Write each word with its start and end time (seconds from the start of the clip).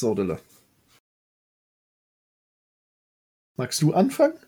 So, 0.00 0.14
Dille. 0.14 0.40
Magst 3.56 3.80
du 3.82 3.92
anfangen? 3.94 4.38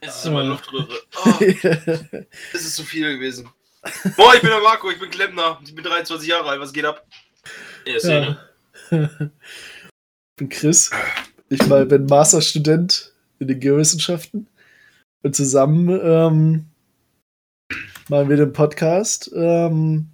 Jetzt 0.00 0.16
ist 0.18 0.26
immer 0.26 0.42
Luftröhre. 0.44 0.98
Oh, 1.20 1.34
das 2.52 2.62
ist 2.62 2.76
zu 2.76 2.84
viel 2.84 3.16
gewesen. 3.16 3.50
Moin, 4.16 4.36
ich 4.36 4.40
bin 4.40 4.50
der 4.50 4.60
Marco, 4.60 4.90
ich 4.90 5.00
bin 5.00 5.10
Klempner. 5.10 5.60
Ich 5.64 5.74
bin 5.74 5.84
23 5.84 6.28
Jahre 6.28 6.48
alt. 6.50 6.60
Was 6.60 6.72
geht 6.72 6.84
ab? 6.84 7.04
Ja, 7.84 7.98
Szene. 7.98 8.38
Ich 8.90 10.36
bin 10.36 10.48
Chris. 10.48 10.90
Ich 11.48 11.66
mal 11.66 11.86
bin 11.86 12.06
Masterstudent 12.06 13.12
in 13.38 13.48
den 13.48 13.60
Geowissenschaften. 13.60 14.46
Und 15.22 15.34
zusammen 15.34 15.88
ähm, 16.02 16.66
machen 18.08 18.28
wir 18.28 18.36
den 18.36 18.52
Podcast. 18.52 19.30
Ähm, 19.34 20.08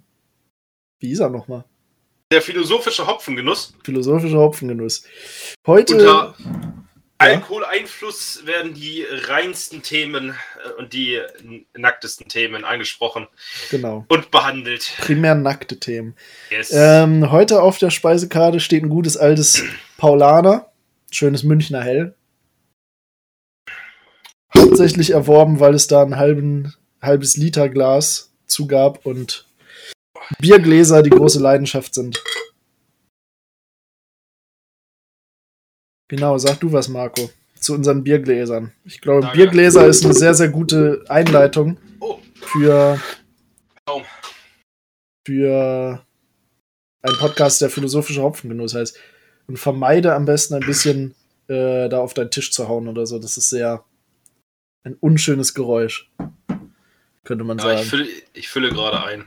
wie 0.99 1.11
ist 1.11 1.19
er 1.19 1.29
nochmal? 1.29 1.63
Der 2.31 2.41
philosophische 2.41 3.05
Hopfengenuss. 3.05 3.73
Philosophischer 3.83 4.39
Hopfengenuss. 4.39 5.03
Heute. 5.67 5.93
Unter 5.93 6.35
Alkoholeinfluss 7.17 8.45
werden 8.45 8.73
die 8.73 9.05
reinsten 9.09 9.81
Themen 9.81 10.31
äh, 10.63 10.71
und 10.79 10.93
die 10.93 11.21
nacktesten 11.75 12.27
Themen 12.27 12.65
angesprochen 12.65 13.27
Genau. 13.71 14.05
und 14.09 14.31
behandelt. 14.31 14.91
Primär 14.99 15.33
nackte 15.35 15.79
Themen. 15.79 16.15
Yes. 16.49 16.71
Ähm, 16.73 17.31
heute 17.31 17.61
auf 17.61 17.77
der 17.77 17.89
Speisekarte 17.89 18.59
steht 18.59 18.83
ein 18.83 18.89
gutes 18.89 19.15
altes 19.17 19.63
Paulaner. 19.97 20.71
Schönes 21.11 21.43
Münchner 21.43 21.81
Hell. 21.83 22.15
Hauptsächlich 24.57 25.11
erworben, 25.11 25.59
weil 25.59 25.73
es 25.73 25.87
da 25.87 26.01
ein 26.01 26.17
halben, 26.17 26.73
halbes 27.01 27.37
Liter 27.37 27.69
Glas 27.69 28.33
zugab 28.47 29.05
und 29.05 29.45
Biergläser 30.39 31.03
die 31.03 31.09
große 31.09 31.39
Leidenschaft 31.39 31.93
sind. 31.93 32.21
Genau, 36.07 36.37
sag 36.37 36.59
du 36.59 36.71
was, 36.71 36.87
Marco, 36.87 37.29
zu 37.59 37.73
unseren 37.73 38.03
Biergläsern. 38.03 38.71
Ich 38.83 39.01
glaube, 39.01 39.21
Danke. 39.21 39.37
Biergläser 39.37 39.87
ist 39.87 40.05
eine 40.05 40.13
sehr, 40.13 40.33
sehr 40.35 40.49
gute 40.49 41.03
Einleitung 41.07 41.77
oh, 41.99 42.19
für, 42.35 42.99
für 45.25 46.05
einen 47.01 47.17
Podcast, 47.17 47.61
der 47.61 47.69
philosophischer 47.69 48.21
Hopfengenuss 48.21 48.75
heißt. 48.75 48.97
Und 49.47 49.57
vermeide 49.57 50.13
am 50.13 50.25
besten 50.25 50.55
ein 50.55 50.65
bisschen 50.65 51.15
äh, 51.47 51.87
da 51.89 51.99
auf 51.99 52.13
deinen 52.13 52.31
Tisch 52.31 52.51
zu 52.51 52.67
hauen 52.67 52.87
oder 52.87 53.05
so. 53.05 53.19
Das 53.19 53.37
ist 53.37 53.49
sehr 53.49 53.83
ein 54.83 54.95
unschönes 54.95 55.53
Geräusch. 55.53 56.11
Könnte 57.23 57.43
man 57.43 57.57
Ja, 57.57 57.63
sagen. 57.63 57.81
ich 57.81 57.89
fülle, 57.89 58.07
ich 58.33 58.49
fülle 58.49 58.69
gerade 58.69 59.03
ein. 59.03 59.25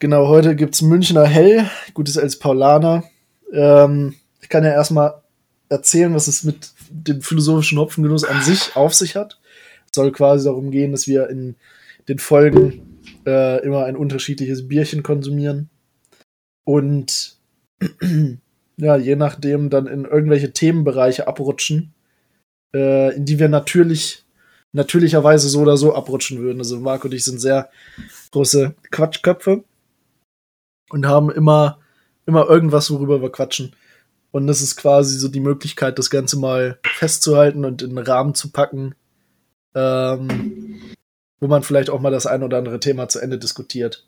Genau, 0.00 0.28
heute 0.28 0.54
gibt's 0.54 0.80
Münchner 0.80 1.26
Hell, 1.26 1.68
gutes 1.92 2.16
als 2.16 2.38
Paulaner. 2.38 3.02
Ähm, 3.52 4.14
ich 4.40 4.48
kann 4.48 4.64
ja 4.64 4.70
erstmal 4.70 5.22
erzählen, 5.68 6.14
was 6.14 6.28
es 6.28 6.44
mit 6.44 6.72
dem 6.90 7.20
philosophischen 7.20 7.78
Hopfengenuss 7.78 8.24
an 8.24 8.42
sich 8.42 8.76
auf 8.76 8.94
sich 8.94 9.16
hat. 9.16 9.38
Es 9.86 9.94
soll 9.94 10.12
quasi 10.12 10.44
darum 10.44 10.70
gehen, 10.70 10.92
dass 10.92 11.06
wir 11.06 11.28
in 11.28 11.56
den 12.08 12.18
Folgen 12.18 13.00
äh, 13.26 13.62
immer 13.64 13.84
ein 13.84 13.96
unterschiedliches 13.96 14.68
Bierchen 14.68 15.02
konsumieren 15.02 15.68
und 16.64 17.36
ja, 18.76 18.96
je 18.96 19.16
nachdem 19.16 19.70
dann 19.70 19.86
in 19.86 20.04
irgendwelche 20.04 20.52
Themenbereiche 20.52 21.26
abrutschen, 21.26 21.94
äh, 22.74 23.14
in 23.14 23.24
die 23.24 23.38
wir 23.38 23.48
natürlich 23.48 24.24
natürlicherweise 24.72 25.48
so 25.48 25.60
oder 25.60 25.76
so 25.76 25.94
abrutschen 25.94 26.38
würden. 26.40 26.58
Also 26.58 26.78
Marco 26.80 27.08
und 27.08 27.14
ich 27.14 27.24
sind 27.24 27.40
sehr 27.40 27.70
große 28.32 28.74
Quatschköpfe 28.90 29.64
und 30.90 31.06
haben 31.06 31.30
immer, 31.30 31.78
immer 32.26 32.48
irgendwas, 32.48 32.90
worüber 32.90 33.22
wir 33.22 33.32
quatschen. 33.32 33.74
Und 34.30 34.46
das 34.46 34.60
ist 34.60 34.76
quasi 34.76 35.18
so 35.18 35.28
die 35.28 35.40
Möglichkeit, 35.40 35.98
das 35.98 36.10
Ganze 36.10 36.38
mal 36.38 36.78
festzuhalten 36.84 37.64
und 37.64 37.82
in 37.82 37.90
einen 37.90 38.06
Rahmen 38.06 38.34
zu 38.34 38.52
packen, 38.52 38.94
ähm, 39.74 40.80
wo 41.40 41.46
man 41.46 41.62
vielleicht 41.62 41.90
auch 41.90 42.00
mal 42.00 42.10
das 42.10 42.26
ein 42.26 42.42
oder 42.42 42.58
andere 42.58 42.80
Thema 42.80 43.08
zu 43.08 43.20
Ende 43.20 43.38
diskutiert. 43.38 44.06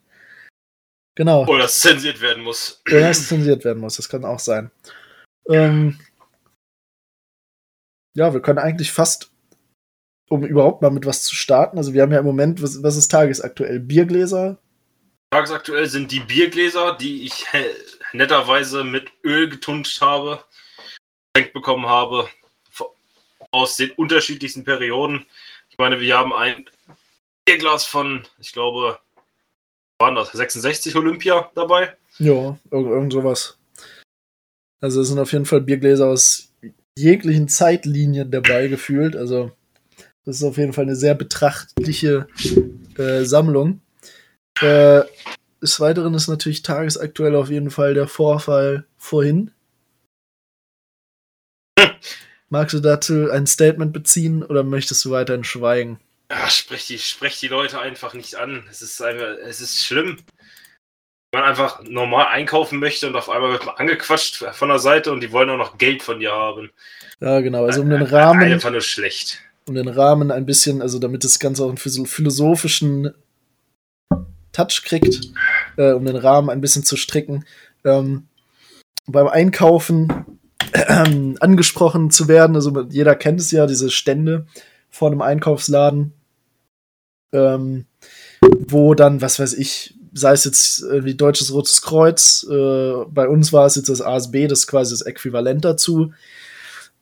Genau. 1.14 1.46
Oder 1.46 1.62
das 1.62 1.80
zensiert 1.80 2.20
werden 2.20 2.42
muss. 2.42 2.82
Oder 2.86 3.10
es 3.10 3.28
zensiert 3.28 3.64
werden 3.64 3.80
muss, 3.80 3.96
das 3.96 4.08
kann 4.08 4.24
auch 4.24 4.38
sein. 4.38 4.70
Ähm, 5.48 5.98
ja, 8.14 8.32
wir 8.32 8.40
können 8.40 8.58
eigentlich 8.58 8.92
fast, 8.92 9.30
um 10.28 10.44
überhaupt 10.44 10.82
mal 10.82 10.90
mit 10.90 11.06
was 11.06 11.22
zu 11.22 11.34
starten, 11.34 11.78
also 11.78 11.92
wir 11.92 12.02
haben 12.02 12.12
ja 12.12 12.18
im 12.18 12.26
Moment, 12.26 12.62
was, 12.62 12.82
was 12.82 12.96
ist 12.96 13.10
tagesaktuell? 13.10 13.80
Biergläser, 13.80 14.58
Tagesaktuell 15.32 15.86
sind 15.86 16.10
die 16.10 16.18
Biergläser, 16.18 16.96
die 16.96 17.22
ich 17.22 17.46
netterweise 18.12 18.84
mit 18.84 19.10
Öl 19.24 19.48
getunscht 19.48 20.00
habe, 20.00 20.44
geschenkt 21.32 21.54
bekommen 21.54 21.86
habe, 21.86 22.28
aus 23.50 23.76
den 23.76 23.90
unterschiedlichsten 23.92 24.64
Perioden. 24.64 25.26
Ich 25.70 25.78
meine, 25.78 26.00
wir 26.00 26.16
haben 26.16 26.32
ein 26.32 26.68
Bierglas 27.44 27.84
von, 27.84 28.26
ich 28.38 28.52
glaube, 28.52 28.98
waren 29.98 30.14
das 30.14 30.32
66 30.32 30.94
Olympia 30.96 31.50
dabei. 31.54 31.96
Ja, 32.18 32.58
irgend, 32.70 32.90
irgend 32.90 33.12
sowas. 33.12 33.58
Also 34.80 35.02
es 35.02 35.08
sind 35.08 35.18
auf 35.18 35.32
jeden 35.32 35.46
Fall 35.46 35.60
Biergläser 35.60 36.06
aus 36.06 36.52
jeglichen 36.96 37.48
Zeitlinien 37.48 38.30
dabei 38.30 38.68
gefühlt. 38.68 39.14
Also 39.14 39.52
das 40.24 40.36
ist 40.36 40.42
auf 40.42 40.56
jeden 40.56 40.72
Fall 40.72 40.84
eine 40.84 40.96
sehr 40.96 41.14
betrachtliche 41.14 42.28
äh, 42.96 43.24
Sammlung. 43.24 43.80
Äh, 44.60 45.02
des 45.62 45.80
Weiteren 45.80 46.14
ist 46.14 46.28
natürlich 46.28 46.62
tagesaktuell 46.62 47.34
auf 47.36 47.50
jeden 47.50 47.70
Fall 47.70 47.94
der 47.94 48.08
Vorfall 48.08 48.86
vorhin. 48.96 49.50
Magst 52.48 52.74
du 52.74 52.80
dazu 52.80 53.30
ein 53.30 53.46
Statement 53.46 53.92
beziehen 53.92 54.42
oder 54.42 54.64
möchtest 54.64 55.04
du 55.04 55.10
weiterhin 55.12 55.44
schweigen? 55.44 56.00
Ja, 56.30 56.48
sprech 56.48 56.86
die, 56.86 56.98
sprech 56.98 57.38
die 57.38 57.48
Leute 57.48 57.80
einfach 57.80 58.14
nicht 58.14 58.36
an. 58.36 58.64
Es 58.70 58.82
ist 58.82 59.00
einfach, 59.02 59.36
es 59.44 59.60
ist 59.60 59.84
schlimm. 59.84 60.16
Wenn 61.32 61.42
man 61.42 61.50
einfach 61.50 61.82
normal 61.84 62.26
einkaufen 62.26 62.80
möchte 62.80 63.06
und 63.06 63.14
auf 63.14 63.30
einmal 63.30 63.52
wird 63.52 63.66
man 63.66 63.76
angequatscht 63.76 64.44
von 64.52 64.68
der 64.68 64.80
Seite 64.80 65.12
und 65.12 65.20
die 65.20 65.30
wollen 65.30 65.48
auch 65.50 65.58
noch 65.58 65.78
Geld 65.78 66.02
von 66.02 66.18
dir 66.18 66.32
haben. 66.32 66.70
Ja, 67.20 67.40
genau. 67.40 67.66
Also 67.66 67.82
um 67.82 67.90
den 67.90 68.02
Rahmen. 68.02 68.42
Einfach 68.52 68.72
nur 68.72 68.80
schlecht. 68.80 69.40
um 69.66 69.76
den 69.76 69.88
Rahmen 69.88 70.32
ein 70.32 70.46
bisschen, 70.46 70.82
also 70.82 70.98
damit 70.98 71.22
das 71.22 71.38
Ganze 71.38 71.62
auch 71.62 71.68
einen 71.68 71.76
philosophischen 71.76 73.14
Touch 74.52 74.82
kriegt, 74.84 75.32
äh, 75.76 75.92
um 75.92 76.04
den 76.04 76.16
Rahmen 76.16 76.50
ein 76.50 76.60
bisschen 76.60 76.84
zu 76.84 76.96
stricken, 76.96 77.44
ähm, 77.84 78.26
beim 79.06 79.28
Einkaufen 79.28 80.08
äh, 80.72 81.34
angesprochen 81.40 82.10
zu 82.10 82.28
werden. 82.28 82.56
Also 82.56 82.86
jeder 82.90 83.14
kennt 83.14 83.40
es 83.40 83.50
ja, 83.50 83.66
diese 83.66 83.90
Stände 83.90 84.46
vor 84.90 85.10
einem 85.10 85.22
Einkaufsladen, 85.22 86.12
ähm, 87.32 87.86
wo 88.40 88.94
dann, 88.94 89.20
was 89.20 89.38
weiß 89.38 89.54
ich, 89.54 89.94
sei 90.12 90.32
es 90.32 90.44
jetzt 90.44 90.82
irgendwie 90.82 91.14
Deutsches 91.14 91.52
Rotes 91.52 91.82
Kreuz, 91.82 92.46
äh, 92.50 93.04
bei 93.08 93.28
uns 93.28 93.52
war 93.52 93.66
es 93.66 93.76
jetzt 93.76 93.88
das 93.88 94.00
ASB, 94.00 94.48
das 94.48 94.60
ist 94.60 94.66
quasi 94.66 94.92
das 94.92 95.02
Äquivalent 95.02 95.64
dazu, 95.64 96.12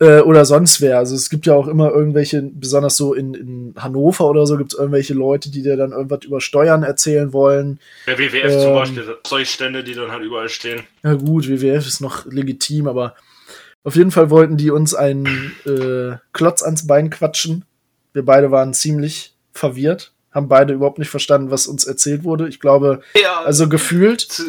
äh, 0.01 0.21
oder 0.21 0.45
sonst 0.45 0.81
wer. 0.81 0.99
Also 0.99 1.15
es 1.15 1.29
gibt 1.31 1.47
ja 1.47 1.55
auch 1.55 1.67
immer 1.69 1.91
irgendwelche, 1.91 2.43
besonders 2.43 2.97
so 2.97 3.15
in, 3.15 3.35
in 3.35 3.75
Hannover 3.77 4.29
oder 4.29 4.47
so, 4.47 4.57
gibt 4.57 4.73
es 4.73 4.79
irgendwelche 4.79 5.15
Leute, 5.15 5.51
die 5.51 5.63
dir 5.63 5.77
dann 5.77 5.93
irgendwas 5.93 6.25
über 6.25 6.41
Steuern 6.41 6.83
erzählen 6.83 7.33
wollen. 7.33 7.81
Der 8.07 8.19
WWF 8.19 8.53
Ähm. 8.53 8.61
zum 8.61 8.75
Beispiel, 8.75 9.05
solche 9.27 9.53
Stände, 9.53 9.83
die 9.85 9.95
dann 9.95 10.11
halt 10.11 10.23
überall 10.23 10.49
stehen. 10.49 10.83
Ja 11.03 11.15
gut, 11.15 11.49
WWF 11.49 11.87
ist 11.87 12.01
noch 12.01 12.27
legitim, 12.27 12.87
aber 12.87 13.15
auf 13.85 13.97
jeden 13.97 14.11
Fall 14.11 14.31
wollten 14.31 14.57
die 14.57 14.71
uns 14.71 14.95
einen 14.95 15.53
äh, 15.67 16.17
Klotz 16.33 16.63
ans 16.63 16.87
Bein 16.87 17.11
quatschen. 17.11 17.65
Wir 18.13 18.25
beide 18.25 18.51
waren 18.51 18.75
ziemlich 18.75 19.35
verwirrt, 19.53 20.13
haben 20.33 20.49
beide 20.49 20.75
überhaupt 20.75 20.99
nicht 20.99 21.11
verstanden, 21.11 21.51
was 21.51 21.67
uns 21.67 21.85
erzählt 21.87 22.25
wurde. 22.25 22.49
Ich 22.49 22.61
glaube, 22.61 23.01
Ja, 23.21 23.41
also 23.45 23.69
gefühlt, 23.69 24.43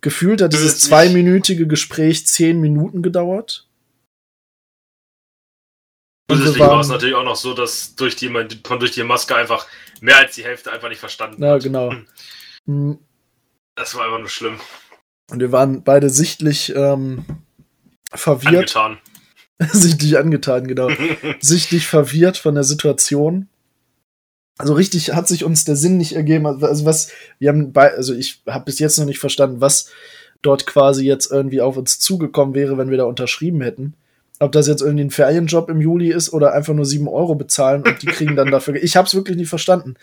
gefühlt 0.00 0.42
hat 0.42 0.52
dieses 0.52 0.80
zweiminütige 0.80 1.66
Gespräch 1.66 2.26
zehn 2.26 2.60
Minuten 2.60 3.02
gedauert. 3.02 3.66
Zusätzlich 6.38 6.60
war 6.60 6.80
es 6.80 6.88
natürlich 6.88 7.14
auch 7.14 7.24
noch 7.24 7.36
so, 7.36 7.54
dass 7.54 7.94
durch 7.96 8.16
die, 8.16 8.28
man 8.28 8.48
durch 8.48 8.90
die 8.92 9.02
Maske 9.04 9.36
einfach 9.36 9.66
mehr 10.00 10.18
als 10.18 10.34
die 10.34 10.44
Hälfte 10.44 10.72
einfach 10.72 10.88
nicht 10.88 10.98
verstanden 11.00 11.42
Ja, 11.42 11.52
hat. 11.54 11.62
genau. 11.62 11.92
Mm, 12.66 12.94
Das 13.74 13.94
war 13.94 14.04
einfach 14.04 14.18
nur 14.18 14.28
schlimm. 14.28 14.58
Und 15.30 15.40
wir 15.40 15.52
waren 15.52 15.84
beide 15.84 16.10
sichtlich 16.10 16.74
ähm, 16.74 17.24
verwirrt, 18.12 18.76
Angetan. 18.76 18.98
sichtlich 19.72 20.18
angetan, 20.18 20.66
genau. 20.66 20.88
sichtlich 21.40 21.86
verwirrt 21.86 22.36
von 22.36 22.54
der 22.54 22.64
Situation. 22.64 23.48
Also 24.58 24.74
richtig 24.74 25.14
hat 25.14 25.26
sich 25.28 25.44
uns 25.44 25.64
der 25.64 25.76
Sinn 25.76 25.96
nicht 25.96 26.12
ergeben. 26.14 26.46
Also 26.46 26.84
was, 26.84 27.10
wir 27.38 27.48
haben 27.48 27.72
bei, 27.72 27.94
also 27.94 28.12
ich 28.14 28.42
habe 28.46 28.66
bis 28.66 28.78
jetzt 28.78 28.98
noch 28.98 29.06
nicht 29.06 29.18
verstanden, 29.18 29.60
was 29.60 29.90
dort 30.42 30.66
quasi 30.66 31.06
jetzt 31.06 31.30
irgendwie 31.30 31.60
auf 31.60 31.76
uns 31.76 31.98
zugekommen 31.98 32.54
wäre, 32.54 32.76
wenn 32.76 32.90
wir 32.90 32.98
da 32.98 33.04
unterschrieben 33.04 33.60
hätten. 33.62 33.94
Ob 34.40 34.52
das 34.52 34.66
jetzt 34.66 34.80
irgendwie 34.80 35.04
ein 35.04 35.10
Ferienjob 35.10 35.68
im 35.68 35.80
Juli 35.80 36.10
ist 36.10 36.32
oder 36.32 36.52
einfach 36.54 36.74
nur 36.74 36.86
7 36.86 37.06
Euro 37.08 37.34
bezahlen 37.34 37.82
und 37.82 38.02
die 38.02 38.06
kriegen 38.06 38.36
dann 38.36 38.50
dafür. 38.50 38.74
Ich 38.74 38.96
habe 38.96 39.06
es 39.06 39.14
wirklich 39.14 39.36
nicht 39.36 39.48
verstanden. 39.48 39.94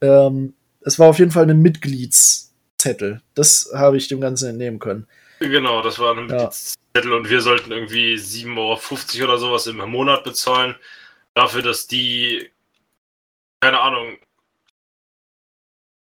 Ähm, 0.00 0.54
es 0.80 0.98
war 0.98 1.08
auf 1.08 1.18
jeden 1.18 1.32
Fall 1.32 1.48
ein 1.50 1.60
Mitgliedszettel. 1.60 3.20
Das 3.34 3.70
habe 3.74 3.96
ich 3.96 4.08
dem 4.08 4.20
Ganzen 4.20 4.50
entnehmen 4.50 4.78
können. 4.78 5.06
Genau, 5.40 5.82
das 5.82 5.98
war 5.98 6.12
ein 6.16 6.26
Mitgliedszettel 6.26 7.10
ja. 7.10 7.16
und 7.16 7.28
wir 7.28 7.40
sollten 7.40 7.72
irgendwie 7.72 8.14
7,50 8.14 9.18
Euro 9.18 9.24
oder 9.24 9.38
sowas 9.38 9.66
im 9.66 9.76
Monat 9.78 10.24
bezahlen. 10.24 10.76
Dafür, 11.34 11.62
dass 11.62 11.86
die, 11.86 12.50
keine 13.60 13.80
Ahnung, 13.80 14.16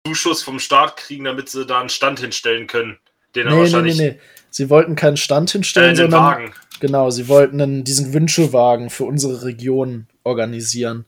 Zuschuss 0.07 0.43
vom 0.43 0.59
Staat 0.59 0.97
kriegen, 0.97 1.25
damit 1.25 1.49
sie 1.49 1.67
da 1.67 1.81
einen 1.81 1.89
Stand 1.89 2.21
hinstellen 2.21 2.67
können. 2.67 2.99
Den 3.35 3.49
nee, 3.49 3.57
wahrscheinlich 3.57 3.97
nee, 3.97 4.09
nee, 4.09 4.11
nee. 4.13 4.21
Sie 4.51 4.69
wollten 4.69 4.97
keinen 4.97 5.17
Stand 5.17 5.51
hinstellen, 5.51 5.95
äh, 5.95 5.97
sondern. 5.97 6.23
Wagen. 6.23 6.55
Genau, 6.81 7.11
sie 7.11 7.29
wollten 7.29 7.61
einen, 7.61 7.85
diesen 7.85 8.13
Wünschewagen 8.13 8.91
für 8.91 9.05
unsere 9.05 9.45
Region 9.45 10.07
organisieren. 10.25 11.05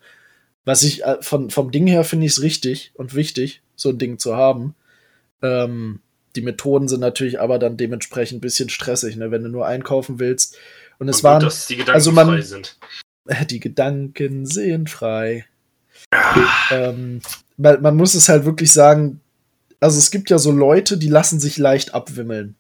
Was 0.65 0.83
ich 0.83 1.05
äh, 1.05 1.17
von, 1.21 1.51
vom 1.51 1.71
Ding 1.71 1.87
her 1.87 2.05
finde 2.05 2.27
ich 2.27 2.33
es 2.33 2.43
richtig 2.43 2.93
und 2.95 3.15
wichtig, 3.15 3.63
so 3.75 3.89
ein 3.89 3.99
Ding 3.99 4.19
zu 4.19 4.37
haben. 4.37 4.75
Ähm, 5.43 6.01
die 6.37 6.43
Methoden 6.43 6.89
sind 6.89 7.01
natürlich 7.01 7.41
aber 7.41 7.59
dann 7.59 7.77
dementsprechend 7.77 8.39
ein 8.39 8.41
bisschen 8.43 8.69
stressig, 8.69 9.17
ne, 9.17 9.31
wenn 9.31 9.43
du 9.43 9.49
nur 9.49 9.67
einkaufen 9.67 10.19
willst. 10.19 10.57
Und 10.99 11.09
es 11.09 11.19
und 11.19 11.25
waren. 11.25 11.41
Gut, 11.41 11.49
dass 11.49 11.67
die 11.67 11.77
Gedanken 11.77 11.95
also 11.95 12.13
man, 12.13 12.27
frei 12.29 12.41
sind. 12.43 12.79
Die 13.51 13.61
Gedanken 13.61 14.47
sind 14.47 14.91
frei. 14.91 15.47
Ähm, 16.71 17.21
man, 17.57 17.81
man 17.81 17.97
muss 17.97 18.15
es 18.15 18.29
halt 18.29 18.45
wirklich 18.45 18.73
sagen, 18.73 19.21
also 19.81 19.99
es 19.99 20.11
gibt 20.11 20.31
ja 20.31 20.39
so 20.39 20.51
Leute, 20.51 20.99
die 20.99 21.09
lassen 21.09 21.41
sich 21.41 21.57
leicht 21.57 21.95
abwimmeln. 21.95 22.57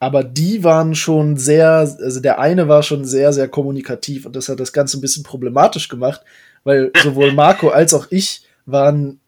Aber 0.00 0.22
die 0.22 0.62
waren 0.62 0.94
schon 0.94 1.36
sehr, 1.36 1.68
also 1.68 2.20
der 2.20 2.38
eine 2.38 2.68
war 2.68 2.82
schon 2.82 3.04
sehr, 3.04 3.32
sehr 3.32 3.48
kommunikativ 3.48 4.26
und 4.26 4.36
das 4.36 4.48
hat 4.48 4.60
das 4.60 4.72
Ganze 4.72 4.96
ein 4.96 5.00
bisschen 5.00 5.24
problematisch 5.24 5.88
gemacht, 5.88 6.22
weil 6.62 6.92
sowohl 7.02 7.32
Marco 7.32 7.68
als 7.70 7.94
auch 7.94 8.06
ich 8.10 8.46
waren 8.64 9.20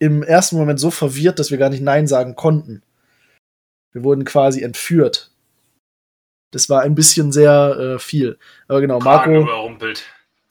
im 0.00 0.22
ersten 0.22 0.56
Moment 0.56 0.80
so 0.80 0.90
verwirrt, 0.90 1.38
dass 1.38 1.50
wir 1.50 1.58
gar 1.58 1.68
nicht 1.68 1.82
Nein 1.82 2.08
sagen 2.08 2.34
konnten. 2.34 2.82
Wir 3.92 4.02
wurden 4.02 4.24
quasi 4.24 4.62
entführt. 4.62 5.30
Das 6.50 6.68
war 6.68 6.82
ein 6.82 6.94
bisschen 6.94 7.30
sehr 7.30 7.76
äh, 7.78 7.98
viel. 7.98 8.38
Aber 8.66 8.80
genau, 8.80 8.98
Marco. 8.98 9.30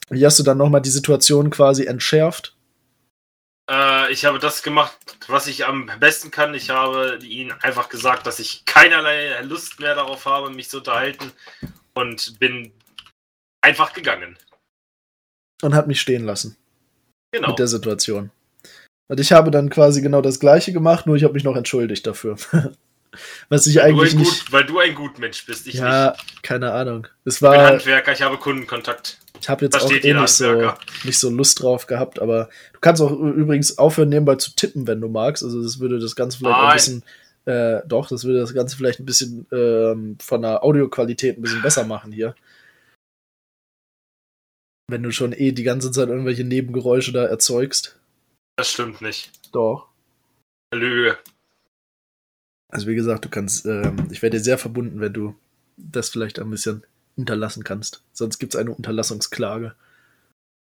Wie 0.08 0.24
hast 0.24 0.38
du 0.38 0.42
dann 0.42 0.58
nochmal 0.58 0.80
die 0.80 0.90
Situation 0.90 1.50
quasi 1.50 1.84
entschärft? 1.84 2.56
Äh, 3.70 4.12
ich 4.12 4.24
habe 4.24 4.38
das 4.38 4.62
gemacht, 4.62 4.98
was 5.28 5.46
ich 5.46 5.64
am 5.64 5.90
besten 6.00 6.30
kann. 6.30 6.54
Ich 6.54 6.70
habe 6.70 7.18
ihnen 7.22 7.52
einfach 7.62 7.88
gesagt, 7.88 8.26
dass 8.26 8.40
ich 8.40 8.64
keinerlei 8.64 9.40
Lust 9.42 9.78
mehr 9.78 9.94
darauf 9.94 10.26
habe, 10.26 10.50
mich 10.50 10.68
zu 10.68 10.78
unterhalten 10.78 11.32
und 11.94 12.38
bin 12.40 12.72
einfach 13.62 13.92
gegangen. 13.92 14.36
Und 15.62 15.74
hat 15.74 15.86
mich 15.86 16.00
stehen 16.00 16.24
lassen. 16.24 16.56
Genau. 17.32 17.48
Mit 17.48 17.58
der 17.60 17.68
Situation. 17.68 18.30
Und 19.08 19.20
ich 19.20 19.32
habe 19.32 19.50
dann 19.50 19.70
quasi 19.70 20.02
genau 20.02 20.20
das 20.20 20.40
gleiche 20.40 20.72
gemacht, 20.72 21.06
nur 21.06 21.16
ich 21.16 21.22
habe 21.22 21.34
mich 21.34 21.44
noch 21.44 21.56
entschuldigt 21.56 22.06
dafür. 22.06 22.36
Was 23.48 23.66
ich 23.66 23.76
weil 23.76 23.84
eigentlich 23.86 24.14
nicht. 24.14 24.44
Gut, 24.44 24.52
weil 24.52 24.64
du 24.64 24.78
ein 24.78 24.94
gut 24.94 25.18
Mensch 25.18 25.44
bist, 25.44 25.66
ich 25.66 25.74
ja, 25.74 26.12
nicht. 26.12 26.42
keine 26.42 26.72
Ahnung. 26.72 27.08
Es 27.24 27.42
war, 27.42 27.54
ich 27.54 27.60
bin 27.60 27.68
Handwerker, 27.68 28.12
ich 28.12 28.22
habe 28.22 28.38
Kundenkontakt. 28.38 29.18
Ich 29.40 29.48
habe 29.48 29.64
jetzt 29.64 29.80
auch 29.80 29.90
eh 29.90 30.14
nicht 30.14 30.28
so, 30.28 30.72
nicht 31.04 31.18
so 31.18 31.30
Lust 31.30 31.62
drauf 31.62 31.86
gehabt, 31.86 32.20
aber 32.20 32.50
du 32.74 32.80
kannst 32.80 33.00
auch 33.00 33.10
übrigens 33.10 33.78
aufhören, 33.78 34.10
nebenbei 34.10 34.36
zu 34.36 34.54
tippen, 34.54 34.86
wenn 34.86 35.00
du 35.00 35.08
magst. 35.08 35.42
Also 35.42 35.62
das 35.62 35.80
würde 35.80 35.98
das 35.98 36.14
Ganze 36.14 36.38
vielleicht 36.38 36.58
Nein. 36.58 36.68
ein 36.68 36.74
bisschen, 36.74 37.02
äh, 37.46 37.80
doch, 37.86 38.08
das 38.08 38.24
würde 38.24 38.40
das 38.40 38.52
Ganze 38.52 38.76
vielleicht 38.76 39.00
ein 39.00 39.06
bisschen 39.06 39.46
ähm, 39.50 40.18
von 40.20 40.42
der 40.42 40.62
Audioqualität 40.62 41.38
ein 41.38 41.42
bisschen 41.42 41.62
besser 41.62 41.84
machen 41.84 42.12
hier. 42.12 42.34
Wenn 44.88 45.02
du 45.02 45.10
schon 45.10 45.32
eh 45.32 45.52
die 45.52 45.62
ganze 45.62 45.90
Zeit 45.90 46.08
irgendwelche 46.08 46.44
Nebengeräusche 46.44 47.12
da 47.12 47.24
erzeugst. 47.24 47.98
Das 48.56 48.70
stimmt 48.70 49.00
nicht. 49.00 49.30
Doch. 49.52 49.88
Lüge. 50.74 51.16
Also 52.68 52.86
wie 52.86 52.94
gesagt, 52.94 53.24
du 53.24 53.30
kannst, 53.30 53.64
ähm, 53.66 54.08
ich 54.10 54.20
wäre 54.20 54.30
dir 54.30 54.40
sehr 54.40 54.58
verbunden, 54.58 55.00
wenn 55.00 55.12
du 55.12 55.34
das 55.76 56.10
vielleicht 56.10 56.38
ein 56.38 56.50
bisschen 56.50 56.84
unterlassen 57.20 57.64
kannst. 57.64 58.02
Sonst 58.12 58.38
gibt 58.38 58.54
es 58.54 58.60
eine 58.60 58.72
Unterlassungsklage. 58.72 59.74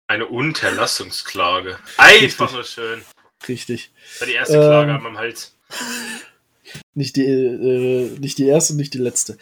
Eine 0.07 0.27
Unterlassungsklage. 0.27 1.79
Einfach 1.97 2.53
nur 2.53 2.65
schön. 2.65 3.03
Richtig. 3.49 3.93
Das 4.13 4.21
war 4.21 4.27
die 4.29 4.35
erste 4.35 4.55
Klage 4.55 4.91
ähm, 4.91 4.97
an 4.97 5.03
meinem 5.03 5.19
Hals. 5.19 5.57
Nicht 6.95 7.17
die, 7.17 7.25
äh, 7.25 8.19
nicht 8.19 8.39
die 8.39 8.47
erste, 8.47 8.75
nicht 8.75 8.95
die 8.95 8.99
letzte. 8.99 9.37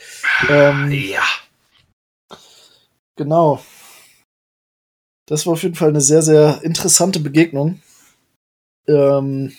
Ähm, 0.49 0.91
ja. 0.91 1.23
Genau. 3.17 3.65
Das 5.27 5.47
war 5.47 5.55
auf 5.55 5.63
jeden 5.63 5.77
Fall 5.77 5.91
eine 5.91 6.01
sehr, 6.01 6.21
sehr 6.21 6.61
interessante 6.63 7.21
Begegnung 7.21 7.81
ähm, 8.87 9.53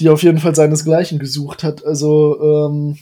die 0.00 0.08
auf 0.08 0.22
jeden 0.22 0.38
Fall 0.38 0.54
seinesgleichen 0.54 1.18
gesucht 1.18 1.62
hat. 1.62 1.84
Also 1.84 2.40
ähm, 2.40 2.98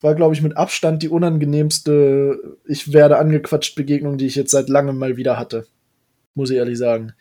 war, 0.00 0.14
glaube 0.14 0.34
ich, 0.34 0.42
mit 0.42 0.56
Abstand 0.56 1.02
die 1.02 1.08
unangenehmste 1.08 2.58
Ich 2.66 2.92
werde 2.92 3.18
angequatscht 3.18 3.74
Begegnung, 3.74 4.18
die 4.18 4.26
ich 4.26 4.34
jetzt 4.34 4.50
seit 4.50 4.68
langem 4.68 4.98
mal 4.98 5.16
wieder 5.16 5.38
hatte. 5.38 5.66
Muss 6.34 6.50
ich 6.50 6.56
ehrlich 6.56 6.78
sagen. 6.78 7.14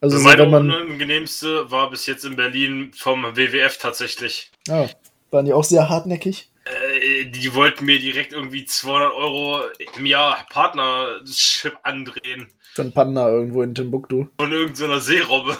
Also, 0.00 0.16
also 0.16 0.28
meine 0.28 0.46
man, 0.46 0.70
unangenehmste 0.70 1.70
war 1.70 1.90
bis 1.90 2.06
jetzt 2.06 2.24
in 2.24 2.36
Berlin 2.36 2.92
vom 2.94 3.24
WWF 3.24 3.78
tatsächlich. 3.78 4.50
Ah, 4.68 4.86
waren 5.30 5.46
die 5.46 5.52
auch 5.52 5.64
sehr 5.64 5.88
hartnäckig? 5.88 6.50
Äh, 6.64 7.26
die 7.26 7.54
wollten 7.54 7.84
mir 7.84 7.98
direkt 7.98 8.32
irgendwie 8.32 8.64
200 8.64 9.12
Euro 9.12 9.60
im 9.96 10.06
Jahr 10.06 10.46
Partnership 10.50 11.76
andrehen. 11.82 12.48
Von 12.74 12.92
Panda 12.92 13.28
irgendwo 13.28 13.62
in 13.62 13.74
Timbuktu. 13.74 14.26
Von 14.38 14.52
irgendeiner 14.52 15.00
Seerobbe. 15.00 15.56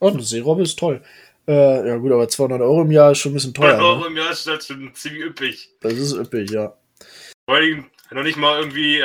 Oh, 0.00 0.08
eine 0.08 0.22
Seerobbe 0.22 0.62
ist 0.62 0.78
toll. 0.78 1.02
Äh, 1.48 1.88
ja 1.88 1.96
gut, 1.96 2.12
aber 2.12 2.28
200 2.28 2.60
Euro 2.60 2.82
im 2.82 2.90
Jahr 2.90 3.12
ist 3.12 3.18
schon 3.18 3.32
ein 3.32 3.34
bisschen 3.34 3.54
teuer. 3.54 3.78
200 3.78 3.82
Euro 3.82 4.00
ne? 4.00 4.06
im 4.08 4.16
Jahr 4.18 4.30
ist 4.32 4.46
halt 4.46 4.62
schon 4.62 4.94
ziemlich 4.94 5.22
üppig. 5.22 5.70
Das 5.80 5.94
ist 5.94 6.12
üppig, 6.12 6.50
ja. 6.50 6.76
Vor 7.48 7.56
allem 7.56 7.86
noch 8.10 8.22
nicht 8.22 8.36
mal 8.36 8.58
irgendwie 8.58 9.02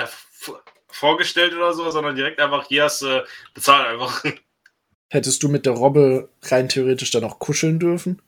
vorgestellt 0.90 1.54
oder 1.54 1.74
so, 1.74 1.90
sondern 1.90 2.16
direkt 2.16 2.40
einfach, 2.40 2.68
hier 2.68 2.84
hast 2.84 3.02
du 3.02 3.26
bezahlt 3.54 3.88
einfach. 3.88 4.24
Hättest 5.12 5.42
du 5.44 5.48
mit 5.48 5.66
der 5.66 5.74
Robbe 5.74 6.30
rein 6.44 6.68
theoretisch 6.68 7.12
dann 7.12 7.24
auch 7.24 7.40
kuscheln 7.40 7.80
dürfen? 7.80 8.22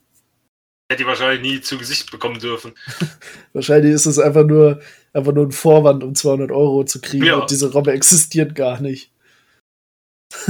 Hätte 0.89 1.01
ich 1.01 1.07
wahrscheinlich 1.07 1.41
nie 1.41 1.61
zu 1.61 1.77
Gesicht 1.77 2.11
bekommen 2.11 2.39
dürfen. 2.39 2.73
wahrscheinlich 3.53 3.91
ist 3.91 4.05
es 4.05 4.19
einfach 4.19 4.45
nur, 4.45 4.81
einfach 5.11 5.33
nur 5.33 5.47
ein 5.47 5.51
Vorwand, 5.51 6.03
um 6.03 6.15
200 6.15 6.51
Euro 6.51 6.85
zu 6.85 7.01
kriegen 7.01 7.25
ja. 7.25 7.37
und 7.37 7.49
diese 7.49 7.71
Robbe 7.71 7.91
existiert 7.91 8.55
gar 8.55 8.79
nicht. 8.79 9.11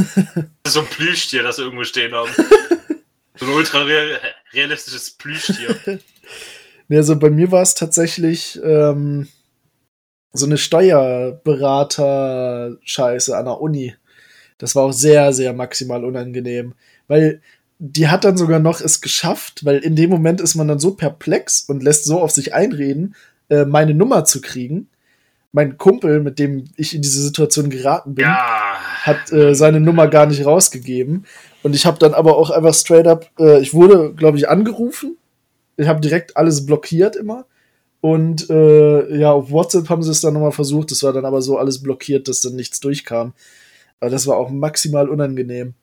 so 0.68 0.82
ein 0.82 0.88
Plüschtier, 0.88 1.42
das 1.42 1.58
wir 1.58 1.66
irgendwo 1.66 1.84
stehen 1.84 2.14
haben. 2.14 2.30
So 3.38 3.46
ein 3.46 3.52
ultra 3.52 3.86
realistisches 4.54 5.12
Plüschtier. 5.12 5.76
Ja, 6.88 6.98
also 6.98 7.18
bei 7.18 7.32
mir 7.32 7.52
war 7.52 7.64
es 7.64 7.74
tatsächlich 7.74 8.62
ähm, 8.64 9.28
so 10.34 10.46
eine 10.46 10.60
Steuerberater-Scheiße 10.60 13.36
an 13.36 13.46
der 13.46 13.60
Uni. 13.60 13.96
Das 14.60 14.76
war 14.76 14.84
auch 14.84 14.92
sehr, 14.92 15.34
sehr 15.34 15.54
maximal 15.54 16.06
unangenehm. 16.06 16.76
Weil 17.08 17.42
die 17.80 18.08
hat 18.08 18.24
dann 18.24 18.38
sogar 18.38 18.60
noch 18.60 18.82
es 18.82 19.02
geschafft, 19.02 19.66
weil 19.66 19.80
in 19.80 19.96
dem 19.96 20.10
Moment 20.10 20.42
ist 20.42 20.56
man 20.56 20.68
dann 20.68 20.80
so 20.80 20.96
perplex 20.96 21.62
und 21.62 21.84
lässt 21.84 22.06
so 22.06 22.22
auf 22.22 22.32
sich 22.32 22.54
einreden, 22.54 23.16
äh, 23.50 23.66
meine 23.66 23.94
Nummer 23.94 24.26
zu 24.26 24.42
kriegen. 24.42 24.90
Mein 25.56 25.78
Kumpel, 25.78 26.20
mit 26.20 26.38
dem 26.38 26.66
ich 26.76 26.94
in 26.94 27.02
diese 27.02 27.22
Situation 27.22 27.70
geraten 27.70 28.14
bin, 28.14 28.26
ja. 28.26 28.76
hat 29.04 29.32
äh, 29.32 29.56
seine 29.56 29.80
Nummer 29.80 30.10
gar 30.10 30.26
nicht 30.26 30.46
rausgegeben. 30.46 31.26
Und 31.64 31.74
ich 31.74 31.86
habe 31.86 31.98
dann 31.98 32.14
aber 32.14 32.36
auch 32.36 32.50
einfach 32.50 32.74
straight 32.74 33.08
up, 33.08 33.32
äh, 33.40 33.62
ich 33.62 33.74
wurde, 33.74 34.14
glaube 34.14 34.38
ich, 34.38 34.50
angerufen. 34.50 35.18
Ich 35.78 35.88
habe 35.88 36.02
direkt 36.02 36.36
alles 36.36 36.66
blockiert 36.66 37.16
immer. 37.16 37.46
Und 38.02 38.50
äh, 38.50 39.18
ja, 39.18 39.32
auf 39.32 39.50
WhatsApp 39.50 39.88
haben 39.88 40.04
sie 40.04 40.12
es 40.12 40.20
dann 40.20 40.34
nochmal 40.34 40.52
versucht. 40.52 40.92
Das 40.92 41.04
war 41.04 41.14
dann 41.14 41.24
aber 41.24 41.42
so 41.42 41.58
alles 41.58 41.82
blockiert, 41.82 42.28
dass 42.28 42.42
dann 42.42 42.56
nichts 42.56 42.82
durchkam. 42.82 43.32
Aber 44.02 44.12
das 44.12 44.28
war 44.28 44.36
auch 44.36 44.50
maximal 44.50 45.08
unangenehm. 45.08 45.74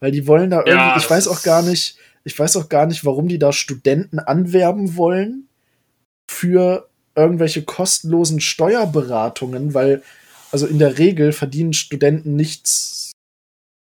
Weil 0.00 0.10
die 0.10 0.26
wollen 0.26 0.50
da 0.50 0.58
irgendwie, 0.58 0.74
ja, 0.74 0.96
ich 0.96 1.08
weiß 1.08 1.28
auch 1.28 1.42
gar 1.44 1.62
nicht, 1.62 1.98
ich 2.24 2.36
weiß 2.36 2.56
auch 2.56 2.68
gar 2.68 2.86
nicht, 2.86 3.04
warum 3.04 3.28
die 3.28 3.38
da 3.38 3.52
Studenten 3.52 4.18
anwerben 4.18 4.96
wollen 4.96 5.46
für 6.28 6.88
irgendwelche 7.16 7.62
kostenlosen 7.62 8.40
Steuerberatungen, 8.40 9.74
weil, 9.74 10.02
also 10.50 10.66
in 10.66 10.78
der 10.78 10.98
Regel 10.98 11.32
verdienen 11.32 11.72
Studenten 11.72 12.36
nichts 12.36 13.12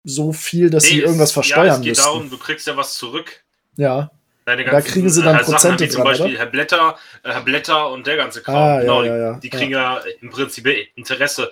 so 0.03 0.33
viel, 0.33 0.69
dass 0.69 0.83
nee, 0.83 0.89
sie 0.89 0.99
irgendwas 0.99 1.31
versteuern 1.31 1.67
ja, 1.67 1.73
es 1.75 1.81
geht 1.81 1.89
müssten. 1.89 2.03
darum, 2.03 2.29
du 2.29 2.37
kriegst 2.37 2.67
ja 2.67 2.75
was 2.75 2.95
zurück. 2.95 3.43
Ja. 3.77 4.11
Ganzen, 4.45 4.65
da 4.71 4.81
kriegen 4.81 5.09
sie 5.09 5.23
dann 5.23 5.37
äh, 5.37 5.43
Prozente 5.43 5.85
dran, 5.85 5.91
zum 5.91 6.03
Beispiel 6.03 6.31
oder? 6.31 6.39
Herr 6.39 6.45
Blätter, 6.47 6.97
äh, 7.23 7.31
Herr 7.31 7.41
Blätter 7.41 7.89
und 7.89 8.05
der 8.05 8.17
ganze 8.17 8.41
Kram. 8.41 8.55
Ah, 8.55 8.79
genau, 8.81 9.03
ja, 9.03 9.17
ja, 9.17 9.33
die, 9.35 9.39
die 9.39 9.49
kriegen 9.49 9.71
ja. 9.71 10.01
im 10.19 10.29
Prinzip 10.31 10.67
Interesse. 10.95 11.49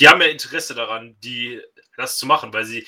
Die 0.00 0.08
haben 0.08 0.20
ja 0.20 0.26
Interesse 0.26 0.74
daran, 0.74 1.14
die 1.22 1.60
das 1.96 2.18
zu 2.18 2.26
machen, 2.26 2.52
weil 2.52 2.64
sie 2.64 2.84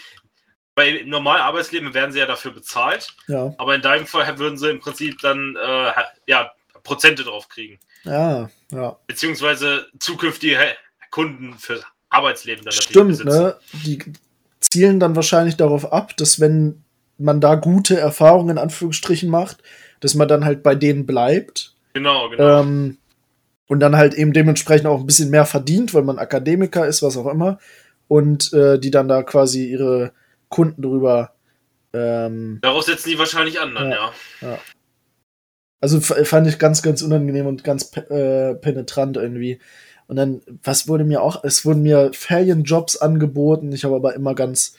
Bei 0.74 0.88
im 0.88 1.08
normalen 1.08 1.42
Arbeitsleben 1.42 1.94
werden 1.94 2.10
sie 2.10 2.18
ja 2.18 2.26
dafür 2.26 2.50
bezahlt, 2.50 3.14
Ja, 3.28 3.54
aber 3.58 3.76
in 3.76 3.82
deinem 3.82 4.06
Fall 4.06 4.38
würden 4.38 4.58
sie 4.58 4.70
im 4.70 4.80
Prinzip 4.80 5.20
dann 5.20 5.54
äh, 5.54 5.92
ja, 6.26 6.52
Prozente 6.82 7.22
drauf 7.22 7.48
kriegen. 7.48 7.78
Ja, 8.04 8.50
ja. 8.70 8.98
Beziehungsweise 9.06 9.86
zukünftige 9.98 10.58
Kunden 11.10 11.58
für 11.58 11.82
Arbeitsleben 12.08 12.64
dann 12.64 12.72
Stimmt, 12.72 13.24
ne? 13.24 13.56
Die 13.84 13.98
zielen 14.60 15.00
dann 15.00 15.16
wahrscheinlich 15.16 15.56
darauf 15.56 15.92
ab, 15.92 16.16
dass 16.16 16.40
wenn 16.40 16.84
man 17.18 17.40
da 17.40 17.54
gute 17.54 17.98
Erfahrungen 17.98 18.50
in 18.50 18.58
Anführungsstrichen 18.58 19.30
macht, 19.30 19.62
dass 20.00 20.14
man 20.14 20.28
dann 20.28 20.44
halt 20.44 20.62
bei 20.62 20.74
denen 20.74 21.06
bleibt 21.06 21.74
Genau, 21.94 22.28
genau. 22.28 22.60
ähm, 22.60 22.98
und 23.68 23.80
dann 23.80 23.96
halt 23.96 24.14
eben 24.14 24.32
dementsprechend 24.32 24.86
auch 24.86 25.00
ein 25.00 25.06
bisschen 25.06 25.30
mehr 25.30 25.46
verdient, 25.46 25.94
weil 25.94 26.02
man 26.02 26.18
Akademiker 26.18 26.86
ist, 26.86 27.02
was 27.02 27.16
auch 27.16 27.26
immer, 27.26 27.58
und 28.08 28.52
äh, 28.52 28.78
die 28.78 28.90
dann 28.90 29.08
da 29.08 29.22
quasi 29.22 29.66
ihre 29.66 30.12
Kunden 30.48 30.82
drüber. 30.82 31.32
Ähm, 31.92 32.58
Daraus 32.62 32.86
setzen 32.86 33.10
die 33.10 33.18
wahrscheinlich 33.18 33.60
an, 33.60 33.74
dann, 33.74 33.90
Ja. 33.90 34.12
ja. 34.42 34.58
Also 35.80 36.00
fand 36.00 36.46
ich 36.46 36.58
ganz, 36.58 36.82
ganz 36.82 37.02
unangenehm 37.02 37.46
und 37.46 37.64
ganz 37.64 37.96
äh, 37.96 38.54
penetrant 38.54 39.16
irgendwie. 39.16 39.60
Und 40.06 40.16
dann, 40.16 40.42
was 40.62 40.88
wurde 40.88 41.04
mir 41.04 41.22
auch, 41.22 41.44
es 41.44 41.64
wurden 41.64 41.82
mir 41.82 42.10
Ferienjobs 42.14 42.96
angeboten, 42.98 43.72
ich 43.72 43.84
habe 43.84 43.96
aber 43.96 44.14
immer 44.14 44.34
ganz, 44.34 44.74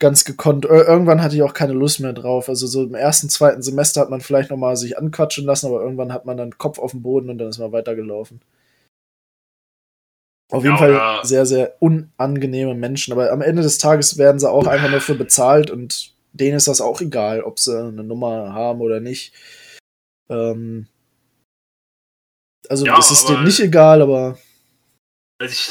ganz 0.00 0.24
gekonnt. 0.24 0.64
Ir 0.66 0.86
irgendwann 0.88 1.22
hatte 1.22 1.36
ich 1.36 1.42
auch 1.42 1.54
keine 1.54 1.72
Lust 1.74 2.00
mehr 2.00 2.12
drauf. 2.14 2.48
Also 2.48 2.66
so 2.66 2.84
im 2.84 2.94
ersten, 2.94 3.28
zweiten 3.30 3.62
Semester 3.62 4.00
hat 4.02 4.10
man 4.10 4.20
vielleicht 4.22 4.50
noch 4.50 4.58
mal 4.58 4.76
sich 4.76 4.98
anquatschen 4.98 5.46
lassen, 5.46 5.66
aber 5.68 5.82
irgendwann 5.82 6.12
hat 6.12 6.26
man 6.26 6.36
dann 6.36 6.58
Kopf 6.58 6.78
auf 6.78 6.92
den 6.92 7.02
Boden 7.02 7.30
und 7.30 7.38
dann 7.38 7.48
ist 7.48 7.58
man 7.58 7.72
weitergelaufen. 7.72 8.40
Auf 10.50 10.64
jeden 10.64 10.76
Ja, 10.76 10.78
Fall 10.78 11.04
sehr, 11.22 11.46
sehr 11.46 11.76
unangenehme 11.80 12.74
Menschen. 12.74 13.12
Aber 13.12 13.32
am 13.32 13.42
Ende 13.42 13.62
des 13.62 13.78
Tages 13.78 14.18
werden 14.18 14.38
sie 14.38 14.50
auch 14.50 14.66
einfach 14.66 14.90
nur 14.90 15.00
für 15.00 15.14
bezahlt 15.14 15.70
und 15.70 16.14
denen 16.32 16.56
ist 16.56 16.68
das 16.68 16.80
auch 16.80 17.00
egal, 17.00 17.42
ob 17.42 17.58
sie 17.58 17.78
eine 17.78 18.04
Nummer 18.04 18.52
haben 18.52 18.80
oder 18.80 19.00
nicht. 19.00 19.32
Ähm, 20.28 20.86
also 22.68 22.86
Ja, 22.86 22.98
es 22.98 23.10
ist 23.10 23.28
denen 23.28 23.44
nicht 23.44 23.60
egal, 23.60 24.02
aber 24.02 24.38
Also 25.38 25.52
ich 25.52 25.70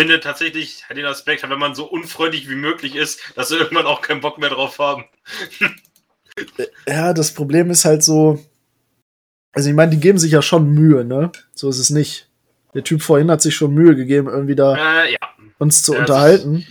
finde 0.00 0.20
tatsächlich 0.20 0.84
den 0.94 1.04
Aspekt, 1.04 1.48
wenn 1.48 1.58
man 1.58 1.74
so 1.74 1.84
unfreundlich 1.84 2.48
wie 2.48 2.54
möglich 2.56 2.96
ist, 2.96 3.20
dass 3.36 3.48
sie 3.48 3.56
irgendwann 3.58 3.86
auch 3.86 4.00
keinen 4.00 4.20
Bock 4.20 4.38
mehr 4.38 4.50
drauf 4.50 4.78
haben. 4.78 5.04
ja, 6.86 7.12
das 7.12 7.32
Problem 7.32 7.70
ist 7.70 7.84
halt 7.84 8.02
so, 8.02 8.44
also 9.52 9.68
ich 9.68 9.74
meine, 9.74 9.92
die 9.92 10.00
geben 10.00 10.18
sich 10.18 10.32
ja 10.32 10.42
schon 10.42 10.70
Mühe, 10.70 11.04
ne? 11.04 11.30
So 11.54 11.68
ist 11.68 11.78
es 11.78 11.90
nicht. 11.90 12.28
Der 12.74 12.82
Typ 12.82 13.02
vorhin 13.02 13.30
hat 13.30 13.40
sich 13.40 13.54
schon 13.54 13.72
Mühe 13.72 13.94
gegeben, 13.94 14.26
irgendwie 14.28 14.56
da 14.56 15.04
Äh, 15.04 15.12
ja. 15.12 15.18
uns 15.58 15.82
zu 15.82 15.92
Ja, 15.94 16.00
unterhalten. 16.00 16.66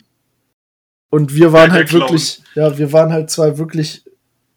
Und 1.09 1.33
wir 1.33 1.53
waren 1.53 1.71
halt 1.71 1.93
wirklich, 1.93 2.41
ja, 2.55 2.77
wir 2.77 2.91
waren 2.91 3.13
halt 3.13 3.29
zwei 3.29 3.57
wirklich 3.57 4.03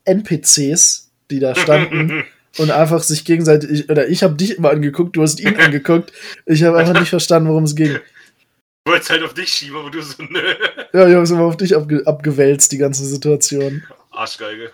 NPCs, 0.04 1.05
die 1.30 1.40
da 1.40 1.54
standen 1.54 2.24
und 2.58 2.70
einfach 2.70 3.02
sich 3.02 3.24
gegenseitig, 3.24 3.88
oder 3.90 4.08
ich 4.08 4.22
habe 4.22 4.34
dich 4.34 4.58
immer 4.58 4.70
angeguckt, 4.70 5.16
du 5.16 5.22
hast 5.22 5.40
ihn 5.40 5.56
angeguckt. 5.60 6.12
Ich 6.44 6.62
habe 6.62 6.78
einfach 6.78 6.98
nicht 6.98 7.10
verstanden, 7.10 7.48
worum 7.48 7.64
es 7.64 7.76
ging. 7.76 7.96
Ich 7.96 8.92
wollte 8.92 9.02
es 9.02 9.10
halt 9.10 9.22
auf 9.22 9.34
dich 9.34 9.48
schieben, 9.48 9.76
aber 9.76 9.90
du 9.90 10.00
so, 10.00 10.22
nö. 10.22 10.54
Ja, 10.92 11.08
ich 11.08 11.14
habe 11.14 11.22
es 11.22 11.30
immer 11.30 11.44
auf 11.44 11.56
dich 11.56 11.76
abge 11.76 12.06
abgewälzt, 12.06 12.70
die 12.72 12.78
ganze 12.78 13.04
Situation. 13.04 13.82
Arschgeige. 14.10 14.70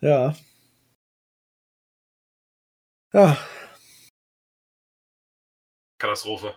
Ja. 0.00 0.36
Ja, 3.12 3.38
Katastrophe. 6.04 6.54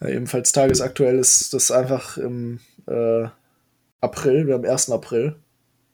ja 0.00 0.08
ebenfalls 0.08 0.52
tagesaktuell 0.52 1.18
ist 1.18 1.52
das 1.52 1.70
einfach 1.70 2.16
im 2.16 2.60
äh, 2.86 3.28
April, 4.00 4.46
wir 4.46 4.54
haben 4.54 4.64
1. 4.64 4.90
April. 4.90 5.36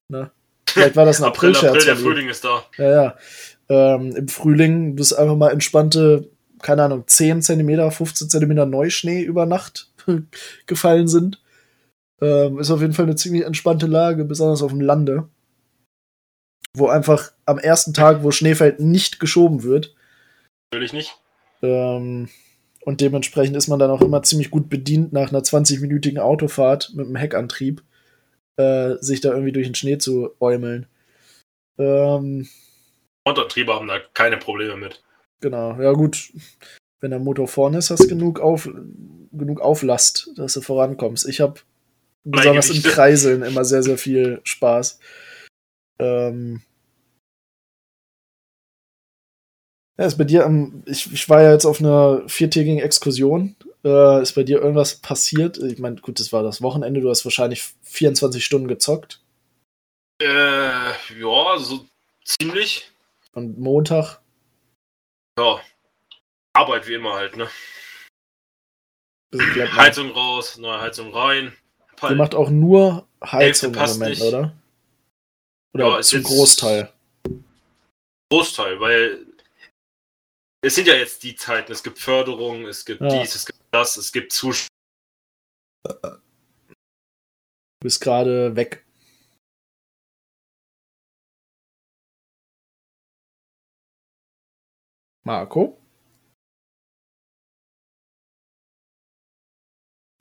Ne? 0.06 0.30
Vielleicht 0.72 0.96
war 0.96 1.04
das 1.04 1.20
ein 1.20 1.24
April, 1.24 1.50
April, 1.56 1.68
April-Scherz. 1.68 1.84
der. 1.84 1.96
Frühling 1.96 2.28
ist 2.28 2.44
da. 2.44 2.64
Ja, 2.76 2.90
ja. 2.90 3.16
Ähm, 3.68 4.16
Im 4.16 4.28
Frühling 4.28 4.96
bis 4.96 5.12
einfach 5.12 5.36
mal 5.36 5.50
entspannte, 5.50 6.28
keine 6.60 6.82
Ahnung, 6.84 7.04
10 7.06 7.42
Zentimeter, 7.42 7.90
15 7.90 8.28
Zentimeter 8.28 8.66
Neuschnee 8.66 9.22
über 9.22 9.46
Nacht 9.46 9.90
gefallen 10.66 11.08
sind. 11.08 11.40
Ähm, 12.20 12.58
ist 12.58 12.70
auf 12.70 12.80
jeden 12.80 12.92
Fall 12.92 13.06
eine 13.06 13.16
ziemlich 13.16 13.44
entspannte 13.44 13.86
Lage, 13.86 14.24
besonders 14.24 14.62
auf 14.62 14.72
dem 14.72 14.80
Lande. 14.80 15.28
Wo 16.76 16.88
einfach 16.88 17.32
am 17.46 17.58
ersten 17.58 17.94
Tag, 17.94 18.22
wo 18.22 18.30
Schnee 18.30 18.54
fällt, 18.54 18.80
nicht 18.80 19.20
geschoben 19.20 19.62
wird. 19.62 19.94
Natürlich 20.72 20.92
nicht. 20.92 21.16
Ähm, 21.62 22.28
und 22.82 23.00
dementsprechend 23.00 23.56
ist 23.56 23.68
man 23.68 23.78
dann 23.78 23.90
auch 23.90 24.02
immer 24.02 24.22
ziemlich 24.22 24.50
gut 24.50 24.68
bedient, 24.68 25.12
nach 25.12 25.30
einer 25.30 25.42
20-minütigen 25.42 26.18
Autofahrt 26.18 26.92
mit 26.94 27.06
einem 27.06 27.16
Heckantrieb, 27.16 27.82
äh, 28.60 28.96
sich 29.02 29.20
da 29.20 29.30
irgendwie 29.30 29.52
durch 29.52 29.66
den 29.66 29.74
Schnee 29.74 29.98
zu 29.98 30.30
äumeln. 30.40 30.86
Ähm, 31.78 32.48
Frontantriebe 33.26 33.74
haben 33.74 33.88
da 33.88 33.98
keine 34.14 34.36
Probleme 34.36 34.76
mit. 34.76 35.02
Genau, 35.40 35.80
ja 35.80 35.92
gut. 35.92 36.32
Wenn 37.00 37.10
der 37.12 37.20
Motor 37.20 37.48
vorne 37.48 37.78
ist, 37.78 37.90
hast 37.90 38.04
du 38.04 38.08
genug, 38.08 38.40
auf, 38.40 38.68
genug 39.32 39.60
Auflast, 39.60 40.30
dass 40.36 40.52
du 40.54 40.60
vorankommst. 40.60 41.26
Ich 41.26 41.40
habe 41.40 41.60
besonders 42.24 42.68
im. 42.70 42.82
Kreiseln 42.82 43.42
immer 43.42 43.64
sehr, 43.64 43.82
sehr 43.82 43.96
viel 43.96 44.40
Spaß. 44.44 44.98
Ähm 45.98 46.60
ja, 49.98 50.06
ist 50.06 50.18
bei 50.18 50.24
dir, 50.24 50.44
am- 50.44 50.82
ich, 50.86 51.10
ich 51.12 51.28
war 51.28 51.42
ja 51.42 51.52
jetzt 51.52 51.64
auf 51.64 51.80
einer 51.80 52.28
viertägigen 52.28 52.80
Exkursion. 52.80 53.56
Äh, 53.84 54.22
ist 54.22 54.34
bei 54.34 54.42
dir 54.42 54.60
irgendwas 54.60 54.96
passiert? 54.96 55.58
Ich 55.58 55.78
meine, 55.78 55.96
gut, 55.96 56.20
das 56.20 56.32
war 56.32 56.42
das 56.42 56.60
Wochenende, 56.60 57.00
du 57.00 57.08
hast 57.08 57.24
wahrscheinlich 57.24 57.62
24 57.82 58.44
Stunden 58.44 58.68
gezockt. 58.68 59.20
Äh, 60.20 60.26
ja, 60.26 61.58
so 61.58 61.86
ziemlich. 62.24 62.90
Und 63.32 63.58
Montag, 63.58 64.20
Ja. 65.38 65.60
Arbeit 66.52 66.88
wie 66.88 66.94
immer 66.94 67.14
halt, 67.14 67.36
ne? 67.36 67.48
Heizung 69.32 70.10
raus, 70.10 70.58
neue 70.58 70.80
Heizung 70.80 71.14
rein. 71.14 71.52
Ihr 72.02 72.16
macht 72.16 72.34
auch 72.34 72.50
nur 72.50 73.06
Heizung 73.22 73.74
im 73.74 73.80
Moment, 73.80 74.10
nicht. 74.10 74.22
oder? 74.22 74.52
Oder 75.74 75.86
Ja, 75.88 75.98
ist 75.98 76.08
zum 76.08 76.22
Großteil. 76.22 76.92
Großteil, 78.32 78.80
weil 78.80 79.26
es 80.62 80.74
sind 80.74 80.86
ja 80.86 80.94
jetzt 80.94 81.22
die 81.22 81.34
Zeiten. 81.34 81.72
Es 81.72 81.82
gibt 81.82 81.98
Förderung, 81.98 82.66
es 82.66 82.84
gibt 82.84 83.00
Ja. 83.00 83.08
dies, 83.08 83.34
es 83.34 83.46
gibt 83.46 83.58
das, 83.70 83.96
es 83.96 84.12
gibt 84.12 84.32
Zuschauer. 84.32 84.68
Du 85.82 87.84
bist 87.84 88.00
gerade 88.00 88.54
weg. 88.56 88.84
Marco? 95.24 95.76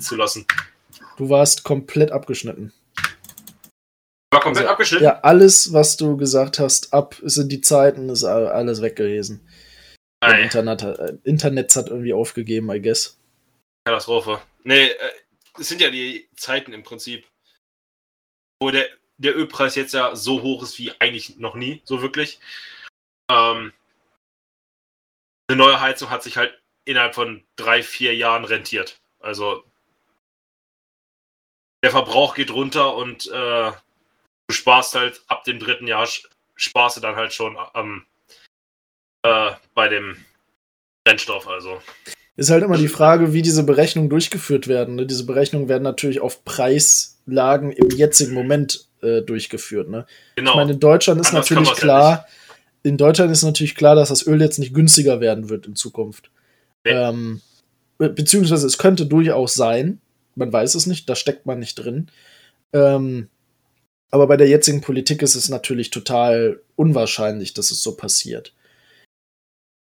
zu 0.02 0.16
lassen. 0.16 0.46
Du 1.18 1.30
warst 1.30 1.66
komplett 1.66 2.12
abgeschnitten. 2.12 2.72
War 4.32 4.40
komplett 4.40 4.64
Also, 4.64 4.72
abgeschnitten. 4.72 5.04
Ja, 5.04 5.20
alles, 5.22 5.74
was 5.74 5.98
du 5.98 6.16
gesagt 6.16 6.58
hast, 6.60 6.94
ab 6.94 7.18
sind 7.24 7.52
die 7.52 7.60
Zeiten, 7.60 8.08
ist 8.08 8.24
alles 8.24 8.82
weg 8.82 8.96
gewesen. 8.96 9.46
Internet, 10.22 10.84
hat- 10.84 11.00
äh, 11.00 11.18
Internet 11.24 11.76
hat 11.76 11.88
irgendwie 11.88 12.14
aufgegeben, 12.14 12.70
I 12.72 12.82
guess. 12.82 13.18
Katastrophe. 13.86 14.42
Nee, 14.64 14.88
äh, 14.88 15.12
es 15.58 15.70
sind 15.70 15.82
ja 15.82 15.90
die 15.90 16.30
Zeiten 16.36 16.74
im 16.74 16.84
Prinzip, 16.84 17.26
wo 18.62 18.72
der, 18.72 18.88
der 19.18 19.36
Ölpreis 19.38 19.76
jetzt 19.76 19.94
ja 19.94 20.16
so 20.16 20.42
hoch 20.42 20.64
ist 20.64 20.78
wie 20.78 20.92
eigentlich 21.00 21.38
noch 21.38 21.56
nie, 21.56 21.82
so 21.86 22.02
wirklich. 22.02 22.40
Ähm, 23.32 23.74
eine 25.48 25.58
neue 25.58 25.80
Heizung 25.82 26.10
hat 26.10 26.24
sich 26.24 26.38
halt 26.38 26.62
innerhalb 26.86 27.16
von 27.16 27.44
drei, 27.56 27.82
vier 27.84 28.16
Jahren 28.16 28.46
rentiert. 28.46 29.00
Also 29.20 29.64
der 31.84 31.92
Verbrauch 31.92 32.36
geht 32.36 32.52
runter 32.52 32.96
und 32.96 33.28
äh, 33.28 33.72
du 33.72 34.54
sparst 34.54 34.96
halt 34.96 35.24
ab 35.28 35.44
dem 35.46 35.60
dritten 35.60 35.88
Jahr 35.88 36.08
sparst 36.56 36.98
du 36.98 37.02
dann 37.02 37.16
halt 37.16 37.34
schon 37.34 37.58
am 37.58 38.06
äh, 39.24 39.52
bei 39.74 39.88
dem 39.88 40.18
Brennstoff. 41.04 41.48
Also 41.48 41.80
Ist 42.36 42.50
halt 42.50 42.64
immer 42.64 42.78
die 42.78 42.88
Frage, 42.88 43.34
wie 43.34 43.42
diese 43.42 43.64
Berechnungen 43.64 44.10
durchgeführt 44.10 44.68
werden. 44.68 44.96
Ne? 44.96 45.06
Diese 45.06 45.26
Berechnungen 45.26 45.70
werden 45.70 45.84
natürlich 45.84 46.22
auf 46.22 46.46
Preislagen 46.46 47.72
im 47.72 47.90
jetzigen 47.90 48.34
Moment 48.34 48.88
äh, 49.02 49.22
durchgeführt. 49.22 49.90
Ne? 49.90 50.06
genau. 50.36 50.52
Ich 50.52 50.56
meine, 50.56 50.72
in 50.74 50.80
Deutschland 50.80 51.20
ist 51.22 51.28
Anders 51.28 51.50
natürlich 51.50 51.68
man's 51.70 51.80
ja 51.80 51.84
klar, 51.84 52.28
in 52.84 52.98
Deutschland 52.98 53.32
ist 53.32 53.44
natürlich 53.44 53.76
klar, 53.76 53.96
dass 53.96 54.10
das 54.10 54.26
Öl 54.26 54.42
jetzt 54.42 54.60
nicht 54.60 54.74
günstiger 54.74 55.20
werden 55.20 55.50
wird 55.50 55.68
in 55.68 55.76
Zukunft. 55.76 56.32
Nee. 56.86 56.92
Ähm, 56.92 57.42
be- 57.98 58.10
beziehungsweise 58.10 58.66
es 58.66 58.78
könnte 58.78 59.06
durchaus 59.06 59.54
sein, 59.54 60.00
man 60.36 60.54
weiß 60.54 60.76
es 60.76 60.86
nicht, 60.86 61.10
da 61.10 61.16
steckt 61.16 61.46
man 61.46 61.60
nicht 61.60 61.76
drin. 61.76 62.10
Ähm, 62.72 63.28
aber 64.12 64.28
bei 64.28 64.38
der 64.38 64.48
jetzigen 64.48 64.80
Politik 64.80 65.22
ist 65.22 65.36
es 65.36 65.50
natürlich 65.50 65.90
total 65.90 66.62
unwahrscheinlich, 66.78 67.54
dass 67.54 67.72
es 67.72 67.84
so 67.84 67.96
passiert. 67.96 68.54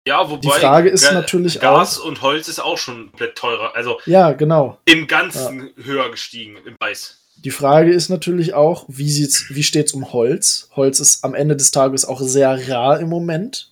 Ja, 0.09 0.27
wobei 0.27 0.41
Die 0.41 0.49
Frage 0.49 0.89
ist 0.89 1.03
Ga- 1.03 1.13
natürlich 1.13 1.59
Gas 1.59 1.99
und 1.99 2.23
Holz 2.23 2.47
ist 2.47 2.57
auch 2.59 2.79
schon 2.79 3.09
komplett 3.11 3.35
teurer. 3.35 3.75
Also 3.75 3.99
Ja, 4.07 4.31
genau. 4.31 4.79
im 4.85 5.05
Ganzen 5.05 5.69
höher 5.83 6.09
gestiegen 6.09 6.57
im 6.65 6.75
Preis. 6.77 7.19
Die 7.37 7.51
Frage 7.51 7.93
ist 7.93 8.09
natürlich 8.09 8.55
auch, 8.55 8.85
wie, 8.87 9.09
sieht's, 9.11 9.45
wie 9.49 9.61
steht's 9.61 9.93
um 9.93 10.11
Holz? 10.11 10.67
Holz 10.75 10.99
ist 10.99 11.23
am 11.23 11.35
Ende 11.35 11.55
des 11.55 11.69
Tages 11.69 12.05
auch 12.05 12.19
sehr 12.21 12.67
rar 12.69 12.99
im 12.99 13.07
Moment. 13.07 13.71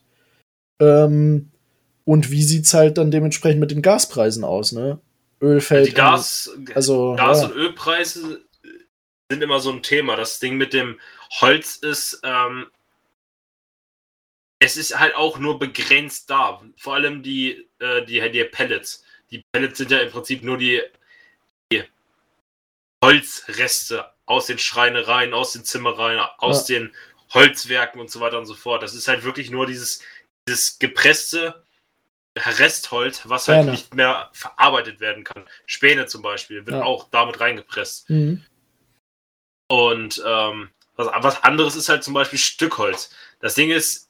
Ähm, 0.80 1.50
und 2.06 2.30
wie 2.30 2.44
sieht's 2.44 2.74
halt 2.76 3.00
dann 3.00 3.10
dementsprechend 3.10 3.60
mit 3.60 3.72
den 3.72 3.82
Gaspreisen 3.82 4.44
aus, 4.44 4.72
ne? 4.74 5.00
Öl 5.42 5.60
fällt. 5.60 5.88
Die 5.88 5.94
Gas, 5.94 6.52
in, 6.56 6.72
also, 6.76 7.16
Gas 7.18 7.42
ja, 7.42 7.48
und 7.48 7.56
Ölpreise 7.56 8.42
sind 9.32 9.42
immer 9.42 9.60
so 9.60 9.72
ein 9.72 9.82
Thema. 9.82 10.16
Das 10.16 10.40
Ding 10.40 10.56
mit 10.58 10.72
dem 10.74 11.00
Holz 11.42 11.78
ist, 11.78 12.22
ähm, 12.24 12.68
es 14.60 14.78
ist 14.78 14.98
halt 14.98 15.16
auch 15.16 15.38
nur 15.38 15.60
begrenzt 15.60 16.30
da. 16.30 16.62
Vor 16.78 16.96
allem 16.96 17.24
die, 17.24 17.68
äh, 17.80 18.04
die, 18.06 18.32
die 18.32 18.44
Pellets. 18.46 19.04
Die 19.30 19.44
Pellets 19.52 19.78
sind 19.78 19.92
ja 19.92 20.00
im 20.00 20.12
Prinzip 20.12 20.44
nur 20.44 20.58
die, 20.58 20.82
die 21.72 21.84
Holzreste 23.04 24.12
aus 24.26 24.48
den 24.48 24.58
Schreinereien, 24.58 25.34
aus 25.34 25.54
den 25.54 25.64
Zimmereien, 25.64 26.20
aus 26.38 26.66
den 26.66 26.94
Holzwerken 27.34 28.00
und 28.02 28.10
so 28.10 28.20
weiter 28.20 28.38
und 28.38 28.46
so 28.46 28.56
fort. 28.56 28.84
Das 28.84 28.96
ist 28.96 29.08
halt 29.08 29.24
wirklich 29.24 29.52
nur 29.52 29.68
dieses, 29.68 30.02
dieses 30.48 30.80
gepresste 30.80 31.64
Restholz, 32.38 33.22
was 33.26 33.48
halt 33.48 33.60
Gerne. 33.60 33.72
nicht 33.72 33.94
mehr 33.94 34.30
verarbeitet 34.34 35.00
werden 35.00 35.24
kann. 35.24 35.46
Späne 35.66 36.06
zum 36.06 36.22
Beispiel 36.22 36.66
wird 36.66 36.78
Ja. 36.78 36.84
auch 36.84 37.10
damit 37.10 37.40
reingepresst. 37.40 38.10
Mhm. 38.10 38.46
Und 39.70 40.24
ähm, 40.26 40.70
was, 40.96 41.08
was 41.24 41.44
anderes 41.44 41.76
ist 41.76 41.90
halt 41.90 42.04
zum 42.04 42.14
Beispiel 42.14 42.40
Stückholz. 42.40 43.12
Das 43.40 43.56
Ding 43.56 43.72
ist 43.72 44.07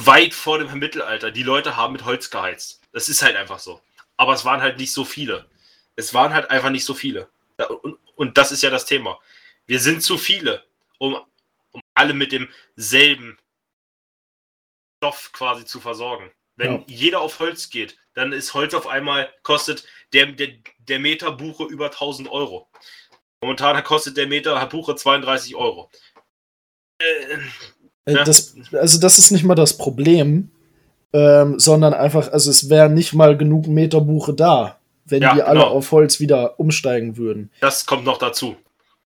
schon 0.00 0.06
weit 0.06 0.34
vor 0.34 0.58
dem 0.58 0.78
Mittelalter. 0.78 1.30
Die 1.30 1.42
Leute 1.42 1.76
haben 1.76 1.92
mit 1.92 2.04
Holz 2.04 2.30
geheizt. 2.30 2.82
Das 2.92 3.08
ist 3.08 3.22
halt 3.22 3.36
einfach 3.36 3.58
so. 3.58 3.80
Aber 4.16 4.34
es 4.34 4.44
waren 4.44 4.60
halt 4.60 4.78
nicht 4.78 4.92
so 4.92 5.04
viele. 5.04 5.48
Es 5.96 6.14
waren 6.14 6.34
halt 6.34 6.50
einfach 6.50 6.70
nicht 6.70 6.84
so 6.84 6.94
viele. 6.94 7.28
Und, 7.82 7.98
und 8.16 8.38
das 8.38 8.52
ist 8.52 8.62
ja 8.62 8.70
das 8.70 8.86
Thema. 8.86 9.18
Wir 9.66 9.80
sind 9.80 10.02
zu 10.02 10.18
viele, 10.18 10.64
um, 10.98 11.20
um 11.72 11.80
alle 11.94 12.14
mit 12.14 12.32
demselben 12.32 13.38
Stoff 14.98 15.32
quasi 15.32 15.64
zu 15.64 15.80
versorgen. 15.80 16.30
Wenn 16.56 16.72
Ja. 16.72 16.84
jeder 16.86 17.20
auf 17.20 17.38
Holz 17.38 17.70
geht, 17.70 17.96
dann 18.14 18.32
ist 18.32 18.52
Holz 18.54 18.74
auf 18.74 18.86
einmal, 18.86 19.32
kostet 19.42 19.86
der, 20.12 20.26
der, 20.26 20.58
der 20.78 20.98
Meter 20.98 21.32
Buche 21.32 21.64
über 21.64 21.86
1000 21.86 22.28
Euro. 22.28 22.68
Momentan 23.40 23.82
kostet 23.84 24.16
der 24.16 24.26
Meter 24.26 24.64
Buche 24.66 24.94
32 24.96 25.54
Euro. 25.54 25.90
Äh, 26.98 27.38
Ja. 28.16 28.24
Das, 28.24 28.54
also 28.72 29.00
das 29.00 29.18
ist 29.18 29.30
nicht 29.30 29.44
mal 29.44 29.54
das 29.54 29.76
Problem, 29.76 30.50
ähm, 31.12 31.58
sondern 31.58 31.94
einfach, 31.94 32.32
also 32.32 32.50
es 32.50 32.70
wäre 32.70 32.88
nicht 32.90 33.14
mal 33.14 33.36
genug 33.36 33.66
Meter 33.66 34.00
Buche 34.00 34.32
da, 34.34 34.78
wenn 35.06 35.22
Ja, 35.22 35.34
die 35.34 35.42
alle 35.42 35.60
genau. 35.60 35.72
auf 35.72 35.90
Holz 35.92 36.20
wieder 36.20 36.58
umsteigen 36.60 37.16
würden. 37.16 37.50
das 37.60 37.86
kommt 37.86 38.04
noch 38.04 38.18
dazu. 38.18 38.56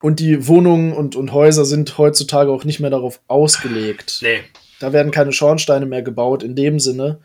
Und 0.02 0.20
die 0.20 0.48
Wohnungen 0.48 0.92
und, 0.92 1.16
und 1.16 1.32
Häuser 1.32 1.64
sind 1.66 1.98
heutzutage 1.98 2.52
auch 2.52 2.66
nicht 2.66 2.80
mehr 2.82 2.90
darauf 2.90 3.22
ausgelegt. 3.28 4.20
Nee, 4.22 4.40
Da 4.82 4.92
werden 4.92 5.12
keine 5.12 5.32
Schornsteine 5.32 5.86
mehr 5.86 6.02
gebaut 6.02 6.44
in 6.44 6.56
dem 6.56 6.80
Sinne, 6.80 7.20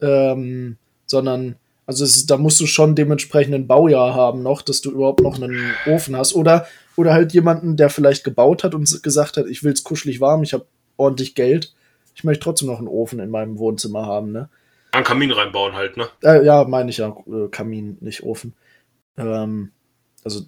ähm, 0.00 0.76
sondern 1.06 1.56
also 1.86 2.02
es 2.04 2.26
da 2.26 2.36
musst 2.36 2.58
du 2.58 2.66
schon 2.66 2.96
dementsprechend 2.96 3.54
ein 3.54 3.68
Baujahr 3.68 4.14
haben 4.14 4.42
noch, 4.42 4.62
dass 4.62 4.80
du 4.80 4.90
überhaupt 4.90 5.20
noch 5.22 5.40
einen 5.40 5.70
Ofen 5.86 6.16
hast. 6.16 6.34
Oder, 6.34 6.66
oder 6.96 7.12
halt 7.12 7.32
jemanden, 7.32 7.76
der 7.76 7.90
vielleicht 7.90 8.24
gebaut 8.24 8.64
hat 8.64 8.74
und 8.74 9.02
gesagt 9.04 9.36
hat, 9.36 9.46
ich 9.46 9.62
will 9.62 9.72
es 9.72 9.84
kuschelig 9.84 10.20
warm, 10.20 10.42
ich 10.42 10.52
habe 10.52 10.66
ordentlich 10.96 11.34
Geld. 11.34 11.74
Ich 12.14 12.24
möchte 12.24 12.44
trotzdem 12.44 12.68
noch 12.68 12.78
einen 12.78 12.88
Ofen 12.88 13.18
in 13.20 13.30
meinem 13.30 13.58
Wohnzimmer 13.58 14.06
haben, 14.06 14.32
ne? 14.32 14.48
einen 14.92 15.04
Kamin 15.04 15.30
reinbauen 15.30 15.74
halt, 15.74 15.96
ne? 15.96 16.08
Äh, 16.22 16.44
ja, 16.44 16.64
meine 16.64 16.90
ich 16.90 16.98
ja, 16.98 17.14
äh, 17.26 17.48
Kamin, 17.50 17.98
nicht 18.00 18.22
Ofen. 18.22 18.54
Ähm, 19.16 19.72
also 20.24 20.42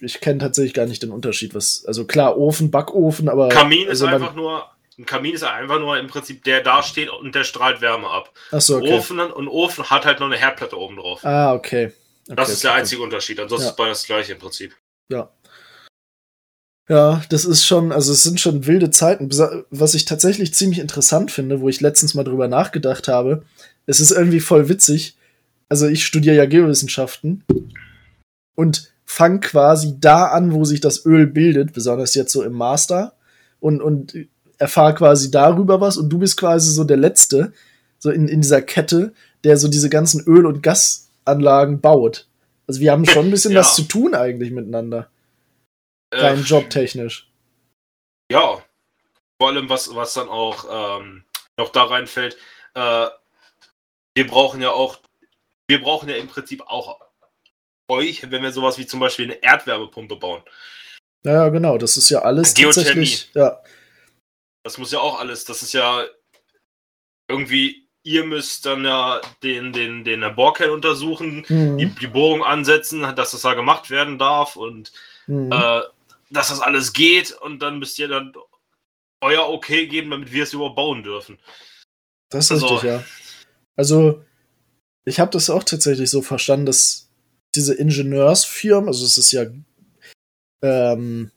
ich 0.00 0.20
kenne 0.20 0.38
tatsächlich 0.38 0.74
gar 0.74 0.86
nicht 0.86 1.02
den 1.02 1.10
Unterschied, 1.10 1.54
was, 1.54 1.84
also 1.86 2.06
klar, 2.06 2.38
Ofen, 2.38 2.70
Backofen, 2.70 3.28
aber. 3.28 3.48
Kamin 3.48 3.82
ist 3.82 4.02
also 4.02 4.06
man- 4.06 4.14
einfach 4.14 4.34
nur, 4.34 4.64
ein 4.98 5.06
Kamin 5.06 5.34
ist 5.34 5.44
einfach 5.44 5.78
nur 5.78 5.98
im 5.98 6.06
Prinzip, 6.08 6.42
der 6.44 6.62
da 6.62 6.82
steht 6.82 7.10
und 7.10 7.34
der 7.34 7.44
strahlt 7.44 7.80
Wärme 7.80 8.08
ab. 8.08 8.32
Achso, 8.50 8.78
okay. 8.78 8.94
Ofen 8.94 9.20
und 9.20 9.48
Ofen 9.48 9.88
hat 9.90 10.06
halt 10.06 10.20
noch 10.20 10.26
eine 10.26 10.36
Herdplatte 10.36 10.78
oben 10.78 10.96
drauf. 10.96 11.24
Ah, 11.24 11.52
okay. 11.54 11.92
okay 12.26 12.34
das 12.36 12.48
ist 12.50 12.64
der 12.64 12.72
okay. 12.72 12.80
einzige 12.80 13.02
Unterschied. 13.02 13.38
Ansonsten 13.40 13.66
Ja. 13.66 13.70
ist 13.70 13.76
beides 13.76 13.98
das 13.98 14.06
gleiche 14.06 14.32
im 14.32 14.38
Prinzip. 14.38 14.74
Ja. 15.08 15.30
Ja, 16.88 17.22
das 17.28 17.44
ist 17.44 17.66
schon, 17.66 17.92
also 17.92 18.12
es 18.12 18.22
sind 18.22 18.40
schon 18.40 18.66
wilde 18.66 18.90
Zeiten. 18.90 19.28
Was 19.70 19.94
ich 19.94 20.06
tatsächlich 20.06 20.54
ziemlich 20.54 20.78
interessant 20.78 21.30
finde, 21.30 21.60
wo 21.60 21.68
ich 21.68 21.80
letztens 21.80 22.14
mal 22.14 22.24
drüber 22.24 22.48
nachgedacht 22.48 23.08
habe, 23.08 23.42
es 23.86 24.00
ist 24.00 24.10
irgendwie 24.10 24.40
voll 24.40 24.68
witzig. 24.68 25.16
Also 25.68 25.86
ich 25.86 26.06
studiere 26.06 26.36
ja 26.36 26.46
Geowissenschaften 26.46 27.44
und 28.54 28.90
fange 29.04 29.40
quasi 29.40 29.96
da 30.00 30.26
an, 30.26 30.52
wo 30.52 30.64
sich 30.64 30.80
das 30.80 31.04
Öl 31.04 31.26
bildet, 31.26 31.74
besonders 31.74 32.14
jetzt 32.14 32.32
so 32.32 32.42
im 32.42 32.52
Master 32.54 33.12
und, 33.60 33.82
und 33.82 34.14
erfahre 34.56 34.94
quasi 34.94 35.30
darüber 35.30 35.80
was 35.80 35.98
und 35.98 36.08
du 36.08 36.18
bist 36.18 36.38
quasi 36.38 36.72
so 36.72 36.84
der 36.84 36.96
Letzte, 36.96 37.52
so 37.98 38.10
in, 38.10 38.28
in 38.28 38.40
dieser 38.40 38.62
Kette, 38.62 39.12
der 39.44 39.56
so 39.58 39.68
diese 39.68 39.90
ganzen 39.90 40.22
Öl- 40.24 40.46
und 40.46 40.62
Gasanlagen 40.62 41.80
baut. 41.80 42.26
Also 42.66 42.80
wir 42.80 42.92
haben 42.92 43.04
schon 43.06 43.26
ein 43.26 43.30
bisschen 43.30 43.52
Ja. 43.52 43.60
was 43.60 43.74
zu 43.74 43.82
tun 43.82 44.14
eigentlich 44.14 44.50
miteinander. 44.50 45.08
Äh, 46.10 46.20
Rein 46.20 46.42
jobtechnisch. 46.42 47.28
Ja. 48.30 48.62
Vor 49.40 49.48
allem, 49.48 49.68
was, 49.68 49.94
was 49.94 50.14
dann 50.14 50.28
auch 50.28 51.00
ähm, 51.00 51.24
noch 51.56 51.70
da 51.70 51.84
reinfällt, 51.84 52.36
äh, 52.74 53.06
wir 54.14 54.26
brauchen 54.26 54.60
ja 54.60 54.70
auch, 54.70 54.98
wir 55.68 55.80
brauchen 55.80 56.08
ja 56.08 56.16
im 56.16 56.26
Prinzip 56.28 56.62
auch 56.66 57.00
euch, 57.88 58.28
wenn 58.30 58.42
wir 58.42 58.52
sowas 58.52 58.78
wie 58.78 58.86
zum 58.86 59.00
Beispiel 59.00 59.26
eine 59.26 59.42
Erdwärmepumpe 59.42 60.16
bauen. 60.16 60.42
Ja, 61.24 61.48
genau. 61.50 61.78
Das 61.78 61.96
ist 61.96 62.10
ja 62.10 62.20
alles 62.22 62.54
Geothermie. 62.54 62.84
tatsächlich. 62.84 63.30
Ja, 63.34 63.62
Das 64.64 64.76
muss 64.78 64.92
ja 64.92 64.98
auch 65.00 65.20
alles, 65.20 65.44
das 65.44 65.62
ist 65.62 65.72
ja 65.72 66.04
irgendwie, 67.28 67.86
ihr 68.02 68.24
müsst 68.24 68.66
dann 68.66 68.84
ja 68.84 69.20
den, 69.42 69.72
den, 69.72 70.04
den 70.04 70.34
Bohrkern 70.34 70.70
untersuchen, 70.70 71.44
die, 71.48 71.54
mhm. 71.54 71.94
die 72.00 72.06
Bohrung 72.06 72.42
ansetzen, 72.42 73.02
dass 73.14 73.30
das 73.32 73.42
da 73.42 73.54
gemacht 73.54 73.90
werden 73.90 74.18
darf 74.18 74.56
und 74.56 74.92
Mhm. 75.28 75.52
äh, 75.52 75.82
dass 76.30 76.48
das 76.48 76.60
alles 76.60 76.92
geht 76.92 77.32
und 77.32 77.60
dann 77.60 77.78
müsst 77.78 77.98
ihr 77.98 78.08
dann 78.08 78.32
euer 79.20 79.48
Okay 79.48 79.86
geben, 79.86 80.10
damit 80.10 80.32
wir 80.32 80.44
es 80.44 80.52
überhaupt 80.52 80.76
bauen 80.76 81.02
dürfen. 81.02 81.38
das 82.30 82.46
ist 82.46 82.52
also- 82.52 82.66
richtig, 82.66 82.90
ja. 82.90 83.04
Also, 83.76 84.24
ich 85.04 85.20
habe 85.20 85.30
das 85.30 85.50
auch 85.50 85.62
tatsächlich 85.62 86.10
so 86.10 86.20
verstanden, 86.20 86.66
dass 86.66 87.08
diese 87.54 87.74
Ingenieursfirmen, 87.74 88.88
also 88.88 89.04
es 89.04 89.16
ist 89.16 89.32
ja 89.32 89.46
ähm, 90.62 91.30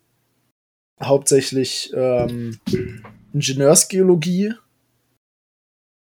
hauptsächlich 1.01 1.91
ähm, 1.93 2.59
Ingenieursgeologie, 3.33 4.53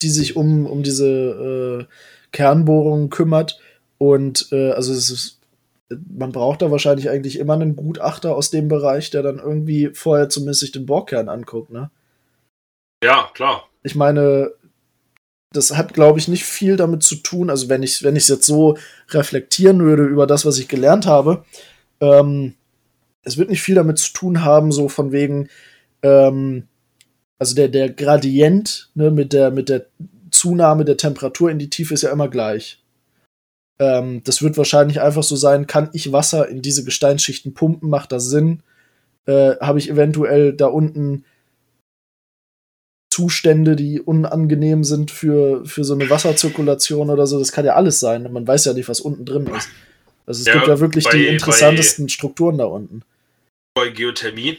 die 0.03 0.09
sich 0.09 0.37
um, 0.37 0.67
um 0.67 0.83
diese 0.83 1.87
äh, 1.89 1.95
Kernbohrungen 2.33 3.11
kümmert. 3.11 3.61
Und 3.99 4.49
äh, 4.53 4.73
also 4.73 4.93
es 4.93 5.11
ist, 5.11 5.40
man 6.09 6.33
braucht 6.33 6.63
da 6.63 6.71
wahrscheinlich 6.71 7.11
eigentlich 7.11 7.39
immer 7.39 7.55
einen 7.55 7.77
Gutachter 7.77 8.37
aus 8.37 8.51
dem 8.51 8.69
Bereich, 8.69 9.11
der 9.11 9.23
dann 9.23 9.39
irgendwie 9.39 9.91
vorher 9.93 10.29
zumindest 10.29 10.61
sich 10.61 10.73
den 10.73 10.87
Bohrkern 10.87 11.29
anguckt, 11.29 11.71
ne? 11.71 11.91
Ja, 13.03 13.31
klar. 13.35 13.69
ich 13.83 13.95
meine, 13.95 14.53
das 15.53 15.77
hat, 15.77 15.95
glaube 15.95 16.19
ich, 16.19 16.29
nicht 16.29 16.45
viel 16.45 16.77
damit 16.77 17.03
zu 17.03 17.17
tun. 17.17 17.51
Also, 17.51 17.69
wenn 17.69 17.83
ich 17.83 18.03
wenn 18.03 18.15
ich 18.15 18.25
es 18.25 18.29
jetzt 18.29 18.47
so 18.47 18.77
reflektieren 19.09 19.81
würde 19.81 20.05
über 20.05 20.27
das, 20.27 20.45
was 20.47 20.59
ich 20.59 20.69
gelernt 20.69 21.07
habe, 21.07 21.45
ähm, 22.01 22.55
es 23.23 23.37
wird 23.37 23.51
nicht 23.51 23.63
viel 23.63 23.75
damit 23.75 23.99
zu 23.99 24.13
tun 24.13 24.45
haben, 24.45 24.73
so 24.73 24.89
von 24.89 25.13
wegen, 25.13 25.49
ähm, 26.03 26.69
also 27.39 27.55
der, 27.55 27.69
der 27.69 27.91
Gradient 27.91 28.91
ne, 28.95 29.11
mit, 29.11 29.33
der, 29.33 29.51
mit 29.51 29.69
der 29.69 29.87
Zunahme 30.31 30.85
der 30.85 30.97
Temperatur 30.97 31.51
in 31.51 31.59
die 31.59 31.71
Tiefe 31.71 31.95
ist 31.95 32.03
ja 32.03 32.13
immer 32.13 32.29
gleich. 32.29 32.83
Ähm, 33.81 34.23
das 34.25 34.43
wird 34.43 34.57
wahrscheinlich 34.59 35.01
einfach 35.01 35.23
so 35.23 35.35
sein, 35.37 35.67
kann 35.67 35.89
ich 35.95 36.13
Wasser 36.13 36.47
in 36.49 36.61
diese 36.63 36.85
Gesteinsschichten 36.85 37.55
pumpen, 37.55 37.89
macht 37.91 38.13
das 38.13 38.27
Sinn? 38.27 38.63
Äh, 39.27 39.57
Habe 39.61 39.79
ich 39.79 39.89
eventuell 39.91 40.53
da 40.53 40.67
unten 40.67 41.25
Zustände, 43.13 43.75
die 43.75 44.01
unangenehm 44.01 44.85
sind 44.85 45.11
für, 45.11 45.65
für 45.67 45.83
so 45.83 45.95
eine 45.95 46.09
Wasserzirkulation 46.09 47.11
oder 47.11 47.27
so. 47.27 47.39
Das 47.39 47.51
kann 47.53 47.65
ja 47.65 47.75
alles 47.75 47.99
sein. 47.99 48.31
Man 48.33 48.47
weiß 48.47 48.67
ja 48.67 48.73
nicht, 48.73 48.89
was 48.89 49.01
unten 49.01 49.25
drin 49.25 49.47
ist. 49.49 49.69
Also 50.27 50.43
es 50.43 50.47
Ja, 50.47 50.53
gibt 50.55 50.69
ja 50.69 50.79
wirklich 50.79 51.05
bei- 51.05 51.17
die 51.17 51.27
interessantesten 51.27 52.09
Strukturen 52.09 52.59
da 52.59 52.67
unten. 52.67 53.03
Bei 53.75 53.89
Geothermie 53.89 54.59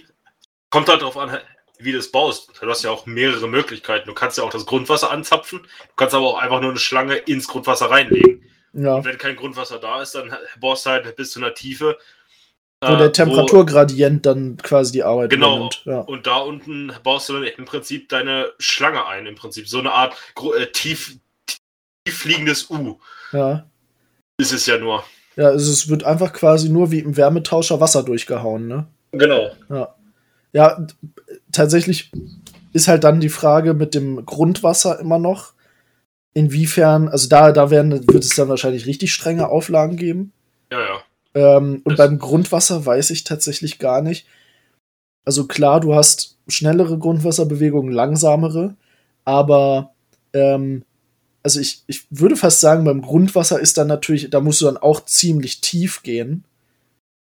kommt 0.69 0.89
halt 0.89 1.01
darauf 1.01 1.17
an, 1.17 1.37
wie 1.79 1.93
du 1.93 1.97
es 1.97 2.11
baust. 2.11 2.51
Du 2.59 2.67
hast 2.67 2.83
ja 2.83 2.91
auch 2.91 3.05
mehrere 3.05 3.47
Möglichkeiten. 3.47 4.07
Du 4.07 4.13
kannst 4.13 4.37
ja 4.37 4.43
auch 4.43 4.49
das 4.51 4.65
Grundwasser 4.65 5.11
anzapfen, 5.11 5.59
du 5.61 5.95
kannst 5.95 6.13
aber 6.13 6.25
auch 6.27 6.37
einfach 6.39 6.59
nur 6.59 6.71
eine 6.71 6.79
Schlange 6.79 7.15
ins 7.15 7.47
Grundwasser 7.47 7.89
reinlegen. 7.89 8.43
Ja, 8.73 8.95
Und 8.95 9.05
wenn 9.05 9.17
kein 9.17 9.35
Grundwasser 9.35 9.79
da 9.79 10.01
ist, 10.01 10.15
dann 10.15 10.33
bohrst 10.59 10.85
du 10.85 10.91
halt 10.91 11.15
bis 11.15 11.31
zu 11.31 11.39
einer 11.39 11.53
Tiefe, 11.53 11.97
Wo 12.81 12.93
äh, 12.93 12.97
der 12.97 13.11
Temperaturgradient 13.11 14.25
dann 14.25 14.57
quasi 14.57 14.93
die 14.93 15.03
Arbeit 15.03 15.29
Genau. 15.29 15.55
übernimmt. 15.55 15.81
Ja. 15.85 15.99
Und 16.01 16.25
da 16.25 16.37
unten 16.37 16.91
baust 17.03 17.29
du 17.29 17.33
dann 17.33 17.43
im 17.43 17.65
Prinzip 17.65 18.09
deine 18.09 18.51
Schlange 18.59 19.05
ein, 19.05 19.25
im 19.25 19.35
Prinzip. 19.35 19.67
So 19.67 19.79
eine 19.79 19.91
Art 19.91 20.15
äh, 20.57 20.67
tief, 20.67 21.17
tief 21.45 22.17
fliegendes 22.17 22.69
U 22.69 22.97
ja. 23.33 23.69
ist 24.37 24.53
es 24.53 24.65
ja 24.65 24.77
nur. 24.77 25.03
Ja, 25.35 25.47
also 25.47 25.71
es 25.71 25.89
wird 25.89 26.03
einfach 26.03 26.33
quasi 26.33 26.69
nur 26.69 26.91
wie 26.91 26.99
im 26.99 27.15
Wärmetauscher 27.15 27.79
Wasser 27.79 28.03
durchgehauen, 28.03 28.67
ne? 28.67 28.87
Genau. 29.11 29.51
Ja. 29.69 29.95
Ja, 30.53 30.85
tatsächlich 31.51 32.11
ist 32.73 32.87
halt 32.87 33.03
dann 33.03 33.21
die 33.21 33.29
Frage 33.29 33.73
mit 33.73 33.95
dem 33.95 34.25
Grundwasser 34.25 34.99
immer 34.99 35.19
noch, 35.19 35.53
inwiefern, 36.33 37.09
also 37.09 37.27
da, 37.27 37.51
da 37.51 37.69
werden, 37.69 37.91
wird 38.07 38.23
es 38.23 38.35
dann 38.35 38.49
wahrscheinlich 38.49 38.85
richtig 38.85 39.13
strenge 39.13 39.49
Auflagen 39.49 39.97
geben. 39.97 40.31
Ja, 40.71 40.79
ja. 40.79 41.01
Ähm, 41.33 41.81
und 41.83 41.97
Das- 41.97 42.07
beim 42.07 42.19
Grundwasser 42.19 42.85
weiß 42.85 43.09
ich 43.11 43.23
tatsächlich 43.23 43.79
gar 43.79 44.01
nicht. 44.01 44.25
Also 45.25 45.45
klar, 45.47 45.79
du 45.79 45.93
hast 45.93 46.37
schnellere 46.47 46.97
Grundwasserbewegungen, 46.97 47.91
langsamere, 47.93 48.75
aber 49.23 49.93
ähm, 50.33 50.83
also 51.43 51.59
ich, 51.59 51.83
ich 51.87 52.05
würde 52.09 52.35
fast 52.35 52.59
sagen, 52.59 52.83
beim 52.83 53.01
Grundwasser 53.01 53.59
ist 53.59 53.77
dann 53.77 53.87
natürlich, 53.87 54.29
da 54.29 54.39
musst 54.41 54.61
du 54.61 54.65
dann 54.65 54.77
auch 54.77 55.05
ziemlich 55.05 55.61
tief 55.61 56.03
gehen. 56.03 56.43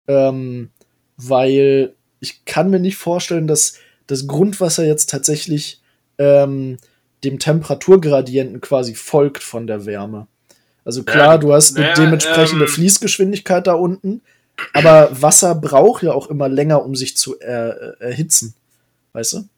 Ähm, 0.09 0.71
weil 1.17 1.95
ich 2.21 2.45
kann 2.45 2.71
mir 2.71 2.81
nicht 2.81 2.97
vorstellen, 2.97 3.47
dass 3.47 3.75
das 4.07 4.27
Grundwasser 4.27 4.87
jetzt 4.87 5.11
tatsächlich 5.11 5.81
ähm, 6.19 6.79
dem 7.25 7.39
Temperaturgradienten 7.39 8.61
quasi 8.61 8.95
folgt 8.95 9.43
von 9.43 9.67
der 9.67 9.87
Wärme. 9.87 10.27
Also 10.85 11.03
klar, 11.03 11.35
Ja, 11.35 11.39
du 11.39 11.53
hast 11.53 11.77
eine 11.77 11.87
naja, 11.87 11.95
dementsprechende 11.97 12.65
ähm, 12.65 12.71
Fließgeschwindigkeit 12.71 13.67
da 13.67 13.75
unten, 13.75 14.23
aber 14.73 15.11
Wasser 15.21 15.55
braucht 15.55 16.03
ja 16.03 16.13
auch 16.13 16.29
immer 16.29 16.49
länger, 16.49 16.85
um 16.85 16.95
sich 16.97 17.17
zu 17.17 17.39
er 17.39 18.01
erhitzen. 18.01 18.55
Weißt 19.13 19.33
du? 19.35 19.49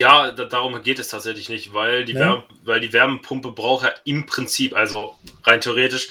Ja, 0.00 0.32
da, 0.32 0.44
darum 0.46 0.82
geht 0.82 0.98
es 0.98 1.08
tatsächlich 1.08 1.48
nicht, 1.48 1.72
weil 1.72 2.04
die, 2.04 2.14
Ja. 2.14 2.20
Wärme, 2.20 2.44
weil 2.64 2.80
die 2.80 2.92
Wärmepumpe 2.92 3.52
braucht 3.52 3.84
ja 3.84 3.92
im 4.04 4.26
Prinzip, 4.26 4.74
also 4.74 5.14
rein 5.44 5.60
theoretisch, 5.60 6.08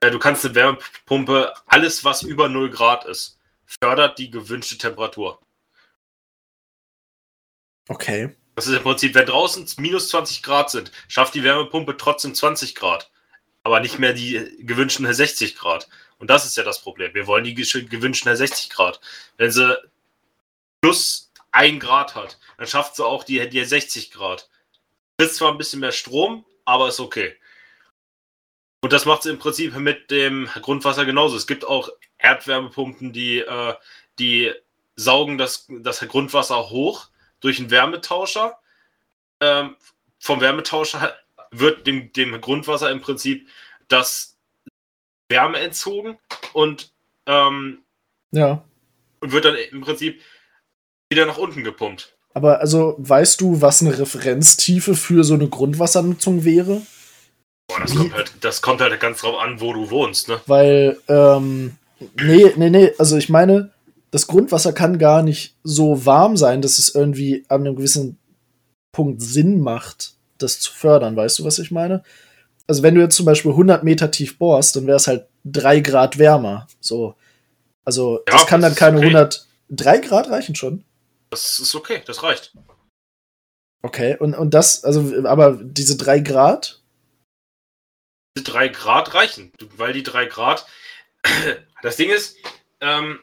äh, 0.00 0.10
du 0.10 0.18
kannst 0.18 0.44
eine 0.44 0.54
Wärmepumpe, 0.54 1.52
alles 1.66 2.04
was 2.04 2.22
über 2.22 2.48
0 2.48 2.70
Grad 2.70 3.04
ist, 3.04 3.38
fördert 3.66 4.18
die 4.18 4.30
gewünschte 4.30 4.78
Temperatur. 4.78 5.40
Okay. 7.88 8.30
Das 8.54 8.66
ist 8.66 8.76
im 8.76 8.82
Prinzip, 8.82 9.14
wenn 9.14 9.26
draußen 9.26 9.66
minus 9.78 10.08
20 10.08 10.42
Grad 10.42 10.70
sind, 10.70 10.92
schafft 11.08 11.34
die 11.34 11.42
Wärmepumpe 11.42 11.96
trotzdem 11.96 12.34
20 12.34 12.74
Grad, 12.74 13.10
aber 13.62 13.80
nicht 13.80 13.98
mehr 13.98 14.12
die 14.12 14.56
gewünschten 14.60 15.10
60 15.12 15.56
Grad. 15.56 15.88
Und 16.18 16.28
das 16.28 16.44
ist 16.44 16.56
ja 16.56 16.62
das 16.62 16.80
Problem. 16.80 17.14
Wir 17.14 17.26
wollen 17.26 17.44
die 17.44 17.54
gewünschten 17.54 18.34
60 18.34 18.70
Grad. 18.70 19.00
Wenn 19.38 19.50
sie 19.50 19.76
plus 20.80 21.32
1 21.52 21.82
Grad 21.82 22.14
hat, 22.14 22.38
dann 22.58 22.66
schafft 22.66 22.96
sie 22.96 23.04
auch 23.04 23.24
die, 23.24 23.48
die 23.48 23.64
60 23.64 24.10
Grad. 24.10 24.48
Ist 25.16 25.36
zwar 25.36 25.50
ein 25.50 25.58
bisschen 25.58 25.80
mehr 25.80 25.92
Strom, 25.92 26.44
aber 26.64 26.88
ist 26.88 27.00
okay. 27.00 27.34
Und 28.82 28.92
das 28.92 29.04
macht 29.04 29.22
sie 29.22 29.30
im 29.30 29.38
Prinzip 29.38 29.74
mit 29.76 30.10
dem 30.10 30.48
Grundwasser 30.60 31.04
genauso. 31.04 31.36
Es 31.36 31.46
gibt 31.46 31.64
auch 31.64 31.88
Erdwärmepumpen, 32.18 33.12
die, 33.12 33.38
äh, 33.38 33.74
die 34.18 34.52
saugen 34.96 35.38
das, 35.38 35.66
das 35.68 36.00
Grundwasser 36.00 36.68
hoch 36.70 37.08
durch 37.42 37.58
einen 37.58 37.70
Wärmetauscher. 37.70 38.58
Ähm, 39.40 39.76
vom 40.18 40.40
Wärmetauscher 40.40 41.14
wird 41.50 41.86
dem, 41.86 42.12
dem 42.12 42.40
Grundwasser 42.40 42.90
im 42.90 43.00
Prinzip 43.00 43.46
das 43.88 44.38
Wärme 45.28 45.58
entzogen 45.58 46.18
und, 46.52 46.92
ähm, 47.26 47.82
Ja. 48.30 48.64
und 49.20 49.32
wird 49.32 49.44
dann 49.44 49.56
im 49.56 49.82
Prinzip 49.82 50.20
wieder 51.10 51.26
nach 51.26 51.36
unten 51.38 51.62
gepumpt. 51.62 52.16
Aber 52.34 52.60
also 52.60 52.94
weißt 52.98 53.40
du, 53.40 53.60
was 53.60 53.82
eine 53.82 53.98
Referenztiefe 53.98 54.94
für 54.94 55.24
so 55.24 55.34
eine 55.34 55.48
Grundwassernutzung 55.48 56.44
wäre? 56.44 56.82
Boah, 57.68 57.80
das, 57.80 57.94
kommt 57.94 58.14
halt, 58.14 58.32
das 58.40 58.62
kommt 58.62 58.80
halt 58.80 58.98
ganz 59.00 59.20
drauf 59.20 59.38
an, 59.40 59.60
wo 59.60 59.72
du 59.72 59.90
wohnst. 59.90 60.28
Ne? 60.28 60.40
Weil, 60.46 60.98
ähm, 61.08 61.76
nee, 62.16 62.52
nee, 62.56 62.70
nee, 62.70 62.92
also 62.98 63.16
ich 63.16 63.28
meine, 63.28 63.70
das 64.12 64.26
Grundwasser 64.26 64.72
kann 64.72 64.98
gar 64.98 65.22
nicht 65.22 65.56
so 65.64 66.06
warm 66.06 66.36
sein, 66.36 66.62
dass 66.62 66.78
es 66.78 66.94
irgendwie 66.94 67.44
an 67.48 67.62
einem 67.62 67.76
gewissen 67.76 68.18
Punkt 68.92 69.22
Sinn 69.22 69.60
macht, 69.60 70.14
das 70.38 70.60
zu 70.60 70.70
fördern. 70.70 71.16
Weißt 71.16 71.38
du, 71.38 71.44
was 71.44 71.58
ich 71.58 71.70
meine? 71.70 72.04
Also 72.66 72.82
wenn 72.82 72.94
du 72.94 73.00
jetzt 73.00 73.16
zum 73.16 73.26
Beispiel 73.26 73.52
100 73.52 73.82
Meter 73.82 74.10
tief 74.10 74.38
bohrst, 74.38 74.76
dann 74.76 74.86
wäre 74.86 74.98
es 74.98 75.06
halt 75.08 75.26
3 75.44 75.80
Grad 75.80 76.18
wärmer. 76.18 76.68
So. 76.78 77.14
Also 77.84 78.18
Ja, 78.28 78.34
das 78.34 78.46
kann 78.46 78.60
das 78.60 78.70
dann 78.70 78.78
keine 78.78 78.98
okay. 78.98 79.06
100... 79.06 79.48
3 79.70 79.98
Grad 80.00 80.28
reichen 80.28 80.54
schon. 80.54 80.84
Das 81.30 81.58
ist 81.58 81.74
okay, 81.74 82.02
das 82.06 82.22
reicht. 82.22 82.54
Okay, 83.80 84.18
und, 84.18 84.34
und 84.34 84.52
das, 84.52 84.84
also, 84.84 85.26
aber 85.26 85.58
diese 85.62 85.96
3 85.96 86.18
Grad, 86.20 86.82
Die 88.36 88.44
drei 88.44 88.68
Grad 88.68 89.14
reichen, 89.14 89.50
weil 89.78 89.94
die 89.94 90.02
drei 90.02 90.26
Grad. 90.26 90.66
Das 91.82 91.96
Ding 91.96 92.10
ist, 92.10 92.36
ähm, 92.80 93.18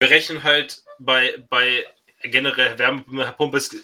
wir 0.00 0.10
rechnen 0.10 0.42
halt 0.42 0.82
bei, 0.98 1.42
bei 1.48 1.84
generell 2.22 2.78
Wärmepumpe. 2.78 3.56
Es, 3.58 3.74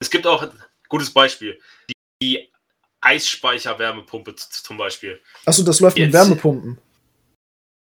es 0.00 0.10
gibt 0.10 0.26
auch 0.26 0.42
ein 0.42 0.50
gutes 0.88 1.10
Beispiel. 1.10 1.58
Die, 1.88 1.94
die 2.22 2.52
Eisspeicher-Wärmepumpe 3.00 4.34
zum 4.36 4.76
Beispiel. 4.76 5.20
achso, 5.46 5.62
das 5.62 5.80
läuft 5.80 5.96
mit 5.96 6.06
Jetzt- 6.06 6.14
Wärmepumpen. 6.14 6.78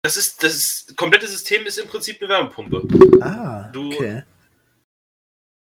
Das 0.04 0.17
ist, 0.17 0.43
das 0.43 0.54
ist, 0.56 0.97
komplette 0.97 1.28
System 1.28 1.65
ist 1.65 1.80
im 1.80 1.88
Prinzip 1.88 2.21
eine 2.21 2.30
Wärmepumpe. 2.30 2.84
Ah, 3.21 3.69
Du- 3.71 3.91
okay. 3.93 4.23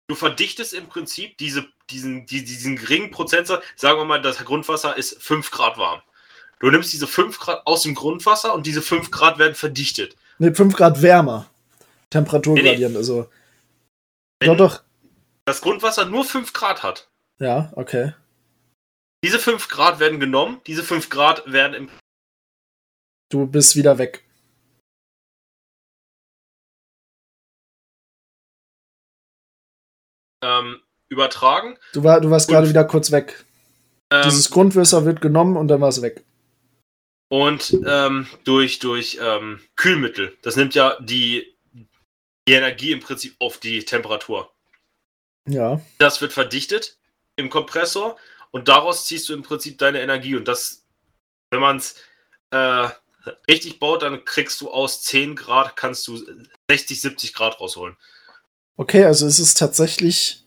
Du 0.09 0.17
verdichtest 0.17 0.73
im 0.73 0.89
Prinzip 0.89 1.37
diese, 1.39 1.69
diesen, 1.91 2.27
die, 2.27 2.43
diesen 2.45 2.75
geringen 2.77 3.11
Prozentsatz. 3.13 3.63
Sagen 3.77 3.99
wir 4.01 4.05
mal, 4.05 4.21
das 4.21 4.39
Grundwasser 4.39 4.97
ist 4.97 5.23
5 5.23 5.51
Grad 5.53 5.77
warm. 5.79 6.03
Du 6.59 6.69
nimmst 6.71 6.93
diese 6.93 7.07
5 7.07 7.39
Grad 7.39 7.65
aus 7.67 7.83
dem 7.83 7.95
Grundwasser 7.95 8.53
und 8.55 8.67
diese 8.67 8.83
5 8.83 9.11
Grad 9.13 9.39
werden 9.39 9.55
verdichtet. 9.55 10.17
Ne, 10.39 10.53
5 10.55 10.75
Grad 10.75 11.01
wärmer. 11.03 11.49
Temperaturgradient, 12.11 12.97
also. 12.97 13.31
Wenn 14.41 14.49
Doch, 14.49 14.57
doch. 14.57 14.83
das 15.45 15.61
Grundwasser 15.61 16.07
nur 16.07 16.25
5 16.25 16.53
Grad 16.53 16.83
hat, 16.83 17.09
Ja, 17.39 17.73
okay. 17.77 18.15
diese 19.25 19.39
5 19.39 19.69
Grad 19.69 20.01
werden 20.01 20.19
genommen, 20.21 20.61
diese 20.67 20.83
5 20.83 21.09
Grad 21.11 21.51
werden 21.51 21.75
im 21.75 21.91
Du 23.31 23.47
bist 23.47 23.77
wieder 23.77 23.99
weg. 23.99 24.25
ähm, 30.43 30.81
übertragen. 31.09 31.77
Du, 31.93 32.03
war, 32.05 32.21
du 32.21 32.31
warst 32.31 32.49
gerade 32.49 32.69
wieder 32.69 32.85
kurz 32.85 33.11
weg. 33.11 33.45
Ähm, 34.13 34.23
Dieses 34.25 34.51
Grundwasser 34.51 35.05
wird 35.05 35.21
genommen 35.21 35.57
und 35.57 35.69
dann 35.69 35.81
war 35.81 35.89
es 35.89 36.03
weg. 36.03 36.25
und 37.33 37.77
ähm, 37.87 38.27
durch, 38.45 38.79
durch 38.81 39.19
ähm, 39.23 39.61
Kühlmittel. 39.77 40.37
Das 40.43 40.57
nimmt 40.57 40.75
ja 40.75 40.97
die, 41.01 41.55
die 42.49 42.55
Energie 42.55 42.93
im 42.93 43.01
Prinzip 43.01 43.37
auf 43.39 43.59
die 43.59 43.85
Temperatur. 43.85 44.53
Ja. 45.49 45.81
Das 45.99 46.21
wird 46.21 46.33
verdichtet 46.33 46.99
im 47.37 47.51
Kompressor 47.51 48.17
und 48.51 48.69
daraus 48.69 49.07
ziehst 49.07 49.29
du 49.29 49.35
im 49.35 49.43
Prinzip 49.43 49.79
deine 49.79 50.01
Energie. 50.01 50.37
Und 50.37 50.49
das, 50.49 50.85
wenn 51.51 51.61
man 51.61 51.77
es 51.77 51.97
äh, 52.51 52.89
richtig 53.49 53.79
baut, 53.79 54.03
dann 54.03 54.25
kriegst 54.25 54.61
du 54.61 54.71
aus 54.71 55.03
10 55.03 55.37
Grad, 55.37 55.77
kannst 55.77 56.07
du 56.09 56.21
60, 56.71 57.01
70 57.01 57.35
Grad 57.35 57.61
rausholen. 57.61 57.97
Okay, 58.77 59.05
also 59.05 59.27
es 59.27 59.39
ist 59.39 59.59
tatsächlich. 59.59 60.45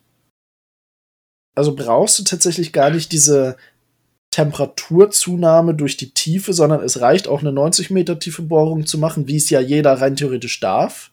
Also 1.55 1.75
brauchst 1.75 2.17
du 2.17 2.23
tatsächlich 2.23 2.73
gar 2.73 2.89
nicht 2.89 3.11
diese 3.11 3.57
Temperaturzunahme 4.31 5.75
durch 5.75 5.97
die 5.97 6.15
Tiefe, 6.15 6.51
sondern 6.51 6.81
es 6.81 6.99
reicht 6.99 7.27
auch 7.27 7.41
eine 7.41 7.51
90 7.51 7.91
Meter 7.91 8.17
tiefe 8.17 8.41
Bohrung 8.41 8.87
zu 8.87 8.97
machen, 8.97 9.27
wie 9.27 9.37
es 9.37 9.51
ja 9.51 9.59
jeder 9.59 9.93
rein 9.93 10.15
theoretisch 10.15 10.59
darf, 10.59 11.11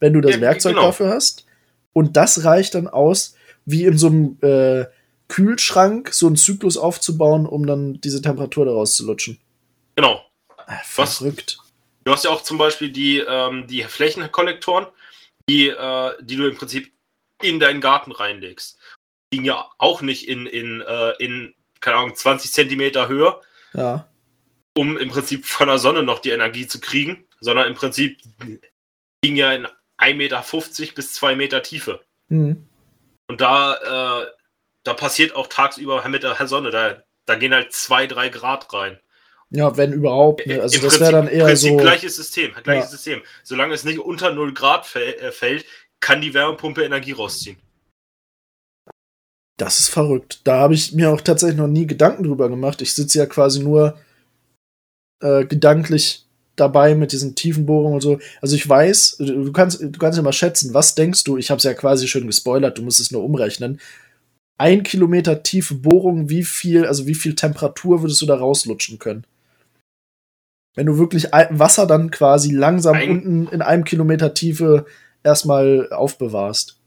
wenn 0.00 0.12
du 0.12 0.20
das 0.20 0.36
Ja, 0.36 0.40
Werkzeug 0.40 0.74
genau. 0.74 0.86
dafür 0.86 1.08
hast. 1.10 1.46
Und 1.92 2.16
das 2.16 2.44
reicht 2.44 2.74
dann 2.74 2.88
aus, 2.88 3.34
wie 3.64 3.84
in 3.84 3.98
so 3.98 4.06
einem 4.08 4.38
äh, 4.42 4.86
Kühlschrank 5.28 6.12
so 6.14 6.26
einen 6.26 6.36
Zyklus 6.36 6.76
aufzubauen, 6.76 7.46
um 7.46 7.66
dann 7.66 8.00
diese 8.00 8.22
Temperatur 8.22 8.64
daraus 8.64 8.96
zu 8.96 9.06
lutschen. 9.06 9.38
Genau. 9.96 10.24
Was? 10.96 11.18
verrückt. 11.18 11.58
Du 12.04 12.12
hast 12.12 12.24
ja 12.24 12.30
auch 12.30 12.42
zum 12.42 12.56
Beispiel 12.58 12.90
die, 12.90 13.18
ähm, 13.18 13.66
die 13.66 13.82
Flächenkollektoren, 13.82 14.86
die, 15.48 15.68
äh, 15.68 16.12
die 16.22 16.36
du 16.36 16.48
im 16.48 16.56
Prinzip 16.56 16.92
in 17.42 17.60
deinen 17.60 17.80
Garten 17.80 18.12
reinlegst. 18.12 18.78
Die 19.32 19.36
liegen 19.36 19.46
ja 19.46 19.66
auch 19.78 20.00
nicht 20.00 20.28
in, 20.28 20.46
in, 20.46 20.80
äh, 20.80 21.10
in 21.18 21.54
keine 21.80 21.98
Ahnung, 21.98 22.14
20 22.14 22.50
Zentimeter 22.52 23.08
Höhe, 23.08 23.40
Ja. 23.74 24.08
um 24.76 24.96
im 24.96 25.10
Prinzip 25.10 25.44
von 25.46 25.68
der 25.68 25.78
Sonne 25.78 26.02
noch 26.02 26.18
die 26.20 26.30
Energie 26.30 26.66
zu 26.66 26.80
kriegen, 26.80 27.24
sondern 27.40 27.66
im 27.68 27.74
Prinzip 27.74 28.18
liegen 29.22 29.36
ja 29.36 29.52
in 29.52 29.68
1,50 29.98 30.14
Meter 30.14 30.44
bis 30.94 31.12
2 31.14 31.36
Meter 31.36 31.62
Tiefe. 31.62 32.00
Hm. 32.28 32.66
Und 33.28 33.40
da, 33.40 34.22
äh, 34.22 34.26
da 34.84 34.94
passiert 34.94 35.34
auch 35.34 35.48
tagsüber 35.48 36.06
mit 36.08 36.22
der 36.22 36.46
Sonne, 36.46 36.70
da, 36.70 37.02
da 37.26 37.34
gehen 37.34 37.52
halt 37.52 37.72
2, 37.72 38.06
3 38.06 38.28
Grad 38.30 38.72
rein. 38.72 38.98
Ja, 39.50 39.76
wenn 39.76 39.92
überhaupt. 39.92 40.46
Ne? 40.46 40.60
Also 40.60 40.76
Im 40.76 40.84
das 40.84 41.00
wäre 41.00 41.12
dann 41.12 41.28
eher 41.28 41.46
Prinzip 41.46 41.70
so. 41.70 41.76
gleiches 41.78 42.16
System, 42.16 42.52
gleiches 42.62 42.84
Ja. 42.84 42.90
System. 42.90 43.22
Solange 43.42 43.74
es 43.74 43.84
nicht 43.84 43.98
unter 43.98 44.32
0 44.32 44.52
Grad 44.52 44.94
äh, 44.96 45.32
fällt, 45.32 45.64
kann 46.00 46.20
die 46.20 46.34
Wärmepumpe 46.34 46.84
Energie 46.84 47.12
rausziehen. 47.12 47.56
Das 49.56 49.80
ist 49.80 49.88
verrückt. 49.88 50.40
Da 50.44 50.58
habe 50.60 50.74
ich 50.74 50.92
mir 50.92 51.10
auch 51.10 51.20
tatsächlich 51.20 51.58
noch 51.58 51.66
nie 51.66 51.86
Gedanken 51.86 52.22
drüber 52.24 52.48
gemacht. 52.48 52.80
Ich 52.80 52.94
sitze 52.94 53.18
ja 53.18 53.26
quasi 53.26 53.60
nur 53.60 53.98
äh, 55.20 55.44
gedanklich 55.46 56.27
dabei 56.60 56.94
mit 56.94 57.12
diesen 57.12 57.34
tiefen 57.34 57.66
Bohrungen 57.66 57.94
und 57.94 58.00
so. 58.00 58.18
Also 58.40 58.56
ich 58.56 58.68
weiß, 58.68 59.16
du 59.18 59.52
kannst, 59.52 59.80
du 59.80 59.98
kannst 59.98 60.16
ja 60.16 60.22
mal 60.22 60.32
schätzen, 60.32 60.74
was 60.74 60.94
denkst 60.94 61.24
du? 61.24 61.36
Ich 61.36 61.50
habe 61.50 61.58
es 61.58 61.64
ja 61.64 61.74
quasi 61.74 62.08
schon 62.08 62.26
gespoilert, 62.26 62.78
du 62.78 62.82
musst 62.82 63.00
es 63.00 63.10
nur 63.10 63.24
umrechnen. 63.24 63.80
Ein 64.60 64.82
Kilometer 64.82 65.42
tiefe 65.42 65.74
Bohrung, 65.74 66.28
wie 66.28 66.42
viel, 66.44 66.84
also 66.84 67.06
wie 67.06 67.14
viel 67.14 67.34
Temperatur 67.34 68.02
würdest 68.02 68.20
du 68.20 68.26
da 68.26 68.34
rauslutschen 68.36 68.98
können? 68.98 69.24
Wenn 70.74 70.86
du 70.86 70.98
wirklich 70.98 71.24
Wasser 71.24 71.86
dann 71.86 72.10
quasi 72.10 72.52
langsam 72.52 72.96
Ein- 72.96 73.10
unten 73.10 73.48
in 73.48 73.62
einem 73.62 73.84
Kilometer 73.84 74.34
Tiefe 74.34 74.86
erstmal 75.22 75.92
aufbewahrst. 75.92 76.78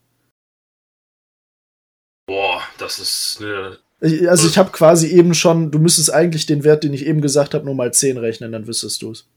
Boah, 2.27 2.61
das 2.77 2.99
ist 2.99 3.39
eine. 3.41 3.77
Also 4.27 4.47
ich 4.47 4.57
habe 4.57 4.71
quasi 4.71 5.07
eben 5.07 5.33
schon, 5.33 5.69
du 5.69 5.77
müsstest 5.77 6.11
eigentlich 6.11 6.45
den 6.45 6.63
Wert, 6.63 6.83
den 6.83 6.93
ich 6.93 7.05
eben 7.05 7.21
gesagt 7.21 7.53
habe, 7.53 7.65
nur 7.65 7.75
mal 7.75 7.93
10 7.93 8.17
rechnen, 8.17 8.51
dann 8.51 8.65
wüsstest 8.65 9.01
du 9.01 9.11
es. 9.11 9.27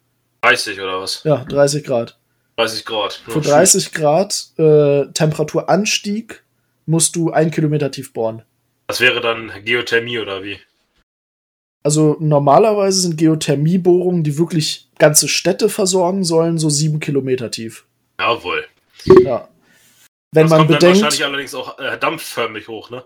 30 0.45 0.81
oder 0.81 1.01
was? 1.01 1.25
Ja, 1.25 1.45
30 1.45 1.85
Grad. 1.85 2.19
30 2.57 2.85
Grad. 2.85 3.15
Für 3.27 3.41
30 3.41 3.93
Grad 3.93 4.49
äh, 4.59 5.07
Temperaturanstieg 5.13 6.45
musst 6.87 7.17
du 7.17 7.33
ein 7.33 7.51
Kilometer 7.51 7.91
tief 7.91 8.13
bohren. 8.13 8.43
Das 8.87 9.01
wäre 9.01 9.21
dann 9.23 9.51
Geothermie 9.65 10.19
oder 10.19 10.45
wie? 10.45 10.59
Also 11.83 12.17
normalerweise 12.21 13.01
sind 13.01 13.17
Geothermiebohrungen, 13.17 14.23
die 14.23 14.39
wirklich 14.39 14.89
ganze 14.99 15.29
Städte 15.29 15.69
versorgen 15.69 16.25
sollen, 16.25 16.59
so 16.59 16.69
sieben 16.69 17.01
Kilometer 17.01 17.51
tief. 17.51 17.87
Jawohl. 18.21 18.67
Ja. 19.05 19.49
Wenn 20.33 20.45
das 20.45 20.51
man 20.51 20.59
kommt 20.59 20.71
dann 20.71 20.79
bedenkt, 20.79 21.03
wahrscheinlich 21.03 21.25
allerdings 21.25 21.55
auch 21.55 21.79
äh, 21.79 21.99
dampfförmig 21.99 22.69
hoch, 22.69 22.91
ne? 22.91 23.05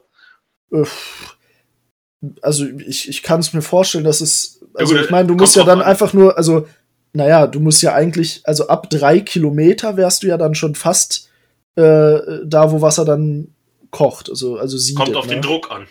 also 2.42 2.66
ich, 2.66 3.08
ich 3.08 3.22
kann 3.22 3.40
es 3.40 3.52
mir 3.52 3.62
vorstellen, 3.62 4.04
dass 4.04 4.20
es, 4.20 4.60
also 4.74 4.94
gut, 4.94 5.04
ich 5.04 5.10
meine, 5.10 5.28
du 5.28 5.34
musst 5.34 5.56
ja 5.56 5.64
dann 5.64 5.80
an. 5.80 5.86
einfach 5.86 6.12
nur, 6.12 6.36
also 6.36 6.66
naja, 7.12 7.46
du 7.46 7.60
musst 7.60 7.82
ja 7.82 7.94
eigentlich, 7.94 8.42
also 8.44 8.68
ab 8.68 8.90
drei 8.90 9.20
Kilometer 9.20 9.96
wärst 9.96 10.22
du 10.22 10.26
ja 10.26 10.36
dann 10.36 10.54
schon 10.54 10.74
fast 10.74 11.30
äh, 11.76 12.18
da, 12.44 12.70
wo 12.70 12.80
Wasser 12.80 13.04
dann 13.04 13.54
kocht, 13.90 14.28
also 14.28 14.58
also 14.58 14.76
siedet, 14.76 15.04
Kommt 15.04 15.16
auf 15.16 15.26
ne? 15.26 15.34
den 15.34 15.42
Druck 15.42 15.70
an. 15.70 15.86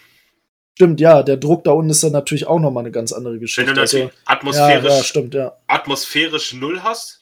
Stimmt, 0.75 0.99
ja, 0.99 1.23
der 1.23 1.37
Druck 1.37 1.63
da 1.63 1.71
unten 1.71 1.89
ist 1.89 2.03
dann 2.03 2.11
natürlich 2.11 2.45
auch 2.45 2.59
nochmal 2.59 2.83
eine 2.83 2.91
ganz 2.91 3.11
andere 3.11 3.33
Wenn 3.33 3.39
Geschichte. 3.39 3.73
du 3.73 3.79
natürlich 3.79 4.05
also, 4.05 4.15
ja, 4.15 4.21
atmosphärisch, 4.25 4.97
ja, 4.97 5.03
stimmt, 5.03 5.33
ja. 5.33 5.57
atmosphärisch 5.65 6.53
null 6.53 6.83
hast, 6.83 7.21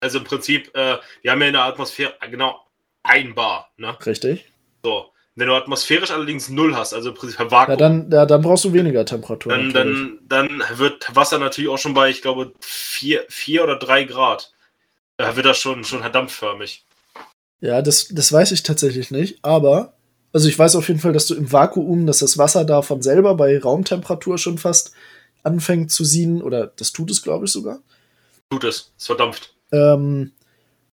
also 0.00 0.18
im 0.18 0.24
Prinzip, 0.24 0.70
äh, 0.74 0.98
wir 1.22 1.30
haben 1.30 1.40
ja 1.40 1.46
in 1.46 1.52
der 1.54 1.62
Atmosphäre 1.62 2.12
genau 2.30 2.60
ein 3.02 3.34
Bar, 3.34 3.72
ne? 3.78 3.96
Richtig. 4.04 4.52
So. 4.82 5.06
Wenn 5.36 5.48
du 5.48 5.54
atmosphärisch 5.54 6.12
allerdings 6.12 6.48
null 6.48 6.76
hast, 6.76 6.94
also 6.94 7.08
im 7.10 7.14
Prinzip 7.16 7.50
Vakuum, 7.50 7.72
Ja, 7.72 7.76
dann, 7.76 8.10
ja, 8.10 8.24
dann 8.24 8.40
brauchst 8.40 8.64
du 8.64 8.72
weniger 8.72 9.04
Temperatur. 9.04 9.52
dann, 9.52 9.72
dann, 9.72 10.18
dann 10.28 10.62
wird 10.76 11.14
Wasser 11.14 11.38
natürlich 11.38 11.70
auch 11.70 11.78
schon 11.78 11.94
bei, 11.94 12.08
ich 12.08 12.22
glaube, 12.22 12.52
vier, 12.60 13.24
vier 13.28 13.64
oder 13.64 13.76
drei 13.76 14.04
Grad. 14.04 14.52
Da 15.16 15.34
wird 15.34 15.46
das 15.46 15.58
schon, 15.58 15.84
schon 15.84 16.02
dampfförmig. 16.02 16.84
Ja, 17.60 17.82
das, 17.82 18.08
das 18.08 18.32
weiß 18.32 18.52
ich 18.52 18.62
tatsächlich 18.62 19.10
nicht, 19.10 19.38
aber 19.42 19.94
also 20.32 20.48
ich 20.48 20.58
weiß 20.58 20.74
auf 20.74 20.88
jeden 20.88 20.98
Fall, 20.98 21.12
dass 21.12 21.28
du 21.28 21.34
im 21.34 21.52
Vakuum, 21.52 22.06
dass 22.06 22.18
das 22.18 22.36
Wasser 22.36 22.64
da 22.64 22.82
von 22.82 23.02
selber 23.02 23.36
bei 23.36 23.56
Raumtemperatur 23.58 24.36
schon 24.36 24.58
fast 24.58 24.92
anfängt 25.44 25.92
zu 25.92 26.04
sieden, 26.04 26.42
oder 26.42 26.66
das 26.66 26.92
tut 26.92 27.10
es, 27.10 27.22
glaube 27.22 27.44
ich, 27.44 27.52
sogar. 27.52 27.78
Tut 28.50 28.64
es, 28.64 28.92
es 28.98 29.06
verdampft. 29.06 29.54
Ähm, 29.70 30.32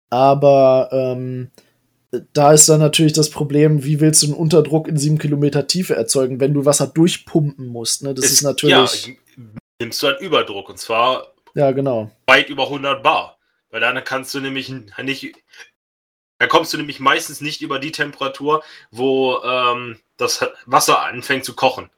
aber 0.09 0.89
ähm, 0.91 1.51
da 2.33 2.53
ist 2.53 2.69
dann 2.69 2.79
natürlich 2.79 3.13
das 3.13 3.29
Problem, 3.29 3.83
wie 3.83 3.99
willst 3.99 4.23
du 4.23 4.27
einen 4.27 4.35
Unterdruck 4.35 4.87
in 4.87 4.97
sieben 4.97 5.17
Kilometer 5.17 5.67
Tiefe 5.67 5.95
erzeugen, 5.95 6.39
wenn 6.39 6.53
du 6.53 6.65
Wasser 6.65 6.87
durchpumpen 6.87 7.67
musst. 7.67 8.03
Ne? 8.03 8.13
Das 8.13 8.25
Es- 8.25 8.31
ist 8.33 8.41
natürlich. 8.43 9.07
Ja, 9.07 9.43
nimmst 9.81 10.01
du 10.01 10.07
einen 10.07 10.17
Überdruck 10.19 10.69
und 10.69 10.77
zwar 10.79 11.33
Ja, 11.53 11.71
genau. 11.71 12.09
weit 12.27 12.49
über 12.49 12.69
100 12.69 13.03
Bar. 13.03 13.37
Weil 13.69 13.81
dann 13.81 14.01
kannst 14.03 14.33
du 14.33 14.39
nämlich 14.39 14.69
nicht. 15.03 15.35
Da 16.39 16.47
kommst 16.47 16.71
du 16.71 16.77
nämlich 16.77 16.99
meistens 16.99 17.41
nicht 17.41 17.61
über 17.61 17.79
die 17.79 17.91
Temperatur, 17.91 18.63
wo 18.91 19.39
ähm, 19.43 19.99
das 20.17 20.45
Wasser 20.65 21.01
anfängt 21.01 21.43
zu 21.43 21.55
kochen. 21.55 21.89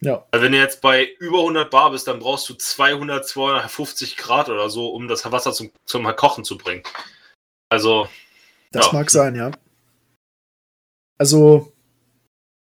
Ja. 0.00 0.26
Weil 0.32 0.42
wenn 0.42 0.52
du 0.52 0.58
jetzt 0.58 0.82
bei 0.82 1.04
über 1.20 1.38
100 1.38 1.70
Bar 1.70 1.92
bist, 1.92 2.06
dann 2.08 2.18
brauchst 2.18 2.48
du 2.50 2.54
200, 2.54 3.26
250 3.26 4.16
Grad 4.18 4.48
oder 4.50 4.68
so, 4.68 4.88
um 4.90 5.08
das 5.08 5.30
Wasser 5.32 5.52
zum, 5.52 5.70
zum 5.86 6.04
Kochen 6.16 6.44
zu 6.44 6.58
bringen. 6.58 6.82
Also, 7.70 8.08
Das 8.72 8.86
Ja. 8.86 8.92
mag 8.92 9.10
sein, 9.10 9.34
ja. 9.34 9.50
Also, 11.18 11.72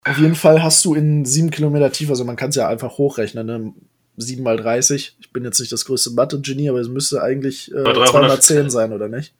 auf 0.05 0.19
jeden 0.19 0.35
Fall 0.35 0.63
hast 0.63 0.85
du 0.85 0.95
in 0.95 1.25
sieben 1.25 1.51
Kilometer 1.51 1.91
tief, 1.91 2.11
also 2.11 2.25
man 2.25 2.37
kann 2.37 2.51
es 2.51 2.57
ja 2.57 2.69
einfach 2.69 2.99
hochrechnen, 2.99 3.47
ne? 3.47 3.75
7 4.17 4.45
mal 4.45 4.57
30. 4.57 5.17
Ich 5.19 5.33
bin 5.33 5.43
jetzt 5.45 5.59
nicht 5.59 5.73
das 5.73 5.87
größte 5.87 6.11
Mathe-Genie, 6.11 6.69
aber 6.69 6.79
es 6.81 6.89
müsste 6.89 7.21
eigentlich 7.23 7.73
äh, 7.73 7.83
Bei 7.83 7.93
300 7.93 8.11
210 8.43 8.71
sein, 8.71 8.93
oder 8.93 9.09
nicht? 9.09 9.35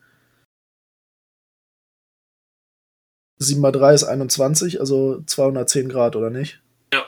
7 3.39 3.61
mal 3.61 3.73
3 3.73 3.95
ist 3.95 4.05
21, 4.05 4.81
also 4.81 5.23
210 5.27 5.89
Grad, 5.89 6.17
oder 6.17 6.31
nicht? 6.31 6.61
Ja. 6.93 7.05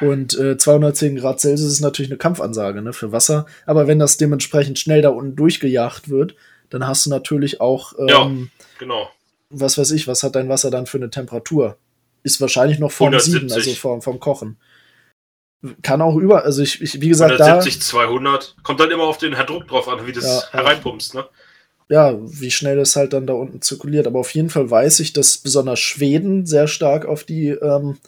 Und 0.00 0.36
äh, 0.38 0.56
210 0.56 1.16
Grad 1.16 1.40
Celsius 1.40 1.70
ist 1.72 1.80
natürlich 1.80 2.10
eine 2.10 2.18
Kampfansage 2.18 2.82
ne, 2.82 2.92
für 2.92 3.12
Wasser. 3.12 3.46
Aber 3.66 3.86
wenn 3.86 3.98
das 3.98 4.16
dementsprechend 4.16 4.78
schnell 4.78 5.02
da 5.02 5.10
unten 5.10 5.36
durchgejagt 5.36 6.10
wird, 6.10 6.34
dann 6.72 6.86
hast 6.86 7.06
du 7.06 7.10
natürlich 7.10 7.60
auch 7.60 7.92
Ja. 8.08 8.22
ähm, 8.22 8.50
genau. 8.78 9.08
was 9.50 9.76
weiß 9.78 9.90
ich, 9.92 10.08
was 10.08 10.22
hat 10.22 10.34
dein 10.34 10.48
Wasser 10.48 10.70
dann 10.70 10.86
für 10.86 10.98
eine 10.98 11.10
Temperatur? 11.10 11.76
Ist 12.22 12.40
wahrscheinlich 12.40 12.78
noch 12.78 12.90
vorm 12.90 13.08
170. 13.12 13.40
Sieden, 13.40 13.52
also 13.52 13.74
vorm, 13.74 14.00
vorm 14.02 14.20
Kochen. 14.20 14.56
Kann 15.82 16.00
auch 16.02 16.16
über, 16.16 16.44
also 16.44 16.62
ich, 16.62 16.80
ich 16.80 17.00
wie 17.00 17.08
gesagt, 17.08 17.38
da, 17.38 17.44
170, 17.44 17.82
200. 17.82 18.56
Kommt 18.62 18.80
dann 18.80 18.90
immer 18.90 19.04
auf 19.04 19.18
den 19.18 19.32
Druck 19.32 19.68
drauf 19.68 19.88
an, 19.88 20.06
wie 20.06 20.12
du 20.12 20.20
das 20.20 20.48
Ja, 20.52 20.58
ja. 20.58 20.64
hereinpumpst, 20.64 21.14
ne? 21.14 21.24
ja, 21.88 22.16
wie 22.20 22.50
schnell 22.50 22.76
das 22.76 22.96
halt 22.96 23.12
dann 23.12 23.26
da 23.26 23.34
unten 23.34 23.60
zirkuliert. 23.60 24.06
Aber 24.06 24.18
auf 24.20 24.30
jeden 24.34 24.48
Fall 24.50 24.70
weiß 24.70 25.00
ich, 25.00 25.12
dass 25.12 25.38
besonders 25.38 25.78
Schweden 25.78 26.46
sehr 26.46 26.66
stark 26.66 27.04
auf 27.04 27.24
die, 27.24 27.48
ähm, 27.48 27.98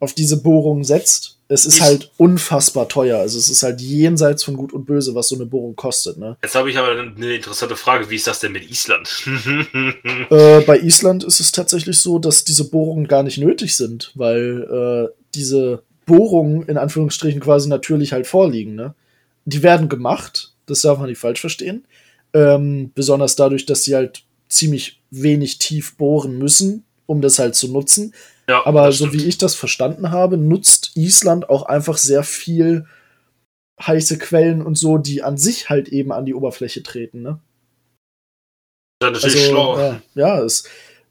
auf 0.00 0.12
diese 0.14 0.38
Bohrung 0.42 0.82
setzt. 0.82 1.36
Es 1.48 1.66
ist 1.66 1.74
Ist- 1.76 1.80
halt 1.82 2.10
unfassbar 2.16 2.88
teuer. 2.88 3.18
Also 3.18 3.36
es 3.38 3.48
ist 3.48 3.62
halt 3.62 3.80
jenseits 3.80 4.44
von 4.44 4.56
Gut 4.56 4.72
und 4.72 4.84
Böse, 4.86 5.14
was 5.14 5.28
so 5.28 5.34
eine 5.34 5.46
Bohrung 5.46 5.76
kostet, 5.76 6.16
ne? 6.16 6.36
Jetzt 6.42 6.54
habe 6.54 6.70
ich 6.70 6.78
aber 6.78 6.90
eine 6.92 7.34
interessante 7.34 7.76
Frage. 7.76 8.08
Wie 8.08 8.14
ist 8.16 8.26
das 8.26 8.40
denn 8.40 8.52
mit 8.52 8.68
Island? 8.70 9.08
Äh, 10.30 10.60
bei 10.60 10.78
Island 10.78 11.24
ist 11.24 11.40
es 11.40 11.52
tatsächlich 11.52 11.98
so, 11.98 12.18
dass 12.18 12.44
diese 12.44 12.64
Bohrungen 12.70 13.08
gar 13.08 13.22
nicht 13.22 13.38
nötig 13.38 13.76
sind, 13.76 14.12
weil 14.14 14.62
äh, 15.10 15.12
diese 15.34 15.82
Bohrungen 16.06 16.62
in 16.68 16.76
Anführungsstrichen 16.78 17.40
quasi 17.40 17.68
natürlich 17.68 18.12
halt 18.12 18.26
vorliegen. 18.26 18.74
Ne? 18.74 18.94
Die 19.44 19.62
werden 19.62 19.88
gemacht, 19.88 20.52
das 20.66 20.82
darf 20.82 20.98
man 20.98 21.08
nicht 21.08 21.18
falsch 21.18 21.40
verstehen. 21.40 21.84
Ähm, 22.32 22.92
besonders 22.94 23.34
dadurch, 23.36 23.66
dass 23.66 23.82
sie 23.82 23.94
halt 23.96 24.22
ziemlich 24.48 25.00
wenig 25.10 25.58
tief 25.58 25.96
bohren 25.96 26.38
müssen, 26.38 26.84
um 27.10 27.20
das 27.20 27.40
halt 27.40 27.56
zu 27.56 27.66
nutzen. 27.66 28.14
ja, 28.48 28.64
Aber 28.64 28.92
so 28.92 29.08
stimmt. 29.08 29.12
wie 29.14 29.26
ich 29.26 29.36
das 29.36 29.56
verstanden 29.56 30.12
habe, 30.12 30.36
nutzt 30.36 30.92
Island 30.94 31.50
auch 31.50 31.64
einfach 31.64 31.98
sehr 31.98 32.22
viel 32.22 32.86
heiße 33.84 34.16
Quellen 34.18 34.62
und 34.62 34.76
so, 34.76 34.96
die 34.96 35.24
an 35.24 35.36
sich 35.36 35.68
halt 35.70 35.88
eben 35.88 36.12
an 36.12 36.24
die 36.24 36.34
Oberfläche 36.34 36.84
treten. 36.84 37.22
Ne? 37.22 37.40
Das 39.00 39.18
ist 39.18 39.24
natürlich 39.24 39.46
schlau. 39.46 39.78
Ja, 39.78 40.02
ja 40.14 40.40
es, 40.40 40.68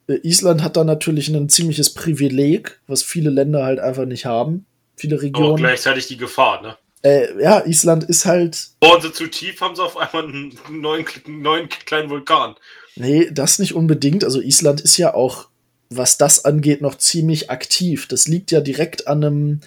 äh, 0.07 0.19
Island 0.23 0.63
hat 0.63 0.77
da 0.77 0.85
natürlich 0.85 1.27
ein 1.27 1.49
ziemliches 1.49 1.93
Privileg, 1.93 2.79
was 2.88 3.03
viele 3.03 3.29
Länder 3.29 3.65
halt 3.65 3.79
einfach 3.79 4.05
nicht 4.05 4.25
haben. 4.25 4.65
Viele 4.95 5.15
Aber 5.15 5.23
Regionen. 5.23 5.57
gleichzeitig 5.57 6.07
die 6.07 6.17
Gefahr, 6.17 6.62
ne? 6.62 6.77
Äh, 7.01 7.41
ja, 7.41 7.65
Island 7.65 8.05
ist 8.05 8.25
halt. 8.25 8.69
Bohren 8.79 9.01
sie 9.01 9.12
zu 9.12 9.27
tief, 9.27 9.59
haben 9.59 9.75
sie 9.75 9.83
auf 9.83 9.97
einmal 9.97 10.23
einen 10.23 10.57
neuen, 10.69 11.05
einen 11.25 11.41
neuen 11.41 11.67
kleinen 11.67 12.09
Vulkan. 12.09 12.55
Nee, 12.95 13.29
das 13.31 13.59
nicht 13.59 13.73
unbedingt. 13.73 14.23
Also 14.23 14.41
Island 14.41 14.81
ist 14.81 14.97
ja 14.97 15.13
auch, 15.13 15.48
was 15.89 16.17
das 16.17 16.45
angeht, 16.45 16.82
noch 16.82 16.95
ziemlich 16.95 17.49
aktiv. 17.49 18.08
Das 18.08 18.28
liegt 18.28 18.52
ja 18.52 18.62
direkt 18.62 19.08
an 19.08 19.23
einem, 19.23 19.60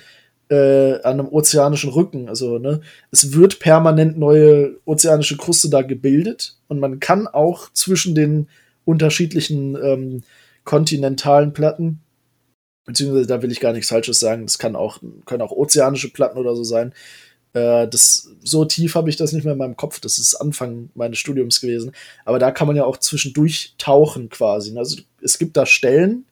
äh, 0.49 0.95
an 1.03 1.21
einem 1.21 1.29
ozeanischen 1.29 1.91
Rücken. 1.91 2.29
Also, 2.29 2.59
ne, 2.59 2.81
es 3.11 3.33
wird 3.33 3.59
permanent 3.59 4.19
neue 4.19 4.79
ozeanische 4.85 5.37
Kruste 5.37 5.69
da 5.69 5.83
gebildet 5.83 6.57
und 6.69 6.79
man 6.79 7.01
kann 7.01 7.27
auch 7.27 7.73
zwischen 7.73 8.15
den 8.15 8.49
unterschiedlichen 8.85 9.77
ähm, 9.83 10.23
kontinentalen 10.65 11.53
Platten, 11.53 12.01
beziehungsweise 12.85 13.27
da 13.27 13.43
will 13.43 13.53
ich 13.53 13.61
gar 13.61 13.73
nichts 13.73 13.89
Falsches 13.89 14.21
sagen, 14.21 14.47
das 14.47 14.59
kann 14.59 14.77
auch, 14.77 14.99
können 15.25 15.43
auch 15.43 15.53
ozeanische 15.53 16.13
Platten 16.13 16.39
oder 16.39 16.55
so 16.55 16.65
sein. 16.65 16.93
Äh, 17.55 17.88
das, 17.88 18.31
so 18.43 18.65
tief 18.65 18.95
habe 18.95 19.11
ich 19.11 19.17
das 19.17 19.33
nicht 19.33 19.45
mehr 19.45 19.53
in 19.53 19.59
meinem 19.59 19.77
Kopf. 19.77 20.01
Das 20.01 20.19
ist 20.19 20.35
Anfang 20.35 20.91
meines 20.95 21.19
Studiums 21.19 21.61
gewesen. 21.61 21.93
Aber 22.25 22.38
da 22.38 22.51
kann 22.51 22.67
man 22.67 22.77
ja 22.77 22.85
auch 22.85 22.97
zwischendurch 22.97 23.75
tauchen 23.79 24.29
quasi. 24.29 24.77
Also 24.79 25.01
es 25.21 25.38
gibt 25.38 25.57
da 25.57 25.67
Stellen, 25.67 26.25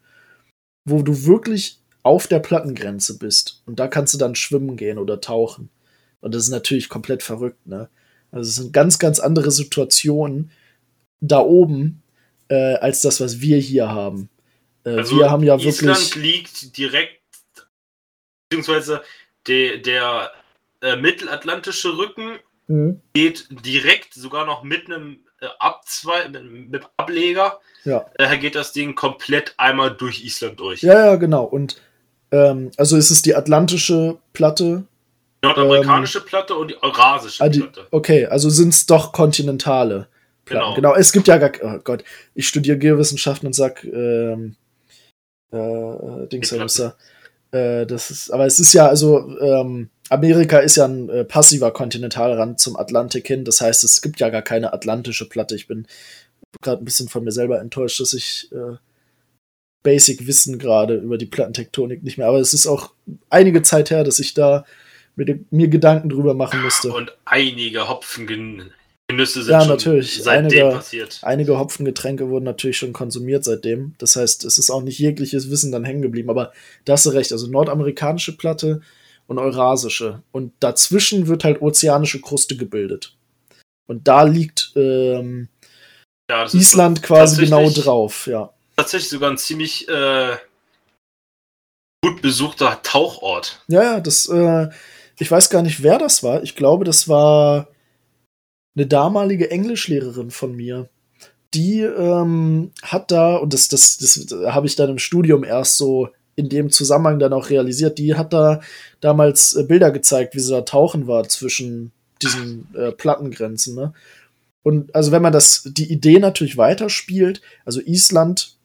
wo 0.85 1.03
du 1.03 1.27
wirklich 1.27 1.79
auf 2.03 2.27
der 2.27 2.39
Plattengrenze 2.39 3.19
bist. 3.19 3.63
Und 3.67 3.79
da 3.79 3.89
kannst 3.89 4.15
du 4.15 4.19
dann 4.19 4.35
schwimmen 4.35 4.77
gehen 4.77 4.99
oder 4.99 5.21
tauchen. 5.21 5.69
Und 6.21 6.35
das 6.35 6.45
ist 6.45 6.51
natürlich 6.51 6.89
komplett 6.89 7.23
verrückt, 7.23 7.67
ne? 7.67 7.89
Also 8.33 8.49
es 8.49 8.57
sind 8.57 8.73
ganz, 8.73 8.99
ganz 8.99 9.19
andere 9.19 9.51
Situationen 9.51 10.53
da 11.21 11.41
oben, 11.41 12.03
äh, 12.49 12.75
als 12.75 13.03
das, 13.03 13.21
was 13.21 13.41
wir 13.41 13.59
hier 13.59 13.89
haben. 13.89 14.29
Äh, 14.85 14.91
Also 14.91 15.19
wir 15.19 15.31
haben 15.31 15.43
ja 15.43 15.57
Island 15.57 15.99
wirklich. 15.99 16.15
liegt 16.15 16.77
direkt, 16.77 17.21
beziehungsweise 18.49 19.03
der, 19.47 19.79
der 19.79 20.31
äh, 20.83 20.97
mittelatlantische 20.97 21.97
Rücken 21.97 22.39
Mhm. 22.69 23.01
geht 23.15 23.49
direkt 23.51 24.15
sogar 24.15 24.47
noch 24.47 24.63
mit 24.63 24.87
einem 24.87 25.19
äh, 25.41 25.47
Abzweig, 25.59 26.31
mit, 26.31 26.71
mit 26.71 26.83
Ableger, 26.99 27.59
Ja. 27.85 28.07
daher 28.17 28.39
geht 28.39 28.55
das 28.55 28.73
Ding 28.73 28.95
komplett 28.95 29.55
einmal 29.57 29.91
durch 29.97 30.25
Island 30.25 30.61
durch. 30.61 30.81
Ja, 30.83 31.07
ja, 31.07 31.17
genau. 31.17 31.43
Und 31.45 31.81
ähm, 32.31 32.71
also 32.77 32.97
es 32.97 33.11
ist 33.11 33.27
die 33.27 33.35
atlantische 33.35 34.19
Platte. 34.35 34.85
Die 35.43 35.47
nordamerikanische 35.49 36.21
Platte 36.21 36.55
und 36.55 36.69
die 36.71 36.81
eurasische 36.81 37.43
Ah, 37.43 37.49
die, 37.49 37.59
Platte. 37.61 37.87
okay, 37.91 38.27
also 38.27 38.49
sind 38.51 38.69
es 38.69 38.87
doch 38.87 39.11
kontinentale 39.11 40.07
Platten. 40.45 40.75
Genau. 40.77 40.91
Genau. 40.93 40.95
Es 40.95 41.11
gibt 41.13 41.27
ja 41.27 41.39
gar. 41.39 41.51
Oh 41.63 41.81
Gott, 41.83 42.05
ich 42.37 42.47
studiere 42.47 42.79
Geowissenschaften 42.79 43.47
und 43.49 43.55
sag, 43.55 43.83
ähm, 43.83 44.55
äh, 45.53 45.57
äh, 45.57 46.29
Dings. 46.29 46.53
Äh, 46.53 47.85
das 47.87 48.11
ist, 48.13 48.31
aber 48.31 48.47
es 48.47 48.61
ist 48.61 48.73
ja, 48.75 48.87
also, 48.87 49.29
ähm, 49.41 49.91
Amerika 50.11 50.59
ist 50.59 50.77
ja 50.77 50.85
ein 50.87 51.09
äh, 51.09 51.25
passiver 51.25 51.71
Kontinentalrand 51.71 52.59
zum 52.61 52.77
Atlantik 52.77 53.27
hin. 53.27 53.45
Das 53.45 53.61
heißt, 53.61 53.85
es 53.85 54.03
gibt 54.03 54.21
ja 54.21 54.29
gar 54.29 54.43
keine 54.43 54.73
atlantische 54.73 55.29
Platte. 55.29 55.55
Ich 55.55 55.67
bin 55.69 55.87
gerade 56.63 56.83
ein 56.83 56.85
bisschen 56.85 57.09
von 57.09 57.25
mir 57.25 57.33
selber 57.33 57.61
enttäuscht, 57.61 58.01
dass 58.01 58.13
ich 58.13 58.51
äh, 58.53 58.77
Basic 59.83 60.27
Wissen 60.27 60.59
gerade 60.59 60.97
über 60.97 61.17
die 61.17 61.27
Plattentektonik 61.27 62.03
nicht 62.03 62.19
mehr. 62.19 62.27
Aber 62.27 62.39
es 62.41 62.53
ist 62.53 62.67
auch 62.67 62.93
einige 63.31 63.63
Zeit 63.63 63.91
her, 63.91 64.05
dass 64.05 64.19
ich 64.19 64.35
da 64.35 64.65
mir, 65.17 65.39
mir 65.51 65.69
Gedanken 65.69 66.09
drüber 66.09 66.35
machen 66.35 66.61
musste. 66.63 66.93
Und 66.93 67.17
einige 67.25 67.89
Hopfengenüsse 67.89 68.73
sind 69.43 69.49
Ja, 69.49 69.61
schon 69.61 69.71
natürlich. 69.71 70.23
seitdem 70.23 70.45
Einige- 70.67 70.77
passiert. 70.77 71.21
Einige 71.23 71.59
Hopfengetränke 71.59 72.29
wurden 72.29 72.45
natürlich 72.45 72.79
schon 72.79 72.93
konsumiert 72.93 73.45
seitdem. 73.45 73.95
Das 73.99 74.17
heißt, 74.17 74.45
es 74.45 74.59
ist 74.59 74.71
auch 74.71 74.83
nicht 74.83 74.99
jegliches 74.99 75.51
Wissen 75.51 75.73
dann 75.73 75.85
hängen 75.85 76.03
geblieben. 76.03 76.31
Aber 76.31 76.53
da 76.85 76.95
hast 76.95 77.07
du 77.07 77.11
recht. 77.11 77.33
Also 77.33 77.47
nordamerikanische 77.47 78.37
Platte 78.37 78.81
und 79.31 79.39
eurasische. 79.39 80.23
Und 80.33 80.53
dazwischen 80.59 81.29
wird 81.29 81.45
halt 81.45 81.63
ozeanische 81.63 82.21
Kruste 82.21 82.57
gebildet. 82.57 83.17
Und 83.89 84.09
da 84.09 84.25
liegt 84.25 84.73
ähm, 84.75 85.49
Ja, 86.29 86.43
das 86.43 86.55
Island 86.55 87.03
quasi 87.03 87.45
genau 87.45 87.71
drauf, 87.71 88.27
ja. 88.27 88.53
Tatsächlich 88.77 89.09
sogar 89.09 89.31
ein 89.31 89.39
ziemlich 89.39 89.89
äh, 89.89 90.37
gut 92.03 92.21
besuchter 92.23 92.81
Tauchort. 92.83 93.63
Ja, 93.69 93.83
ja, 93.83 94.01
das, 94.01 94.29
äh, 94.29 94.69
ich 95.19 95.31
weiß 95.31 95.49
gar 95.49 95.63
nicht, 95.63 95.83
wer 95.83 95.99
das 95.99 96.25
war. 96.25 96.43
Ich 96.43 96.57
glaube, 96.57 96.85
das 96.85 97.09
war 97.09 97.69
eine 98.75 98.89
damalige 98.89 99.51
Englischlehrerin 99.51 100.33
von 100.33 100.57
mir. 100.57 100.89
Die 101.55 101.83
ähm, 101.83 102.73
hat 102.83 103.13
da, 103.13 103.37
und 103.37 103.55
das, 103.55 103.69
das, 103.69 103.99
das 103.99 104.29
habe 104.53 104.67
ich 104.67 104.75
dann 104.75 104.91
im 104.91 104.99
Studium 104.99 105.45
erst 105.45 105.77
so 105.77 106.09
in 106.41 106.49
dem 106.49 106.71
Zusammenhang 106.71 107.19
dann 107.19 107.33
auch 107.33 107.51
realisiert, 107.51 107.99
die 107.99 108.15
hat 108.15 108.33
da 108.33 108.61
damals 109.01 109.55
äh, 109.55 109.63
Bilder 109.63 109.91
gezeigt, 109.91 110.35
wie 110.35 110.41
sie 110.41 110.51
da 110.51 110.63
tauchen 110.63 111.07
war 111.07 111.29
zwischen 111.29 111.93
diesen 112.23 112.67
äh, 112.75 112.93
Plattengrenzen, 112.93 113.75
ne? 113.75 113.93
Und 114.63 114.95
also 114.95 115.11
wenn 115.11 115.23
man 115.23 115.33
das, 115.33 115.63
die 115.65 115.91
Idee 115.91 116.19
natürlich 116.19 116.59
weiterspielt, 116.59 117.41
also 117.65 117.81
Island 117.81 118.59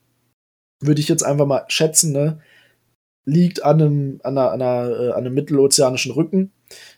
würde 0.82 1.00
ich 1.00 1.08
jetzt 1.08 1.24
einfach 1.24 1.46
mal 1.46 1.64
schätzen, 1.70 2.12
ne, 2.12 2.40
liegt 3.26 3.64
an 3.64 3.82
einem, 3.82 4.20
an 4.24 4.38
einer, 4.38 4.52
an 4.52 4.62
einer, 4.62 5.00
äh, 5.00 5.10
an 5.12 5.18
einem 5.20 5.34
mittelozeanischen 5.34 6.12
Rücken. 6.12 6.52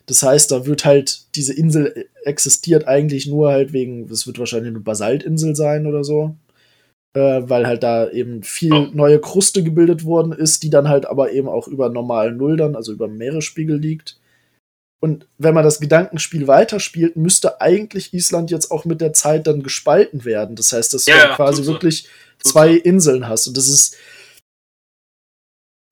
Das 0.06 0.22
heißt, 0.22 0.50
da 0.50 0.66
wird 0.66 0.84
halt, 0.84 1.34
diese 1.36 1.54
Insel 1.54 2.08
existiert 2.24 2.88
eigentlich 2.88 3.26
nur 3.26 3.50
halt 3.50 3.72
wegen, 3.72 4.10
es 4.10 4.26
wird 4.26 4.38
wahrscheinlich 4.38 4.70
eine 4.70 4.80
Basaltinsel 4.80 5.54
sein 5.54 5.86
oder 5.86 6.02
so. 6.02 6.36
Äh, 7.16 7.48
weil 7.48 7.66
halt 7.66 7.82
da 7.82 8.08
eben 8.10 8.42
viel 8.42 8.72
Oh. 8.72 8.88
neue 8.92 9.20
Kruste 9.20 9.62
gebildet 9.64 10.04
worden 10.04 10.32
ist, 10.32 10.62
die 10.62 10.70
dann 10.70 10.88
halt 10.88 11.06
aber 11.06 11.32
eben 11.32 11.48
auch 11.48 11.66
über 11.66 11.88
normalen 11.88 12.36
Null 12.36 12.56
dann, 12.56 12.76
also 12.76 12.92
über 12.92 13.08
Meeresspiegel 13.08 13.78
liegt. 13.78 14.18
Und 15.00 15.26
wenn 15.38 15.54
man 15.54 15.64
das 15.64 15.80
Gedankenspiel 15.80 16.46
weiterspielt, 16.48 17.16
müsste 17.16 17.60
eigentlich 17.60 18.12
Island 18.12 18.50
jetzt 18.50 18.70
auch 18.70 18.84
mit 18.84 19.00
der 19.00 19.12
Zeit 19.14 19.46
dann 19.46 19.62
gespalten 19.62 20.24
werden. 20.24 20.54
Das 20.56 20.72
heißt, 20.72 20.92
dass 20.92 21.06
Ja, 21.06 21.14
du 21.14 21.20
ja, 21.30 21.36
quasi 21.36 21.62
so. 21.64 21.72
wirklich 21.72 22.08
zwei 22.40 22.74
so. 22.74 22.80
Inseln 22.82 23.26
hast. 23.28 23.46
Und 23.46 23.56
das 23.56 23.68
ist, 23.68 23.96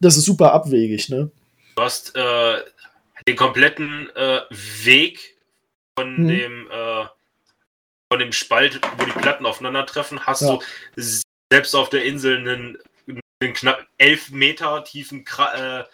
das 0.00 0.16
ist 0.16 0.24
super 0.24 0.52
abwegig, 0.52 1.08
ne? 1.08 1.30
Du 1.76 1.82
hast 1.82 2.14
äh, 2.14 2.56
den 3.26 3.36
kompletten 3.36 4.08
äh, 4.14 4.40
Weg 4.84 5.36
von 5.98 6.24
Mhm. 6.24 6.28
dem 6.28 6.66
äh, 6.70 7.04
von 8.16 8.20
dem 8.24 8.32
Spalt, 8.32 8.80
wo 8.96 9.04
die 9.04 9.12
Platten 9.12 9.44
aufeinandertreffen, 9.44 10.20
hast 10.20 10.40
Ja. 10.40 10.58
du 10.96 11.02
selbst 11.52 11.74
auf 11.74 11.90
der 11.90 12.04
Insel 12.04 12.38
einen, 12.38 12.78
einen 13.40 13.52
knapp 13.52 13.86
elf 13.98 14.30
Meter 14.30 14.82
tiefen 14.84 15.24
Kra 15.24 15.82
äh, 15.82 15.84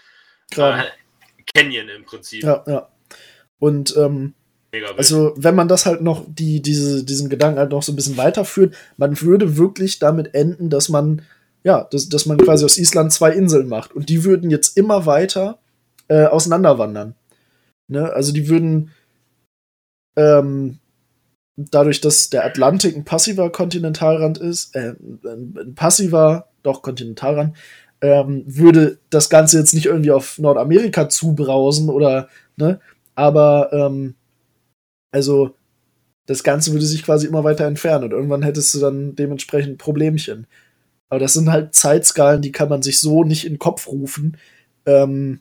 äh, 0.57 0.85
Canyon 1.53 1.89
im 1.89 2.05
Prinzip. 2.05 2.45
Ja, 2.45 2.63
ja. 2.69 2.89
Und 3.59 3.97
ähm, 3.97 4.35
also, 4.97 5.35
wenn 5.37 5.57
man 5.57 5.67
das 5.67 5.85
halt 5.85 6.01
noch, 6.01 6.25
die, 6.29 6.63
diese, 6.63 7.05
diesen 7.05 7.29
Gedanken 7.29 7.59
halt 7.59 7.73
noch 7.73 7.83
so 7.83 7.93
ein 7.93 7.97
bisschen 7.97 8.17
weiterführt, 8.17 8.75
man 8.97 9.21
würde 9.21 9.57
wirklich 9.57 9.99
damit 9.99 10.33
enden, 10.35 10.71
dass 10.71 10.89
man, 10.89 11.23
ja, 11.65 11.85
dass, 11.91 12.09
dass 12.09 12.25
man 12.27 12.39
quasi 12.39 12.65
aus 12.65 12.79
Island 12.79 13.13
zwei 13.13 13.33
Inseln 13.33 13.69
macht. 13.69 13.93
Und 13.93 14.09
die 14.09 14.23
würden 14.25 14.49
jetzt 14.49 14.77
immer 14.79 15.07
weiter 15.07 15.59
äh, 16.09 16.27
auseinanderwandern. 16.27 17.17
Ne? 17.89 18.13
Also 18.13 18.33
die 18.33 18.49
würden 18.49 18.93
ähm, 20.17 20.79
dadurch, 21.57 22.01
dass 22.01 22.31
der 22.31 22.45
Atlantik 22.45 22.97
ein 22.97 23.05
passiver 23.05 23.51
Kontinentalrand 23.51 24.38
ist, 24.38 24.75
äh, 24.75 24.95
ein, 25.25 25.75
passiver, 25.75 26.49
doch 26.62 26.83
Kontinentalrand, 26.83 27.57
ähm, 28.01 28.45
würde 28.47 28.99
das 29.11 29.31
Ganze 29.31 29.59
jetzt 29.59 29.75
nicht 29.75 29.87
irgendwie 29.87 30.11
auf 30.11 30.38
Nordamerika 30.38 31.09
zubrausen 31.09 31.88
oder, 31.88 32.29
ne, 32.57 32.81
aber 33.15 33.73
ähm, 33.73 34.15
also 35.12 35.55
das 36.27 36.43
Ganze 36.43 36.73
würde 36.73 36.87
sich 36.87 37.05
quasi 37.05 37.27
immer 37.27 37.45
weiter 37.45 37.67
entfernen 37.67 38.05
und 38.05 38.12
irgendwann 38.12 38.43
hättest 38.43 38.75
du 38.75 38.81
dann 38.81 39.15
dementsprechend 39.17 39.79
Problemchen. 39.79 40.47
Aber 41.09 41.19
das 41.19 41.35
sind 41.35 41.51
halt 41.51 41.75
Zeitskalen, 41.75 42.41
die 42.43 42.53
kann 42.53 42.69
man 42.69 42.83
sich 42.83 43.01
so 43.01 43.25
nicht 43.25 43.45
in 43.45 43.55
den 43.55 43.59
Kopf 43.59 43.87
rufen. 43.88 44.38
Ähm, 44.87 45.41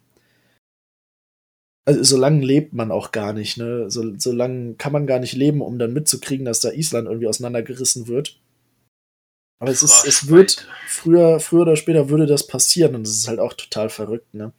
also 1.85 2.03
so 2.03 2.17
lange 2.17 2.45
lebt 2.45 2.73
man 2.73 2.91
auch 2.91 3.11
gar 3.11 3.33
nicht, 3.33 3.57
ne? 3.57 3.89
So, 3.89 4.17
so 4.17 4.31
lange 4.31 4.75
kann 4.75 4.91
man 4.91 5.07
gar 5.07 5.19
nicht 5.19 5.33
leben, 5.33 5.61
um 5.61 5.79
dann 5.79 5.93
mitzukriegen, 5.93 6.45
dass 6.45 6.59
da 6.59 6.71
Island 6.71 7.07
irgendwie 7.07 7.27
auseinandergerissen 7.27 8.07
wird. 8.07 8.39
Aber 9.59 9.71
es 9.71 9.83
ist, 9.83 10.05
es 10.05 10.27
wird 10.27 10.67
früher, 10.87 11.39
früher 11.39 11.61
oder 11.61 11.75
später 11.75 12.09
würde 12.09 12.25
das 12.25 12.47
passieren 12.47 12.95
und 12.95 13.03
das 13.05 13.15
ist 13.15 13.27
halt 13.27 13.39
auch 13.39 13.53
total 13.53 13.89
verrückt, 13.89 14.33
ne? 14.33 14.53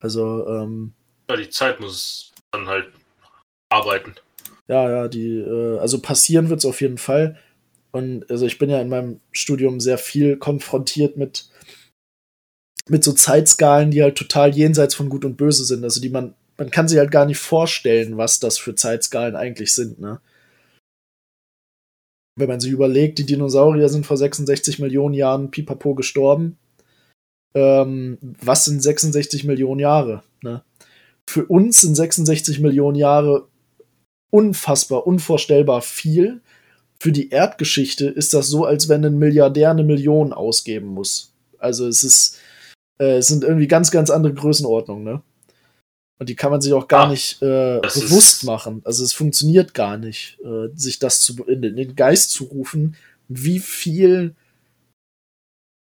Also, 0.00 0.46
ähm, 0.48 0.94
Ja, 1.30 1.36
die 1.36 1.48
Zeit 1.48 1.80
muss 1.80 2.32
dann 2.50 2.66
halt 2.66 2.88
arbeiten. 3.68 4.14
Ja, 4.68 4.90
ja, 4.90 5.08
die, 5.08 5.38
äh, 5.38 5.78
also 5.78 6.00
passieren 6.00 6.48
wird 6.48 6.60
es 6.60 6.66
auf 6.66 6.80
jeden 6.80 6.98
Fall. 6.98 7.38
Und 7.92 8.28
also 8.30 8.46
ich 8.46 8.58
bin 8.58 8.68
ja 8.68 8.80
in 8.80 8.88
meinem 8.88 9.20
Studium 9.32 9.80
sehr 9.80 9.96
viel 9.96 10.36
konfrontiert 10.36 11.16
mit, 11.16 11.48
mit 12.88 13.04
so 13.04 13.12
Zeitskalen, 13.12 13.90
die 13.90 14.02
halt 14.02 14.16
total 14.16 14.54
jenseits 14.54 14.94
von 14.94 15.08
Gut 15.08 15.24
und 15.24 15.36
Böse 15.36 15.64
sind. 15.64 15.82
Also 15.84 16.00
die 16.00 16.08
man, 16.08 16.34
man 16.56 16.70
kann 16.70 16.88
sich 16.88 16.98
halt 16.98 17.10
gar 17.10 17.26
nicht 17.26 17.38
vorstellen, 17.38 18.16
was 18.16 18.40
das 18.40 18.58
für 18.58 18.74
Zeitskalen 18.74 19.36
eigentlich 19.36 19.74
sind, 19.74 20.00
ne? 20.00 20.20
Wenn 22.38 22.48
man 22.48 22.60
sich 22.60 22.70
überlegt, 22.70 23.18
die 23.18 23.24
Dinosaurier 23.24 23.88
sind 23.88 24.04
vor 24.04 24.18
66 24.18 24.78
Millionen 24.78 25.14
Jahren 25.14 25.50
pipapo 25.50 25.94
gestorben. 25.94 26.58
Ähm, 27.54 28.18
was 28.20 28.66
sind 28.66 28.82
66 28.82 29.44
Millionen 29.44 29.80
Jahre, 29.80 30.22
ne? 30.42 30.62
Für 31.28 31.46
uns 31.46 31.80
sind 31.80 31.94
66 31.94 32.60
Millionen 32.60 32.96
Jahre 32.96 33.48
unfassbar, 34.30 35.06
unvorstellbar 35.06 35.80
viel. 35.82 36.42
Für 37.00 37.12
die 37.12 37.30
Erdgeschichte 37.30 38.06
ist 38.06 38.34
das 38.34 38.48
so, 38.48 38.64
als 38.64 38.88
wenn 38.88 39.04
ein 39.04 39.18
Milliardär 39.18 39.70
eine 39.70 39.82
Million 39.82 40.32
ausgeben 40.32 40.88
muss. 40.88 41.32
Also 41.58 41.88
es 41.88 42.02
ist, 42.02 42.38
äh, 42.98 43.20
sind 43.22 43.44
irgendwie 43.44 43.68
ganz, 43.68 43.90
ganz 43.90 44.10
andere 44.10 44.34
Größenordnungen, 44.34 45.04
ne? 45.04 45.22
Und 46.18 46.30
die 46.30 46.34
kann 46.36 46.50
man 46.50 46.62
sich 46.62 46.72
auch 46.72 46.88
gar 46.88 47.06
Ah, 47.06 47.10
nicht 47.10 47.42
äh, 47.42 47.78
bewusst 47.80 48.44
machen. 48.44 48.80
Also 48.86 49.04
es 49.04 49.12
funktioniert 49.12 49.74
gar 49.74 49.98
nicht, 49.98 50.38
äh, 50.42 50.68
sich 50.74 50.98
das 50.98 51.20
zu, 51.20 51.44
in, 51.44 51.60
den- 51.60 51.76
in 51.76 51.88
den 51.88 51.96
Geist 51.96 52.30
zu 52.30 52.44
rufen, 52.44 52.96
wie 53.28 53.58
viel 53.58 54.34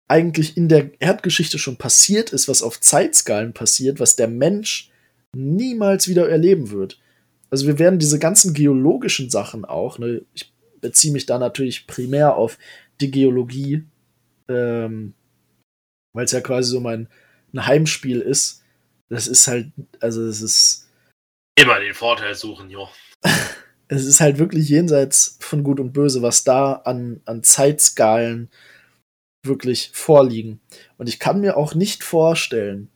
eigentlich 0.06 0.56
in 0.56 0.68
der 0.68 0.90
Erdgeschichte 1.00 1.58
schon 1.58 1.76
passiert 1.76 2.32
ist, 2.32 2.48
was 2.48 2.62
auf 2.62 2.80
Zeitskalen 2.80 3.52
passiert, 3.52 4.00
was 4.00 4.16
der 4.16 4.28
Mensch 4.28 4.90
niemals 5.34 6.08
wieder 6.08 6.28
erleben 6.28 6.70
wird. 6.70 6.98
Also 7.50 7.66
wir 7.66 7.78
werden 7.78 7.98
diese 7.98 8.18
ganzen 8.18 8.54
geologischen 8.54 9.30
Sachen 9.30 9.64
auch, 9.64 9.98
ne, 9.98 10.22
ich 10.34 10.52
beziehe 10.80 11.12
mich 11.12 11.26
da 11.26 11.38
natürlich 11.38 11.86
primär 11.86 12.36
auf 12.36 12.58
die 13.00 13.10
Geologie, 13.10 13.84
ähm, 14.48 15.14
weil 16.18 16.24
es 16.24 16.32
ja 16.32 16.40
quasi 16.40 16.70
so 16.70 16.80
mein 16.80 17.08
ein 17.54 17.66
Heimspiel 17.66 18.20
ist. 18.20 18.62
Das 19.08 19.26
ist 19.26 19.46
halt, 19.46 19.70
also 20.00 20.22
es 20.26 20.42
ist 20.42 20.88
Immer 21.58 21.80
den 21.80 21.94
Vorteil 21.94 22.34
suchen, 22.34 22.70
jo. 22.70 22.88
es 23.88 24.04
ist 24.04 24.20
halt 24.20 24.38
wirklich 24.38 24.68
jenseits 24.68 25.38
von 25.40 25.64
Gut 25.64 25.80
und 25.80 25.92
Böse, 25.92 26.22
was 26.22 26.44
da 26.44 26.74
an, 26.74 27.20
an 27.24 27.42
Zeitskalen 27.42 28.50
wirklich 29.44 29.90
vorliegen. 29.92 30.60
Und 30.98 31.08
ich 31.08 31.18
kann 31.18 31.40
mir 31.40 31.56
auch 31.56 31.74
nicht 31.74 32.04
vorstellen, 32.04 32.90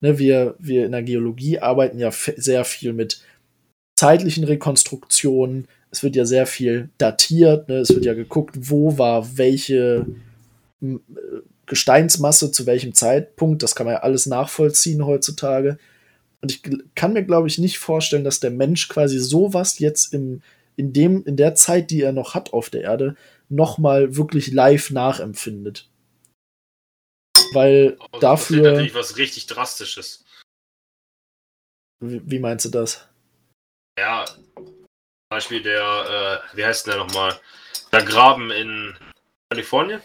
ne, 0.00 0.18
wir, 0.18 0.54
wir 0.58 0.86
in 0.86 0.92
der 0.92 1.02
Geologie 1.02 1.58
arbeiten 1.58 1.98
ja 1.98 2.10
sehr 2.10 2.64
viel 2.64 2.92
mit 2.92 3.22
zeitlichen 3.98 4.44
Rekonstruktionen. 4.44 5.68
Es 5.90 6.02
wird 6.02 6.16
ja 6.16 6.24
sehr 6.24 6.46
viel 6.46 6.88
datiert. 6.96 7.68
Ne? 7.68 7.78
Es 7.78 7.90
wird 7.90 8.04
ja 8.04 8.14
geguckt, 8.14 8.56
wo 8.70 8.96
war 8.96 9.36
welche 9.36 10.06
Gesteinsmasse 11.68 12.50
zu 12.50 12.66
welchem 12.66 12.94
Zeitpunkt. 12.94 13.62
Das 13.62 13.74
kann 13.74 13.86
man 13.86 13.94
ja 13.94 14.00
alles 14.00 14.26
nachvollziehen 14.26 15.04
heutzutage. 15.06 15.78
Und 16.40 16.52
ich 16.52 16.62
kann 16.94 17.12
mir, 17.12 17.24
glaube 17.24 17.48
ich, 17.48 17.58
nicht 17.58 17.78
vorstellen, 17.78 18.24
dass 18.24 18.40
der 18.40 18.50
Mensch 18.50 18.88
quasi 18.88 19.18
sowas 19.18 19.78
jetzt 19.78 20.12
im, 20.12 20.42
in, 20.76 20.92
dem, 20.92 21.24
in 21.24 21.36
der 21.36 21.54
Zeit, 21.54 21.90
die 21.90 22.02
er 22.02 22.12
noch 22.12 22.34
hat 22.34 22.52
auf 22.52 22.70
der 22.70 22.82
Erde, 22.82 23.16
nochmal 23.48 24.16
wirklich 24.16 24.52
live 24.52 24.90
nachempfindet. 24.90 25.88
Weil 27.52 27.96
also, 27.98 28.20
dafür. 28.20 28.62
Das 28.62 28.66
ist 28.66 28.72
natürlich 28.72 28.94
was 28.94 29.16
richtig 29.16 29.46
Drastisches. 29.46 30.24
Wie, 32.00 32.20
wie 32.24 32.38
meinst 32.38 32.64
du 32.66 32.70
das? 32.70 33.08
Ja, 33.98 34.24
zum 34.24 34.86
Beispiel 35.30 35.62
der, 35.62 36.42
äh, 36.52 36.56
wie 36.56 36.64
heißt 36.64 36.86
der 36.86 36.98
nochmal? 36.98 37.38
Der 37.90 38.04
Graben 38.04 38.50
in 38.50 38.96
Kalifornien? 39.50 40.00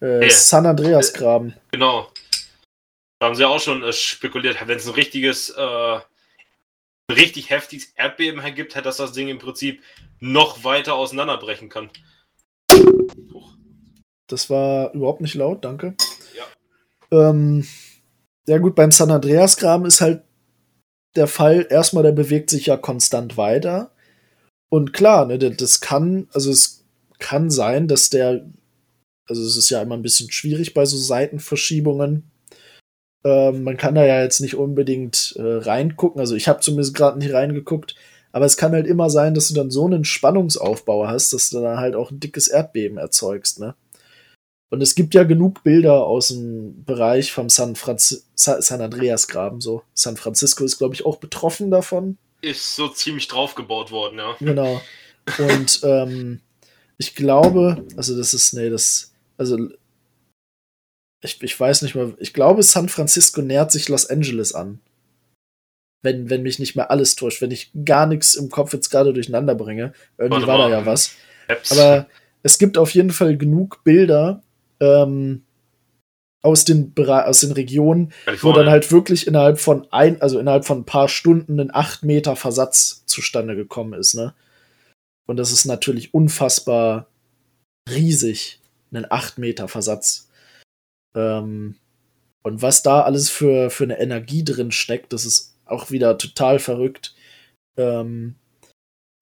Äh. 0.00 0.30
San 0.30 0.66
Andreas 0.66 1.12
Graben. 1.12 1.54
Genau. 1.72 2.10
Da 3.18 3.26
haben 3.26 3.34
sie 3.34 3.44
auch 3.44 3.60
schon 3.60 3.82
äh, 3.82 3.92
spekuliert, 3.92 4.56
wenn 4.66 4.76
es 4.76 4.86
ein 4.86 4.94
richtiges, 4.94 5.50
äh, 5.50 6.00
richtig 7.10 7.50
heftiges 7.50 7.92
Erdbeben 7.96 8.42
gibt, 8.54 8.74
hätte 8.74 8.84
das 8.84 8.98
das 8.98 9.12
Ding 9.12 9.28
im 9.28 9.38
Prinzip 9.38 9.82
noch 10.20 10.62
weiter 10.64 10.94
auseinanderbrechen 10.94 11.68
kann. 11.68 11.90
Das 14.28 14.50
war 14.50 14.92
überhaupt 14.92 15.20
nicht 15.20 15.34
laut, 15.34 15.64
danke. 15.64 15.96
Ja. 16.36 17.30
Ähm, 17.30 17.66
ja 18.46 18.58
gut, 18.58 18.74
beim 18.74 18.90
San 18.90 19.10
Andreas 19.10 19.56
Graben 19.56 19.86
ist 19.86 20.00
halt 20.00 20.22
der 21.16 21.26
Fall, 21.26 21.66
erstmal, 21.68 22.02
der 22.02 22.12
bewegt 22.12 22.50
sich 22.50 22.66
ja 22.66 22.76
konstant 22.76 23.36
weiter. 23.36 23.90
Und 24.68 24.92
klar, 24.92 25.26
ne, 25.26 25.38
das 25.38 25.80
kann, 25.80 26.28
also 26.32 26.50
es 26.50 26.84
kann 27.18 27.50
sein, 27.50 27.88
dass 27.88 28.10
der, 28.10 28.46
also 29.28 29.44
es 29.44 29.56
ist 29.56 29.70
ja 29.70 29.82
immer 29.82 29.96
ein 29.96 30.02
bisschen 30.02 30.30
schwierig 30.30 30.74
bei 30.74 30.84
so 30.84 30.96
Seitenverschiebungen, 30.96 32.30
ähm, 33.24 33.64
man 33.64 33.76
kann 33.76 33.94
da 33.94 34.04
ja 34.04 34.22
jetzt 34.22 34.40
nicht 34.40 34.54
unbedingt 34.54 35.34
äh, 35.36 35.42
reingucken. 35.42 36.20
Also 36.20 36.34
ich 36.34 36.48
habe 36.48 36.60
zumindest 36.60 36.94
gerade 36.94 37.18
nicht 37.18 37.32
reingeguckt. 37.32 37.94
Aber 38.30 38.44
es 38.44 38.56
kann 38.56 38.72
halt 38.72 38.86
immer 38.86 39.10
sein, 39.10 39.34
dass 39.34 39.48
du 39.48 39.54
dann 39.54 39.70
so 39.70 39.86
einen 39.86 40.04
Spannungsaufbau 40.04 41.08
hast, 41.08 41.32
dass 41.32 41.50
du 41.50 41.60
dann 41.60 41.78
halt 41.78 41.94
auch 41.94 42.10
ein 42.10 42.20
dickes 42.20 42.48
Erdbeben 42.48 42.98
erzeugst, 42.98 43.58
ne? 43.58 43.74
Und 44.70 44.82
es 44.82 44.94
gibt 44.94 45.14
ja 45.14 45.24
genug 45.24 45.62
Bilder 45.62 46.04
aus 46.04 46.28
dem 46.28 46.84
Bereich 46.84 47.32
vom 47.32 47.48
San, 47.48 47.74
Franz 47.74 48.28
San 48.34 48.82
Andreas 48.82 49.26
Graben, 49.26 49.62
so. 49.62 49.82
San 49.94 50.18
Francisco 50.18 50.62
ist, 50.62 50.76
glaube 50.76 50.94
ich, 50.94 51.06
auch 51.06 51.16
betroffen 51.16 51.70
davon. 51.70 52.18
Ist 52.42 52.76
so 52.76 52.88
ziemlich 52.88 53.28
draufgebaut 53.28 53.90
worden, 53.90 54.18
ja. 54.18 54.36
Genau. 54.40 54.78
Und 55.38 55.80
ähm, 55.84 56.40
ich 56.98 57.14
glaube, 57.14 57.82
also 57.96 58.14
das 58.14 58.34
ist, 58.34 58.52
nee, 58.52 58.68
das, 58.68 59.07
also 59.38 59.56
ich, 61.22 61.42
ich 61.42 61.58
weiß 61.58 61.82
nicht 61.82 61.94
mehr, 61.94 62.12
ich 62.18 62.32
glaube, 62.32 62.62
San 62.62 62.88
Francisco 62.88 63.40
nähert 63.40 63.72
sich 63.72 63.88
Los 63.88 64.06
Angeles 64.06 64.54
an. 64.54 64.80
Wenn, 66.02 66.30
wenn 66.30 66.42
mich 66.42 66.60
nicht 66.60 66.76
mehr 66.76 66.92
alles 66.92 67.16
täuscht, 67.16 67.42
wenn 67.42 67.50
ich 67.50 67.72
gar 67.84 68.06
nichts 68.06 68.34
im 68.34 68.50
Kopf 68.50 68.72
jetzt 68.72 68.90
gerade 68.90 69.12
durcheinander 69.12 69.56
bringe. 69.56 69.92
Irgendwie 70.16 70.46
war 70.46 70.58
da 70.58 70.68
ja 70.70 70.86
was. 70.86 71.14
Apps. 71.48 71.72
Aber 71.72 72.06
es 72.44 72.58
gibt 72.58 72.78
auf 72.78 72.94
jeden 72.94 73.10
Fall 73.10 73.36
genug 73.36 73.82
Bilder 73.82 74.42
ähm, 74.78 75.42
aus, 76.40 76.64
den, 76.64 76.94
aus 76.96 77.40
den 77.40 77.52
Regionen, 77.52 78.12
wo 78.42 78.52
dann 78.52 78.70
halt 78.70 78.92
wirklich 78.92 79.26
innerhalb 79.26 79.58
von 79.58 79.88
ein, 79.90 80.22
also 80.22 80.38
innerhalb 80.38 80.64
von 80.64 80.80
ein 80.80 80.86
paar 80.86 81.08
Stunden 81.08 81.58
ein 81.58 81.74
8 81.74 82.04
Meter 82.04 82.36
Versatz 82.36 83.04
zustande 83.06 83.56
gekommen 83.56 83.94
ist, 83.94 84.14
ne? 84.14 84.34
Und 85.26 85.36
das 85.36 85.52
ist 85.52 85.66
natürlich 85.66 86.14
unfassbar 86.14 87.08
riesig, 87.90 88.60
einen 88.90 89.06
8 89.08 89.38
Meter 89.38 89.68
Versatz. 89.68 90.28
Ähm, 91.14 91.76
und 92.42 92.62
was 92.62 92.82
da 92.82 93.02
alles 93.02 93.30
für, 93.30 93.70
für 93.70 93.84
eine 93.84 93.98
Energie 93.98 94.44
drin 94.44 94.70
steckt, 94.70 95.12
das 95.12 95.26
ist 95.26 95.54
auch 95.66 95.90
wieder 95.90 96.18
total 96.18 96.58
verrückt. 96.58 97.14
Ähm, 97.76 98.36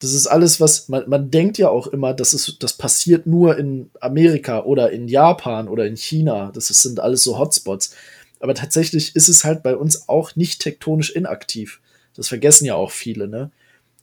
das 0.01 0.12
ist 0.12 0.27
alles, 0.27 0.61
was 0.61 0.89
man, 0.89 1.09
man 1.09 1.31
denkt 1.31 1.59
ja 1.59 1.69
auch 1.71 1.87
immer, 1.87 2.12
das, 2.12 2.35
ist, 2.35 2.62
das 2.62 2.75
passiert 2.75 3.27
nur 3.27 3.57
in 3.57 3.91
Amerika 4.01 4.62
oder 4.62 4.91
in 4.91 5.09
Japan 5.09 5.69
oder 5.69 5.87
in 5.87 5.97
China. 5.97 6.51
Das 6.55 6.71
ist, 6.71 6.83
sind 6.83 7.01
alles 7.01 7.23
so 7.23 7.39
Hotspots. 7.39 7.95
Aber 8.39 8.55
tatsächlich 8.55 9.17
ist 9.17 9.29
es 9.29 9.45
halt 9.45 9.62
bei 9.62 9.75
uns 9.75 10.09
auch 10.09 10.37
nicht 10.37 10.61
tektonisch 10.61 11.11
inaktiv. 11.11 11.81
Das 12.14 12.29
vergessen 12.29 12.67
ja 12.67 12.75
auch 12.75 12.91
viele, 12.91 13.29
ne? 13.29 13.51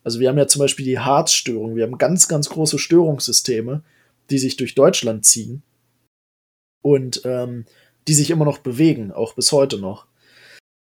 Also 0.04 0.20
wir 0.20 0.30
haben 0.30 0.38
ja 0.38 0.48
zum 0.48 0.60
Beispiel 0.60 0.86
die 0.86 1.00
Harzstörung. 1.00 1.76
Wir 1.76 1.84
haben 1.84 1.98
ganz, 1.98 2.28
ganz 2.28 2.50
große 2.50 2.78
Störungssysteme, 2.78 3.84
die 4.34 4.40
sich 4.40 4.58
durch 4.58 4.74
Deutschland 4.74 5.26
ziehen 5.26 5.62
und 6.82 7.22
ähm, 7.24 7.66
die 8.08 8.16
sich 8.16 8.32
immer 8.32 8.46
noch 8.46 8.58
bewegen, 8.58 9.12
auch 9.12 9.36
bis 9.36 9.52
heute 9.52 9.78
noch. 9.78 10.08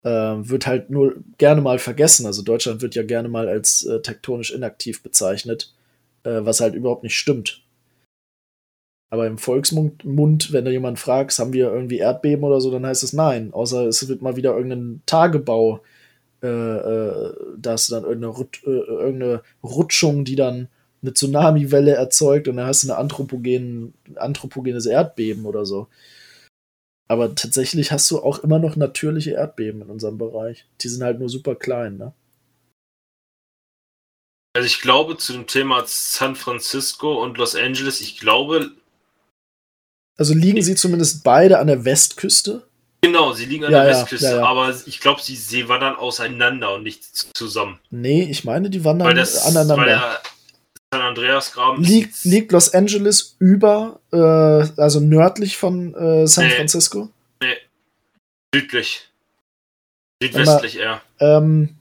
Ähm, 0.04 0.48
wird 0.48 0.66
halt 0.66 0.90
nur 0.90 1.16
gerne 1.38 1.60
mal 1.60 1.78
vergessen. 1.78 2.26
Also 2.26 2.42
Deutschland 2.42 2.82
wird 2.82 2.96
ja 2.96 3.04
gerne 3.04 3.28
mal 3.28 3.48
als 3.48 3.84
äh, 3.84 4.02
tektonisch 4.02 4.52
inaktiv 4.52 5.02
bezeichnet, 5.02 5.72
äh, 6.24 6.40
was 6.42 6.60
halt 6.60 6.74
überhaupt 6.74 7.04
nicht 7.04 7.16
stimmt. 7.16 7.62
Aber 9.10 9.26
im 9.26 9.38
Volksmund, 9.38 10.52
wenn 10.52 10.64
da 10.64 10.70
jemand 10.70 10.98
fragt, 10.98 11.38
haben 11.38 11.52
wir 11.52 11.72
irgendwie 11.72 11.98
Erdbeben 11.98 12.44
oder 12.44 12.60
so, 12.60 12.70
dann 12.72 12.84
heißt 12.84 13.04
es 13.04 13.12
nein. 13.12 13.52
Außer 13.52 13.86
es 13.86 14.06
wird 14.08 14.20
mal 14.20 14.36
wieder 14.36 14.54
irgendein 14.54 15.00
Tagebau, 15.06 15.80
äh, 16.42 16.46
äh, 16.48 17.34
da 17.56 17.74
ist 17.74 17.90
dann 17.90 18.02
irgendeine, 18.02 18.34
Rut 18.34 18.60
äh, 18.64 18.70
irgendeine 18.70 19.42
Rutschung, 19.62 20.24
die 20.24 20.36
dann 20.36 20.68
eine 21.02 21.14
Tsunamiwelle 21.14 21.92
erzeugt 21.92 22.48
und 22.48 22.56
dann 22.56 22.66
hast 22.66 22.82
du 22.82 22.88
eine 22.88 22.98
anthropogen, 22.98 23.94
anthropogenes 24.16 24.86
Erdbeben 24.86 25.46
oder 25.46 25.64
so. 25.64 25.88
Aber 27.08 27.34
tatsächlich 27.34 27.90
hast 27.90 28.10
du 28.10 28.18
auch 28.18 28.40
immer 28.40 28.58
noch 28.58 28.76
natürliche 28.76 29.30
Erdbeben 29.32 29.82
in 29.82 29.90
unserem 29.90 30.18
Bereich. 30.18 30.66
Die 30.82 30.88
sind 30.88 31.02
halt 31.02 31.18
nur 31.18 31.30
super 31.30 31.54
klein, 31.54 31.96
ne? 31.96 32.12
Also 34.54 34.66
ich 34.66 34.80
glaube 34.80 35.16
zu 35.16 35.32
dem 35.32 35.46
Thema 35.46 35.84
San 35.86 36.34
Francisco 36.34 37.22
und 37.22 37.38
Los 37.38 37.54
Angeles, 37.54 38.00
ich 38.00 38.18
glaube. 38.18 38.72
Also 40.16 40.34
liegen 40.34 40.62
sie 40.62 40.74
zumindest 40.74 41.22
beide 41.22 41.58
an 41.58 41.68
der 41.68 41.84
Westküste? 41.84 42.66
Genau, 43.00 43.32
sie 43.32 43.44
liegen 43.44 43.64
an 43.64 43.72
ja, 43.72 43.84
der 43.84 43.92
ja, 43.92 44.00
Westküste, 44.00 44.26
ja, 44.26 44.44
aber 44.44 44.74
ich 44.86 44.98
glaube, 45.00 45.22
sie, 45.22 45.36
sie 45.36 45.68
wandern 45.68 45.94
auseinander 45.94 46.74
und 46.74 46.82
nicht 46.82 47.04
zusammen. 47.36 47.78
Nee, 47.90 48.24
ich 48.24 48.44
meine, 48.44 48.68
die 48.68 48.84
wandern 48.84 49.14
das, 49.14 49.46
aneinander. 49.46 50.20
San 50.92 51.02
Andreas 51.02 51.52
Graben. 51.52 51.82
Liegt, 51.82 52.24
liegt 52.24 52.52
Los 52.52 52.72
Angeles 52.72 53.36
über, 53.38 54.00
äh, 54.10 54.16
also 54.80 55.00
nördlich 55.00 55.56
von 55.56 55.94
äh, 55.94 56.26
San 56.26 56.46
nee, 56.46 56.54
Francisco? 56.54 57.10
Nee. 57.42 57.56
Südlich. 58.54 59.08
Südwestlich 60.22 60.78
eher. 60.78 61.02
Ähm, 61.20 61.76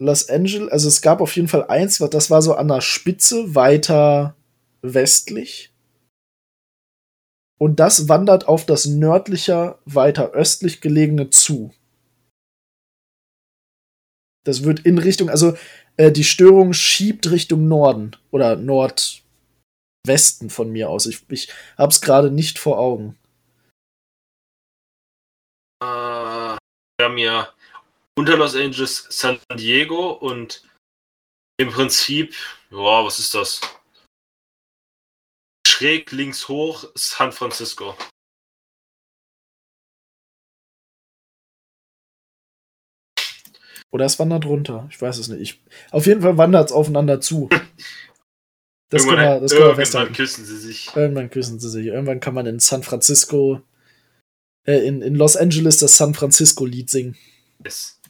Los 0.00 0.30
Angeles, 0.30 0.72
also 0.72 0.88
es 0.88 1.02
gab 1.02 1.20
auf 1.20 1.36
jeden 1.36 1.48
Fall 1.48 1.66
eins, 1.66 1.98
das 1.98 2.30
war 2.30 2.40
so 2.40 2.54
an 2.54 2.68
der 2.68 2.80
Spitze 2.80 3.54
weiter 3.54 4.34
westlich. 4.80 5.70
Und 7.58 7.78
das 7.78 8.08
wandert 8.08 8.48
auf 8.48 8.64
das 8.64 8.86
nördlicher, 8.86 9.78
weiter 9.84 10.30
östlich 10.30 10.80
gelegene 10.80 11.28
zu. 11.28 11.74
Das 14.50 14.64
wird 14.64 14.80
in 14.80 14.98
Richtung, 14.98 15.30
also 15.30 15.56
äh, 15.96 16.10
die 16.10 16.24
Störung 16.24 16.72
schiebt 16.72 17.30
Richtung 17.30 17.68
Norden 17.68 18.16
oder 18.32 18.56
Nordwesten 18.56 19.22
von 20.50 20.72
mir 20.72 20.90
aus. 20.90 21.06
Ich, 21.06 21.22
ich 21.28 21.52
hab's 21.78 22.00
gerade 22.00 22.32
nicht 22.32 22.58
vor 22.58 22.80
Augen. 22.80 23.16
Äh, 25.80 25.86
wir 25.86 26.58
haben 27.00 27.18
ja 27.18 27.54
unter 28.18 28.36
Los 28.36 28.56
Angeles 28.56 29.06
San 29.08 29.38
Diego 29.54 30.10
und 30.10 30.68
im 31.56 31.70
Prinzip, 31.70 32.34
wow, 32.70 33.06
was 33.06 33.20
ist 33.20 33.32
das? 33.32 33.60
Schräg 35.64 36.10
links 36.10 36.48
hoch 36.48 36.90
San 36.96 37.30
Francisco. 37.30 37.96
Oder 43.92 44.04
es 44.04 44.18
wandert 44.18 44.46
runter. 44.46 44.88
Ich 44.90 45.00
weiß 45.00 45.18
es 45.18 45.28
nicht. 45.28 45.40
Ich, 45.40 45.62
auf 45.90 46.06
jeden 46.06 46.22
Fall 46.22 46.38
wandert 46.38 46.68
es 46.68 46.72
aufeinander 46.72 47.20
zu. 47.20 47.48
Das 48.92 49.04
irgendwann, 49.04 49.24
kann 49.24 49.34
man, 49.34 49.42
das 49.42 49.90
kann 49.92 50.02
man 50.06 50.12
küssen 50.12 50.44
sie 50.44 50.56
sich. 50.56 50.90
Irgendwann 50.96 51.30
küssen 51.30 51.60
sie 51.60 51.70
sich. 51.70 51.86
Irgendwann 51.86 52.18
kann 52.18 52.34
man 52.34 52.46
in 52.46 52.58
San 52.58 52.82
Francisco, 52.82 53.62
äh, 54.66 54.84
in, 54.84 55.00
in 55.00 55.14
Los 55.14 55.36
Angeles 55.36 55.78
das 55.78 55.96
San 55.96 56.12
Francisco-Lied 56.12 56.90
singen. 56.90 57.16
Yes. 57.64 58.00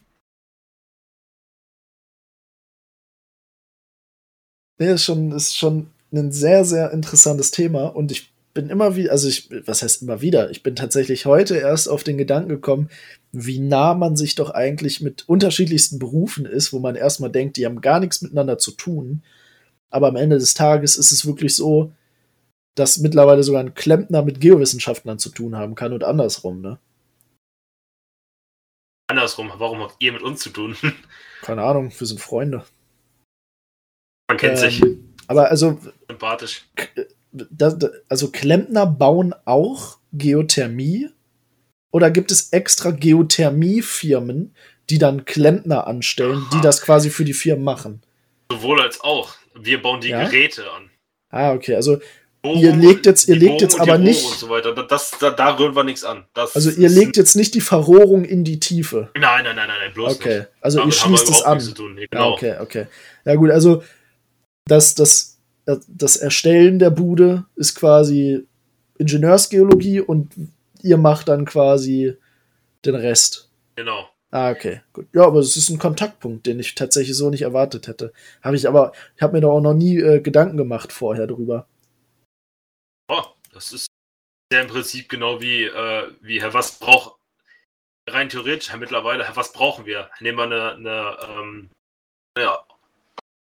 Nee, 4.78 4.94
ist 4.94 5.04
schon, 5.04 5.32
ist 5.32 5.54
schon 5.54 5.90
ein 6.12 6.32
sehr, 6.32 6.64
sehr 6.64 6.92
interessantes 6.92 7.50
Thema 7.50 7.94
und 7.94 8.10
ich 8.10 8.29
bin 8.52 8.68
immer 8.68 8.96
wieder, 8.96 9.12
also 9.12 9.28
ich, 9.28 9.48
was 9.66 9.82
heißt 9.82 10.02
immer 10.02 10.20
wieder? 10.20 10.50
Ich 10.50 10.62
bin 10.62 10.74
tatsächlich 10.74 11.26
heute 11.26 11.56
erst 11.56 11.88
auf 11.88 12.02
den 12.02 12.18
Gedanken 12.18 12.48
gekommen, 12.48 12.90
wie 13.32 13.58
nah 13.60 13.94
man 13.94 14.16
sich 14.16 14.34
doch 14.34 14.50
eigentlich 14.50 15.00
mit 15.00 15.28
unterschiedlichsten 15.28 15.98
Berufen 15.98 16.46
ist, 16.46 16.72
wo 16.72 16.78
man 16.78 16.96
erstmal 16.96 17.30
denkt, 17.30 17.56
die 17.56 17.66
haben 17.66 17.80
gar 17.80 18.00
nichts 18.00 18.22
miteinander 18.22 18.58
zu 18.58 18.72
tun. 18.72 19.22
Aber 19.90 20.08
am 20.08 20.16
Ende 20.16 20.38
des 20.38 20.54
Tages 20.54 20.96
ist 20.96 21.12
es 21.12 21.26
wirklich 21.26 21.54
so, 21.54 21.92
dass 22.74 22.98
mittlerweile 22.98 23.42
sogar 23.42 23.62
ein 23.62 23.74
Klempner 23.74 24.22
mit 24.22 24.40
Geowissenschaftlern 24.40 25.18
zu 25.18 25.30
tun 25.30 25.56
haben 25.56 25.74
kann 25.74 25.92
und 25.92 26.04
andersrum, 26.04 26.60
ne? 26.60 26.78
Andersrum, 29.08 29.50
warum 29.56 29.80
habt 29.80 29.96
ihr 29.98 30.12
mit 30.12 30.22
uns 30.22 30.40
zu 30.40 30.50
tun? 30.50 30.76
Keine 31.42 31.62
Ahnung, 31.62 31.92
wir 31.96 32.06
sind 32.06 32.20
Freunde. 32.20 32.64
Man 34.28 34.38
kennt 34.38 34.62
ähm, 34.62 34.70
sich. 34.70 34.82
Aber 35.26 35.50
also. 35.50 35.80
Sympathisch. 36.08 36.64
Das, 37.32 37.76
also 38.08 38.30
Klempner 38.30 38.86
bauen 38.86 39.34
auch 39.44 39.98
Geothermie? 40.12 41.10
Oder 41.92 42.10
gibt 42.10 42.30
es 42.30 42.52
extra 42.52 42.90
Geothermie-Firmen, 42.90 44.54
die 44.90 44.98
dann 44.98 45.24
Klempner 45.24 45.86
anstellen, 45.86 46.44
Aha. 46.46 46.50
die 46.56 46.60
das 46.60 46.82
quasi 46.82 47.10
für 47.10 47.24
die 47.24 47.32
Firmen 47.32 47.64
machen? 47.64 48.02
Sowohl 48.50 48.80
als 48.80 49.00
auch. 49.00 49.34
Wir 49.54 49.82
bauen 49.82 50.00
die 50.00 50.08
ja? 50.08 50.24
Geräte 50.24 50.70
an. 50.70 50.90
Ah, 51.30 51.52
okay. 51.52 51.74
Also 51.76 52.00
Bohrung, 52.42 52.62
ihr 52.62 52.74
legt 52.74 53.06
jetzt, 53.06 53.28
ihr 53.28 53.36
legt 53.36 53.60
jetzt 53.60 53.78
aber 53.78 53.98
nicht. 53.98 54.22
So. 54.22 54.48
Das, 54.58 55.12
da, 55.20 55.30
da 55.30 55.58
rühren 55.58 55.76
wir 55.76 55.84
nichts 55.84 56.04
an. 56.04 56.24
Das 56.32 56.56
also 56.56 56.70
ihr 56.70 56.88
legt 56.88 57.16
jetzt 57.16 57.36
nicht 57.36 57.54
die 57.54 57.60
Verrohrung 57.60 58.24
in 58.24 58.44
die 58.44 58.58
Tiefe. 58.58 59.10
Nein, 59.14 59.44
nein, 59.44 59.56
nein, 59.56 59.68
nein, 59.68 59.92
bloß 59.92 60.16
okay. 60.16 60.38
nicht. 60.38 60.48
Also 60.60 60.78
Damit 60.78 60.94
ihr 60.94 61.00
schließt 61.00 61.28
es 61.28 61.42
an. 61.42 61.58
Nee, 61.94 62.06
genau. 62.10 62.30
ja, 62.30 62.32
okay, 62.32 62.56
okay. 62.60 62.86
Ja 63.24 63.34
gut, 63.34 63.50
also 63.50 63.82
das, 64.64 64.94
das, 64.94 65.29
das 65.88 66.16
Erstellen 66.16 66.78
der 66.78 66.90
Bude 66.90 67.46
ist 67.56 67.74
quasi 67.74 68.46
Ingenieursgeologie 68.98 70.00
und 70.00 70.32
ihr 70.82 70.96
macht 70.96 71.28
dann 71.28 71.44
quasi 71.44 72.16
den 72.84 72.94
Rest. 72.94 73.50
Genau. 73.76 74.08
Ah, 74.30 74.50
okay, 74.50 74.82
gut. 74.92 75.08
Ja, 75.12 75.24
aber 75.24 75.40
es 75.40 75.56
ist 75.56 75.70
ein 75.70 75.78
Kontaktpunkt, 75.78 76.46
den 76.46 76.60
ich 76.60 76.74
tatsächlich 76.74 77.16
so 77.16 77.30
nicht 77.30 77.42
erwartet 77.42 77.88
hätte. 77.88 78.12
Habe 78.42 78.56
ich 78.56 78.68
aber, 78.68 78.92
ich 79.16 79.22
habe 79.22 79.32
mir 79.32 79.40
da 79.40 79.48
auch 79.48 79.60
noch 79.60 79.74
nie 79.74 79.98
äh, 79.98 80.20
Gedanken 80.20 80.56
gemacht 80.56 80.92
vorher 80.92 81.26
drüber. 81.26 81.66
Oh, 83.08 83.24
das 83.52 83.72
ist 83.72 83.88
ja 84.52 84.60
im 84.60 84.68
Prinzip 84.68 85.08
genau 85.08 85.40
wie, 85.40 85.64
äh, 85.64 86.12
wie 86.20 86.40
Herr 86.40 86.54
Was 86.54 86.78
braucht, 86.78 87.16
rein 88.08 88.28
theoretisch 88.28 88.72
mittlerweile, 88.76 89.24
Herr 89.24 89.36
Was 89.36 89.52
brauchen 89.52 89.84
wir? 89.84 90.10
Nehmen 90.20 90.38
wir 90.38 90.44
eine, 90.44 90.74
eine 90.74 91.16
ähm, 91.28 91.70
ja, 92.38 92.64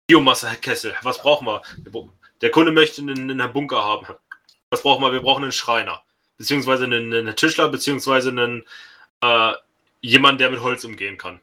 Biomasse-Kessel. 0.07 0.95
Was 1.01 1.21
brauchen 1.21 1.47
wir? 1.47 1.61
Der 2.41 2.51
Kunde 2.51 2.71
möchte 2.71 3.01
einen, 3.01 3.29
einen 3.29 3.53
Bunker 3.53 3.83
haben. 3.83 4.07
Was 4.69 4.81
brauchen 4.81 5.01
wir? 5.03 5.11
Wir 5.11 5.21
brauchen 5.21 5.43
einen 5.43 5.51
Schreiner. 5.51 6.03
Beziehungsweise 6.37 6.83
einen, 6.83 7.13
einen 7.13 7.35
Tischler, 7.35 7.69
beziehungsweise 7.69 8.29
einen 8.29 8.63
äh, 9.21 9.53
jemand, 10.01 10.41
der 10.41 10.51
mit 10.51 10.61
Holz 10.61 10.83
umgehen 10.83 11.17
kann. 11.17 11.39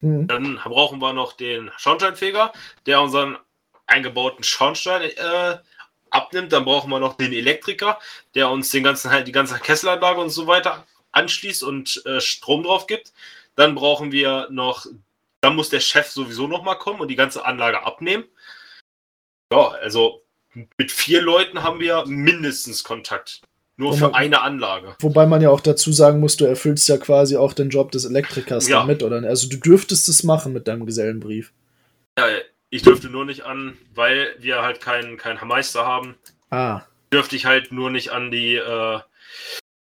Mhm. 0.00 0.26
Dann 0.28 0.56
brauchen 0.64 1.00
wir 1.00 1.12
noch 1.12 1.32
den 1.32 1.70
Schornsteinfeger, 1.76 2.52
der 2.86 3.00
unseren 3.00 3.36
eingebauten 3.86 4.44
Schornstein 4.44 5.02
äh, 5.02 5.58
abnimmt. 6.10 6.52
Dann 6.52 6.64
brauchen 6.64 6.90
wir 6.90 7.00
noch 7.00 7.16
den 7.16 7.32
Elektriker, 7.32 7.98
der 8.34 8.50
uns 8.50 8.70
den 8.70 8.84
ganzen, 8.84 9.24
die 9.24 9.32
ganze 9.32 9.58
Kesselanlage 9.58 10.20
und 10.20 10.30
so 10.30 10.46
weiter 10.46 10.86
anschließt 11.12 11.62
und 11.62 12.04
äh, 12.06 12.20
Strom 12.20 12.62
drauf 12.62 12.86
gibt. 12.86 13.12
Dann 13.56 13.74
brauchen 13.74 14.12
wir 14.12 14.48
noch, 14.50 14.86
dann 15.40 15.56
muss 15.56 15.68
der 15.68 15.80
Chef 15.80 16.08
sowieso 16.08 16.46
noch 16.46 16.62
mal 16.62 16.74
kommen 16.74 17.00
und 17.00 17.08
die 17.08 17.16
ganze 17.16 17.44
Anlage 17.44 17.84
abnehmen. 17.84 18.24
Ja, 19.52 19.68
also 19.68 20.22
mit 20.76 20.92
vier 20.92 21.22
Leuten 21.22 21.62
haben 21.62 21.80
wir 21.80 22.04
mindestens 22.06 22.84
Kontakt. 22.84 23.42
Nur 23.80 23.96
für 23.96 24.12
eine 24.12 24.42
Anlage. 24.42 24.96
Wobei 24.98 25.24
man 25.26 25.40
ja 25.40 25.50
auch 25.50 25.60
dazu 25.60 25.92
sagen 25.92 26.18
muss, 26.18 26.36
du 26.36 26.44
erfüllst 26.44 26.88
ja 26.88 26.96
quasi 26.96 27.36
auch 27.36 27.52
den 27.52 27.68
Job 27.68 27.92
des 27.92 28.04
Elektrikers 28.04 28.66
ja. 28.66 28.80
damit, 28.80 29.04
oder? 29.04 29.22
Also 29.22 29.48
du 29.48 29.56
dürftest 29.56 30.08
es 30.08 30.24
machen 30.24 30.52
mit 30.52 30.66
deinem 30.66 30.84
Gesellenbrief. 30.84 31.52
Ja, 32.18 32.26
ich 32.70 32.82
dürfte 32.82 33.08
nur 33.08 33.24
nicht 33.24 33.42
an, 33.42 33.78
weil 33.94 34.34
wir 34.40 34.62
halt 34.62 34.80
keinen 34.80 35.16
kein 35.16 35.38
Meister 35.46 35.86
haben. 35.86 36.16
Ah. 36.50 36.82
Dürfte 37.12 37.36
ich 37.36 37.46
halt 37.46 37.70
nur 37.70 37.90
nicht 37.90 38.10
an 38.10 38.32
die 38.32 38.56
äh, 38.56 38.98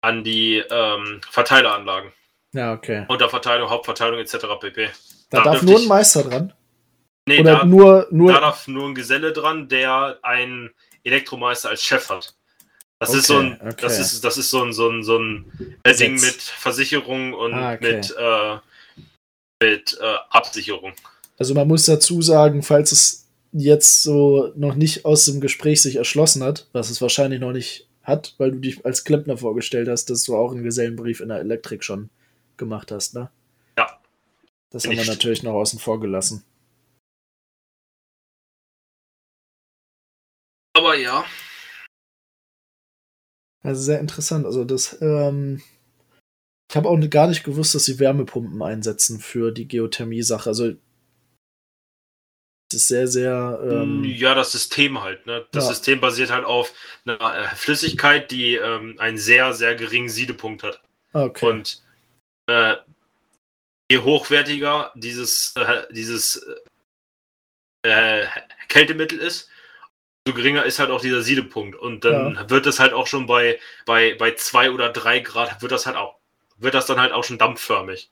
an 0.03 0.25
die 0.25 0.63
ähm, 0.71 1.23
Verteileranlagen. 1.31 2.13
Ja, 2.53 2.75
okay. 2.75 3.07
Unterverteilung, 3.09 3.71
Hauptverteilung 3.71 4.19
etc. 4.19 4.37
pp. 4.61 4.91
Da, 5.31 5.39
da 5.39 5.53
darf 5.53 5.63
nur 5.63 5.79
ein 5.79 5.87
Meister 5.87 6.25
dran. 6.25 6.53
Nee, 7.27 7.41
Oder 7.41 7.59
da, 7.59 7.65
nur, 7.65 8.09
nur. 8.11 8.33
Da 8.33 8.41
darf 8.41 8.67
nur 8.67 8.89
ein 8.89 8.95
Geselle 8.95 9.33
dran, 9.33 9.69
der 9.69 10.19
einen 10.23 10.71
Elektromeister 11.05 11.71
als 11.71 11.83
Chef 11.83 12.09
hat. 12.11 12.35
Das 12.99 13.11
okay, 13.11 13.19
ist 13.19 13.27
so 13.27 13.39
ein, 13.39 13.61
okay. 13.61 13.75
das 13.81 13.99
ist, 13.99 14.25
das 14.25 14.37
ist 14.37 14.51
so 14.51 14.63
ein, 14.63 14.73
so 14.73 14.89
ein, 14.91 15.03
so 15.03 15.19
ein 15.19 15.51
Ding 15.99 16.21
mit 16.21 16.43
Versicherung 16.43 17.33
und 17.33 17.55
ah, 17.55 17.73
okay. 17.73 17.97
mit, 17.97 18.15
äh, 18.19 18.57
mit 19.63 19.99
äh, 20.01 20.17
Absicherung. 20.29 20.93
Also 21.39 21.55
man 21.55 21.67
muss 21.67 21.87
dazu 21.87 22.21
sagen, 22.21 22.63
falls 22.63 22.93
es 22.93 23.27
jetzt 23.53 24.03
so 24.03 24.53
noch 24.55 24.75
nicht 24.75 25.07
aus 25.07 25.25
dem 25.25 25.41
Gespräch 25.41 25.81
sich 25.81 25.97
erschlossen 25.97 26.45
hat, 26.45 26.69
was 26.73 26.91
es 26.91 27.01
wahrscheinlich 27.01 27.41
noch 27.41 27.53
nicht 27.53 27.89
hat, 28.03 28.35
weil 28.37 28.53
du 28.53 28.59
dich 28.59 28.85
als 28.85 29.05
Klempner 29.05 29.39
vorgestellt 29.39 29.89
hast, 29.89 30.11
dass 30.11 30.25
du 30.25 30.37
auch 30.37 30.53
einen 30.53 30.63
Gesellenbrief 30.63 31.21
in 31.21 31.29
der 31.29 31.39
Elektrik 31.39 31.83
schon 31.85 32.11
gemacht 32.59 32.93
hast, 32.93 33.15
ne? 33.15 33.31
Das 34.71 34.85
haben 34.85 34.97
wir 34.97 35.05
natürlich 35.05 35.43
noch 35.43 35.55
außen 35.55 35.79
vor 35.79 36.01
gelassen. 36.01 36.45
Aber 40.75 40.97
ja, 40.97 41.25
also 43.63 43.83
sehr 43.83 44.01
interessant. 44.01 44.47
Also 44.47 44.65
das, 44.65 45.01
ähm, 45.03 45.63
ich 46.71 46.77
habe 46.77 46.89
auch 46.89 46.99
gar 47.11 47.27
nicht 47.27 47.45
gewusst, 47.45 47.75
dass 47.75 47.85
sie 47.85 47.99
Wärmepumpen 47.99 48.63
einsetzen 48.63 49.21
für 49.21 49.53
die 49.53 49.69
Geothermie-Sache. 49.69 50.49
Also 50.49 50.73
das 52.71 52.83
ist 52.83 52.89
sehr, 52.89 53.09
sehr. 53.09 53.61
Ähm, 53.65 54.05
ja, 54.05 54.35
das 54.35 54.53
System 54.53 55.03
halt. 55.03 55.27
Ne? 55.27 55.45
Das 55.51 55.65
ja. 55.65 55.71
System 55.71 56.01
basiert 56.01 56.31
halt 56.31 56.45
auf 56.45 56.73
einer 57.05 57.19
äh, 57.21 57.49
Flüssigkeit, 57.57 58.31
die 58.31 58.55
ähm, 58.55 58.95
einen 58.99 59.19
sehr, 59.19 59.53
sehr 59.53 59.75
geringen 59.75 60.09
Siedepunkt 60.09 60.63
hat. 60.63 60.81
Okay. 61.13 61.47
Und 61.47 61.83
äh, 62.47 62.77
je 63.91 63.99
hochwertiger 63.99 64.93
dieses, 64.95 65.55
äh, 65.57 65.83
dieses 65.91 66.47
äh, 67.83 68.25
Kältemittel 68.69 69.19
ist, 69.19 69.49
so 70.27 70.33
geringer 70.33 70.65
ist 70.65 70.79
halt 70.79 70.91
auch 70.91 71.01
dieser 71.01 71.23
Siedepunkt. 71.23 71.77
Und 71.77 72.05
dann 72.05 72.35
ja. 72.35 72.51
wird 72.51 72.67
das 72.67 72.79
halt 72.79 72.93
auch 72.93 73.07
schon 73.07 73.27
bei, 73.27 73.59
bei, 73.87 74.15
bei 74.15 74.35
zwei 74.35 74.71
oder 74.71 74.91
drei 74.91 75.19
Grad, 75.19 75.61
wird 75.61 75.73
das 75.73 75.87
halt 75.87 75.97
auch, 75.97 76.17
wird 76.57 76.75
das 76.75 76.87
dann 76.87 77.01
halt 77.01 77.13
auch 77.13 77.25
schon 77.25 77.39
dampfförmig. 77.39 78.11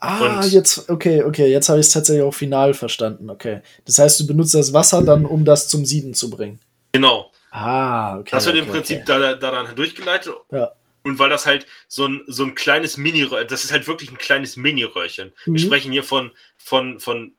Ah, 0.00 0.40
und 0.40 0.52
jetzt, 0.52 0.88
okay, 0.90 1.24
okay, 1.24 1.46
jetzt 1.48 1.68
habe 1.68 1.80
ich 1.80 1.86
es 1.86 1.92
tatsächlich 1.92 2.24
auch 2.24 2.34
final 2.34 2.72
verstanden, 2.72 3.30
okay. 3.30 3.62
Das 3.84 3.98
heißt, 3.98 4.20
du 4.20 4.26
benutzt 4.28 4.54
das 4.54 4.72
Wasser 4.72 5.02
dann, 5.02 5.26
um 5.26 5.44
das 5.44 5.68
zum 5.68 5.84
Sieden 5.84 6.14
zu 6.14 6.30
bringen. 6.30 6.60
Genau. 6.92 7.32
Ah, 7.50 8.18
okay. 8.18 8.30
Das 8.30 8.46
wird 8.46 8.56
okay, 8.56 8.64
im 8.64 8.72
Prinzip 8.72 8.96
okay. 8.98 9.06
da, 9.06 9.34
da 9.34 9.50
dann 9.50 9.74
durchgeleitet. 9.74 10.34
Ja. 10.52 10.72
Und 11.08 11.18
weil 11.18 11.30
das 11.30 11.46
halt 11.46 11.66
so 11.88 12.06
ein, 12.06 12.22
so 12.26 12.44
ein 12.44 12.54
kleines 12.54 12.96
mini 12.96 13.26
das 13.48 13.64
ist 13.64 13.72
halt 13.72 13.86
wirklich 13.86 14.10
ein 14.10 14.18
kleines 14.18 14.56
Mini-Röhrchen. 14.56 15.32
Mhm. 15.46 15.52
Wir 15.54 15.60
sprechen 15.60 15.92
hier 15.92 16.04
von, 16.04 16.32
von, 16.56 17.00
von 17.00 17.34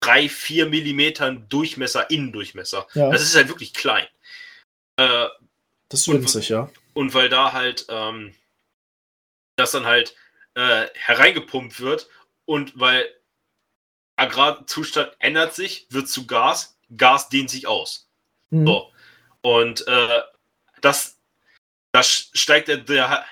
drei, 0.00 0.28
vier 0.28 0.66
Millimetern 0.66 1.48
Durchmesser, 1.48 2.10
Innendurchmesser. 2.10 2.86
Ja. 2.94 3.10
Das 3.10 3.22
ist 3.22 3.34
halt 3.34 3.48
wirklich 3.48 3.74
klein. 3.74 4.06
Äh, 4.96 5.26
das 5.88 6.00
ist 6.00 6.08
winzig, 6.08 6.48
ja. 6.48 6.70
Und 6.94 7.12
weil 7.14 7.28
da 7.28 7.52
halt 7.52 7.86
ähm, 7.88 8.34
das 9.56 9.72
dann 9.72 9.86
halt 9.86 10.14
äh, 10.54 10.86
hereingepumpt 10.94 11.80
wird 11.80 12.08
und 12.44 12.78
weil 12.78 13.06
Agrarzustand 14.16 15.12
ändert 15.18 15.54
sich, 15.54 15.86
wird 15.90 16.08
zu 16.08 16.26
Gas, 16.26 16.78
Gas 16.96 17.28
dehnt 17.28 17.50
sich 17.50 17.66
aus. 17.66 18.08
Mhm. 18.50 18.66
So. 18.66 18.92
Und 19.42 19.86
äh, 19.86 20.22
das, 20.80 21.15
das 21.96 22.28
steigt 22.34 22.68
der, 22.68 22.76
der 22.76 23.24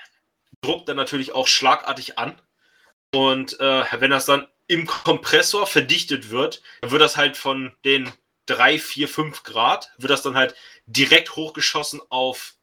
Druck 0.61 0.87
dann 0.87 0.97
natürlich 0.97 1.33
auch 1.33 1.47
schlagartig 1.47 2.17
an. 2.17 2.41
Und 3.13 3.59
äh, 3.59 3.83
wenn 3.99 4.09
das 4.09 4.25
dann 4.25 4.47
im 4.65 4.87
Kompressor 4.87 5.67
verdichtet 5.67 6.31
wird, 6.31 6.63
dann 6.81 6.89
wird 6.89 7.01
das 7.03 7.15
halt 7.15 7.37
von 7.37 7.75
den 7.85 8.11
3, 8.47 8.79
4, 8.79 9.07
5 9.07 9.43
Grad, 9.43 9.91
wird 9.97 10.09
das 10.09 10.23
dann 10.23 10.35
halt 10.35 10.55
direkt 10.87 11.35
hochgeschossen 11.35 12.01
auf 12.09 12.55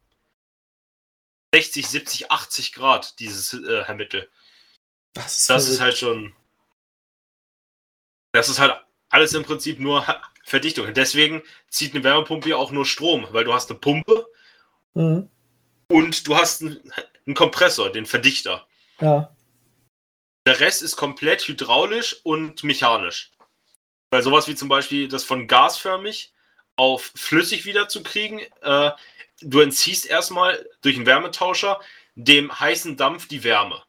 60, 1.55 1.87
70, 1.87 2.31
80 2.33 2.73
Grad, 2.73 3.21
dieses 3.21 3.53
äh, 3.55 3.95
Mittel. 3.95 4.29
Das, 5.13 5.39
ist, 5.39 5.51
das 5.51 5.69
ist 5.69 5.81
halt 5.81 5.97
schon. 5.97 6.35
Das 8.33 8.49
ist 8.49 8.59
halt 8.59 8.75
alles 9.09 9.35
im 9.35 9.45
Prinzip 9.45 9.79
nur 9.79 10.05
Verdichtung. 10.45 10.93
Deswegen 10.95 11.43
zieht 11.69 11.95
eine 11.95 12.03
Wärmepumpe 12.03 12.49
ja 12.49 12.57
auch 12.57 12.73
nur 12.73 12.87
Strom, 12.87 13.29
weil 13.31 13.45
du 13.45 13.53
hast 13.53 13.71
eine 13.71 13.79
Pumpe 13.79 14.27
mhm. 14.95 15.29
Und 15.93 16.27
du 16.27 16.37
hast 16.37 16.63
einen, 16.63 16.81
einen 17.27 17.35
Kompressor, 17.35 17.91
den 17.91 18.07
Verdichter. 18.07 18.67
Ja. 19.01 19.35
Der 20.47 20.59
Rest 20.61 20.83
ist 20.83 20.97
komplett 20.97 21.47
hydraulisch 21.47 22.17
und 22.25 22.65
mechanisch. 22.65 23.31
Weil 24.11 24.23
sowas 24.23 24.49
wie 24.49 24.55
zum 24.55 24.69
Beispiel 24.69 25.09
das 25.09 25.25
von 25.25 25.47
gasförmig 25.47 26.33
auf 26.77 27.13
flüssig 27.15 27.65
wieder 27.65 27.89
zu 27.89 28.03
kriegen, 28.03 28.41
äh, 28.63 28.91
du 29.41 29.61
entziehst 29.61 30.07
erstmal 30.07 30.67
durch 30.81 30.97
einen 30.97 31.07
Wärmetauscher 31.07 31.81
dem 32.15 32.59
heißen 32.59 32.97
Dampf 32.97 33.29
die 33.29 33.45
Wärme. 33.45 33.83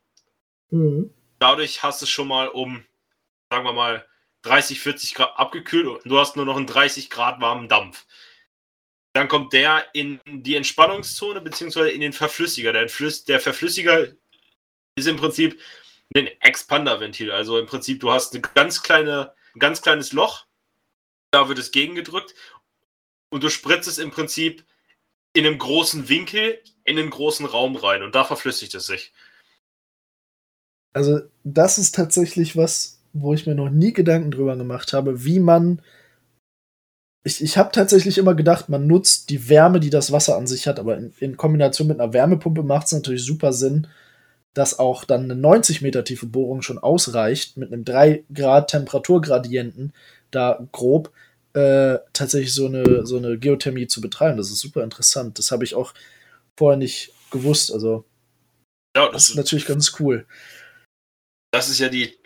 Mhm. 0.69 1.13
Dadurch 1.39 1.83
hast 1.83 2.01
du 2.01 2.05
es 2.05 2.09
schon 2.09 2.27
mal 2.27 2.47
um, 2.47 2.85
sagen 3.49 3.65
wir 3.65 3.73
mal, 3.73 4.05
30, 4.43 4.79
40 4.79 5.13
Grad 5.15 5.37
abgekühlt 5.37 5.87
und 5.87 6.05
du 6.05 6.19
hast 6.19 6.35
nur 6.35 6.45
noch 6.45 6.57
einen 6.57 6.67
30 6.67 7.09
Grad 7.09 7.41
warmen 7.41 7.67
Dampf. 7.67 8.05
Dann 9.13 9.27
kommt 9.27 9.53
der 9.53 9.85
in 9.93 10.19
die 10.25 10.55
Entspannungszone 10.55 11.41
beziehungsweise 11.41 11.91
in 11.91 12.01
den 12.01 12.13
Verflüssiger. 12.13 12.73
Der, 12.73 12.87
der 13.27 13.39
Verflüssiger 13.39 14.07
ist 14.95 15.07
im 15.07 15.17
Prinzip 15.17 15.59
ein 16.15 16.27
Expanderventil. 16.41 17.31
Also 17.31 17.59
im 17.59 17.67
Prinzip, 17.67 17.99
du 17.99 18.11
hast 18.11 18.33
eine 18.33 18.41
ganz 18.41 18.81
kleine, 18.81 19.33
ein 19.55 19.59
ganz 19.59 19.81
kleines 19.81 20.13
Loch, 20.13 20.45
da 21.31 21.47
wird 21.47 21.59
es 21.59 21.71
gegengedrückt 21.71 22.33
und 23.29 23.43
du 23.43 23.49
spritzt 23.49 23.87
es 23.87 23.97
im 23.97 24.11
Prinzip 24.11 24.65
in 25.33 25.45
einem 25.45 25.57
großen 25.57 26.09
Winkel 26.09 26.61
in 26.85 26.99
einen 26.99 27.09
großen 27.09 27.45
Raum 27.45 27.75
rein 27.75 28.03
und 28.03 28.13
da 28.13 28.23
verflüssigt 28.23 28.75
es 28.75 28.85
sich. 28.85 29.13
Also, 30.93 31.21
das 31.43 31.77
ist 31.77 31.95
tatsächlich 31.95 32.55
was, 32.55 33.01
wo 33.13 33.33
ich 33.33 33.47
mir 33.47 33.55
noch 33.55 33.69
nie 33.69 33.93
Gedanken 33.93 34.31
drüber 34.31 34.55
gemacht 34.55 34.93
habe, 34.93 35.23
wie 35.23 35.39
man. 35.39 35.81
Ich, 37.25 37.41
ich 37.41 37.57
habe 37.57 37.71
tatsächlich 37.71 38.17
immer 38.17 38.35
gedacht, 38.35 38.67
man 38.67 38.85
nutzt 38.85 39.29
die 39.29 39.47
Wärme, 39.47 39.79
die 39.79 39.89
das 39.89 40.11
Wasser 40.11 40.35
an 40.35 40.47
sich 40.47 40.67
hat, 40.67 40.79
aber 40.79 40.97
in, 40.97 41.13
in 41.19 41.37
Kombination 41.37 41.87
mit 41.87 41.99
einer 41.99 42.11
Wärmepumpe 42.11 42.63
macht 42.63 42.87
es 42.87 42.91
natürlich 42.91 43.23
super 43.23 43.53
Sinn, 43.53 43.87
dass 44.53 44.77
auch 44.77 45.05
dann 45.05 45.23
eine 45.23 45.35
90 45.35 45.81
Meter 45.81 46.03
tiefe 46.03 46.25
Bohrung 46.25 46.61
schon 46.61 46.77
ausreicht, 46.77 47.57
mit 47.57 47.71
einem 47.71 47.85
3 47.85 48.25
Grad 48.33 48.69
Temperaturgradienten 48.69 49.93
da 50.31 50.67
grob 50.71 51.11
äh, 51.53 51.99
tatsächlich 52.13 52.53
so 52.53 52.65
eine, 52.65 53.05
so 53.05 53.17
eine 53.17 53.37
Geothermie 53.37 53.87
zu 53.87 54.01
betreiben. 54.01 54.37
Das 54.37 54.49
ist 54.49 54.59
super 54.59 54.83
interessant. 54.83 55.39
Das 55.39 55.51
habe 55.51 55.63
ich 55.63 55.75
auch 55.75 55.93
vorher 56.57 56.77
nicht 56.77 57.13
gewusst. 57.31 57.71
Also, 57.71 58.05
ja, 58.95 59.05
das, 59.05 59.13
das 59.13 59.29
ist 59.29 59.35
natürlich 59.35 59.65
ganz 59.65 59.93
cool. 59.99 60.25
Das 61.51 61.69
ist 61.69 61.79
ja 61.79 61.89
die, 61.89 62.17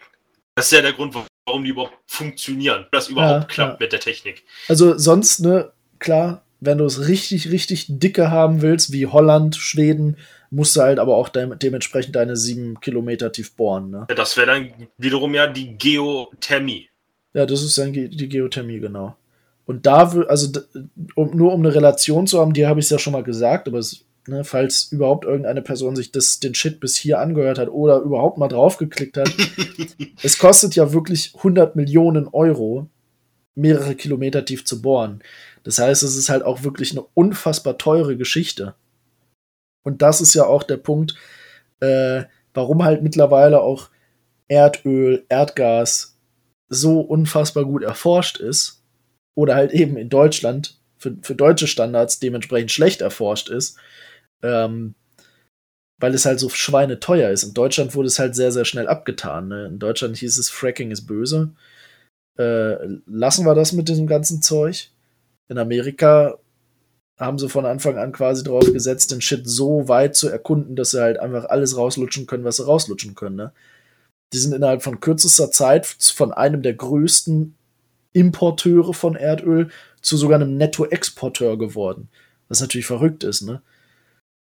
das 0.55 0.67
ist 0.67 0.71
ja 0.71 0.81
der 0.81 0.93
Grund, 0.93 1.13
warum 1.47 1.63
die 1.63 1.71
überhaupt 1.71 1.97
funktionieren, 2.05 2.85
das 2.91 3.07
überhaupt 3.07 3.43
ja, 3.43 3.47
klappt 3.47 3.79
ja. 3.79 3.85
mit 3.85 3.93
der 3.93 3.99
Technik. 3.99 4.43
Also 4.67 4.97
sonst, 4.97 5.39
ne, 5.39 5.71
klar, 5.97 6.43
wenn 6.59 6.77
du 6.77 6.85
es 6.85 7.07
richtig, 7.07 7.49
richtig 7.51 7.85
dicke 7.87 8.29
haben 8.29 8.61
willst, 8.61 8.91
wie 8.91 9.07
Holland, 9.07 9.55
Schweden, 9.55 10.17
musst 10.51 10.75
du 10.75 10.81
halt 10.81 10.99
aber 10.99 11.15
auch 11.15 11.29
de 11.29 11.55
dementsprechend 11.55 12.15
deine 12.15 12.35
sieben 12.35 12.79
Kilometer 12.79 13.31
tief 13.31 13.55
bohren. 13.55 13.89
Ne? 13.89 14.05
Ja, 14.09 14.15
das 14.15 14.37
wäre 14.37 14.47
dann 14.47 14.87
wiederum 14.97 15.33
ja 15.33 15.47
die 15.47 15.77
Geothermie. 15.77 16.89
Ja, 17.33 17.45
das 17.45 17.63
ist 17.63 17.77
dann 17.77 17.93
die 17.93 18.29
Geothermie, 18.29 18.79
genau. 18.79 19.15
Und 19.65 19.85
da, 19.85 20.09
also 20.27 20.61
um, 21.15 21.35
nur 21.35 21.53
um 21.53 21.59
eine 21.59 21.75
Relation 21.75 22.25
zu 22.25 22.39
haben, 22.39 22.53
die 22.53 22.65
habe 22.65 22.79
ich 22.79 22.89
ja 22.89 22.97
schon 22.97 23.13
mal 23.13 23.23
gesagt, 23.23 23.67
aber 23.67 23.79
es 23.79 24.05
Ne, 24.27 24.43
falls 24.43 24.91
überhaupt 24.91 25.23
irgendeine 25.23 25.61
Person 25.61 25.95
sich 25.95 26.11
das, 26.11 26.41
den 26.41 26.53
Shit 26.53 26.81
bis 26.81 26.97
hier 26.97 27.19
angehört 27.19 27.57
hat 27.57 27.69
oder 27.69 27.99
überhaupt 27.99 28.37
mal 28.37 28.49
draufgeklickt 28.49 29.15
hat. 29.15 29.31
es 30.21 30.37
kostet 30.37 30.75
ja 30.75 30.91
wirklich 30.91 31.33
100 31.35 31.77
Millionen 31.77 32.27
Euro, 32.27 32.89
mehrere 33.55 33.95
Kilometer 33.95 34.43
tief 34.43 34.65
zu 34.65 34.81
bohren. 34.81 35.23
Das 35.63 35.79
heißt, 35.79 36.03
es 36.03 36.17
ist 36.17 36.27
halt 36.27 36.43
auch 36.43 36.63
wirklich 36.63 36.91
eine 36.91 37.05
unfassbar 37.13 37.77
teure 37.77 38.17
Geschichte. 38.17 38.75
Und 39.83 40.01
das 40.01 40.19
ist 40.19 40.33
ja 40.33 40.45
auch 40.45 40.63
der 40.63 40.77
Punkt, 40.77 41.15
äh, 41.79 42.23
warum 42.53 42.83
halt 42.83 43.03
mittlerweile 43.03 43.61
auch 43.61 43.89
Erdöl, 44.49 45.25
Erdgas 45.29 46.17
so 46.67 46.99
unfassbar 46.99 47.63
gut 47.63 47.83
erforscht 47.83 48.41
ist. 48.41 48.83
Oder 49.35 49.55
halt 49.55 49.71
eben 49.71 49.95
in 49.95 50.09
Deutschland 50.09 50.81
für, 50.97 51.15
für 51.21 51.35
deutsche 51.35 51.67
Standards 51.67 52.19
dementsprechend 52.19 52.73
schlecht 52.73 52.99
erforscht 52.99 53.47
ist 53.47 53.77
ähm, 54.43 54.95
weil 55.99 56.13
es 56.13 56.25
halt 56.25 56.39
so 56.39 56.49
schweineteuer 56.49 57.29
ist. 57.31 57.43
In 57.43 57.53
Deutschland 57.53 57.95
wurde 57.95 58.07
es 58.07 58.19
halt 58.19 58.35
sehr, 58.35 58.51
sehr 58.51 58.65
schnell 58.65 58.87
abgetan. 58.87 59.47
Ne? 59.47 59.65
In 59.65 59.79
Deutschland 59.79 60.17
hieß 60.17 60.37
es, 60.37 60.49
Fracking 60.49 60.91
ist 60.91 61.07
böse. 61.07 61.51
Äh, 62.37 62.75
lassen 63.07 63.45
wir 63.45 63.55
das 63.55 63.71
mit 63.73 63.89
diesem 63.89 64.07
ganzen 64.07 64.41
Zeug. 64.41 64.89
In 65.47 65.57
Amerika 65.57 66.37
haben 67.19 67.39
sie 67.39 67.49
von 67.49 67.65
Anfang 67.65 67.97
an 67.97 68.11
quasi 68.11 68.43
drauf 68.43 68.71
gesetzt, 68.71 69.11
den 69.11 69.21
Shit 69.21 69.49
so 69.49 69.87
weit 69.87 70.15
zu 70.15 70.29
erkunden, 70.29 70.75
dass 70.75 70.91
sie 70.91 71.01
halt 71.01 71.17
einfach 71.17 71.45
alles 71.45 71.75
rauslutschen 71.75 72.27
können, 72.27 72.43
was 72.43 72.57
sie 72.57 72.65
rauslutschen 72.65 73.15
können. 73.15 73.37
Ne? 73.37 73.51
Die 74.33 74.37
sind 74.37 74.53
innerhalb 74.53 74.83
von 74.83 74.99
kürzester 74.99 75.49
Zeit 75.49 75.87
von 75.87 76.31
einem 76.31 76.61
der 76.61 76.75
größten 76.75 77.55
Importeure 78.13 78.93
von 78.93 79.15
Erdöl 79.15 79.69
zu 80.01 80.15
sogar 80.15 80.39
einem 80.39 80.57
Nettoexporteur 80.57 81.57
geworden. 81.57 82.09
Was 82.49 82.61
natürlich 82.61 82.87
verrückt 82.87 83.23
ist, 83.23 83.41
ne? 83.41 83.61